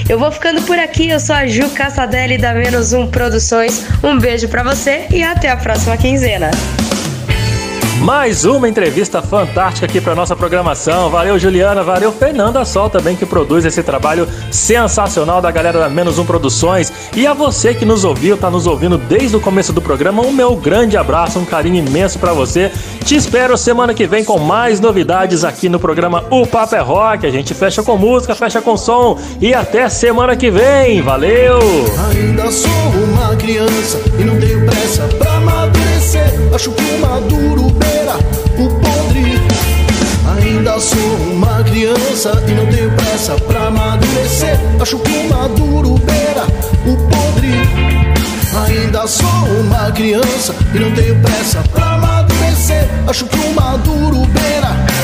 [0.08, 3.84] Eu vou ficando por aqui, eu sou a Ju Cassadelli da Menos Um Produções.
[4.02, 6.50] Um beijo para você e até a próxima quinzena.
[8.00, 11.10] Mais uma entrevista fantástica aqui para nossa programação.
[11.10, 11.82] Valeu, Juliana.
[11.82, 16.92] Valeu, Fernanda Sol também, que produz esse trabalho sensacional da galera da Menos Um Produções.
[17.16, 20.32] E a você que nos ouviu, tá nos ouvindo desde o começo do programa, um
[20.32, 22.70] meu grande abraço, um carinho imenso para você.
[23.04, 27.26] Te espero semana que vem com mais novidades aqui no programa O Papo é Rock.
[27.26, 29.18] A gente fecha com música, fecha com som.
[29.40, 31.02] E até semana que vem.
[31.02, 31.58] Valeu!
[32.10, 35.40] Ainda sou uma criança e não tenho pressa pra
[36.08, 36.54] amadurecer.
[36.54, 38.16] Acho que o maduro beira
[38.58, 39.38] o podre.
[40.36, 44.58] Ainda sou uma criança e não tenho pressa pra amadurecer.
[44.80, 46.44] Acho que o maduro beira
[46.86, 47.52] o podre.
[48.66, 49.28] Ainda sou
[49.60, 52.88] uma criança e não tenho pressa pra amadurecer.
[53.06, 54.97] Acho que o maduro beira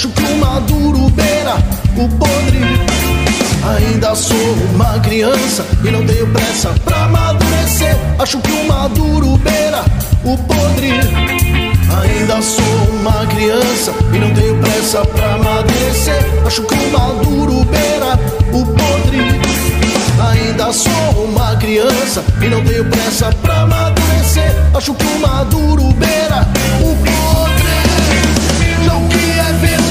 [0.00, 1.56] Acho que o maduro beira
[1.94, 2.60] o podre.
[3.76, 7.98] Ainda sou uma criança e não tenho pressa pra amadurecer.
[8.18, 9.84] Acho que o maduro beira
[10.24, 10.92] o podre.
[12.00, 12.64] Ainda sou
[12.98, 16.26] uma criança e não tenho pressa pra amadurecer.
[16.46, 18.18] Acho que o maduro beira
[18.54, 19.38] o podre.
[20.30, 24.50] Ainda sou uma criança e não tenho pressa pra amadurecer.
[24.74, 26.48] Acho que o maduro beira
[26.80, 27.30] o podre.
[28.82, 29.89] Já o que é verde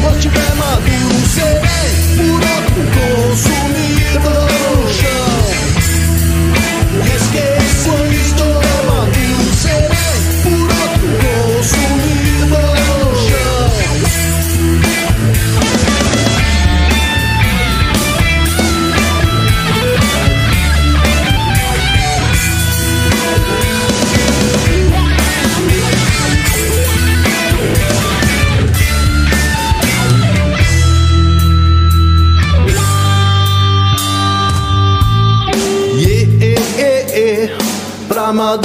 [0.00, 1.16] Quando tiver maduro,
[2.16, 3.77] por outro consumido
[38.38, 38.56] pra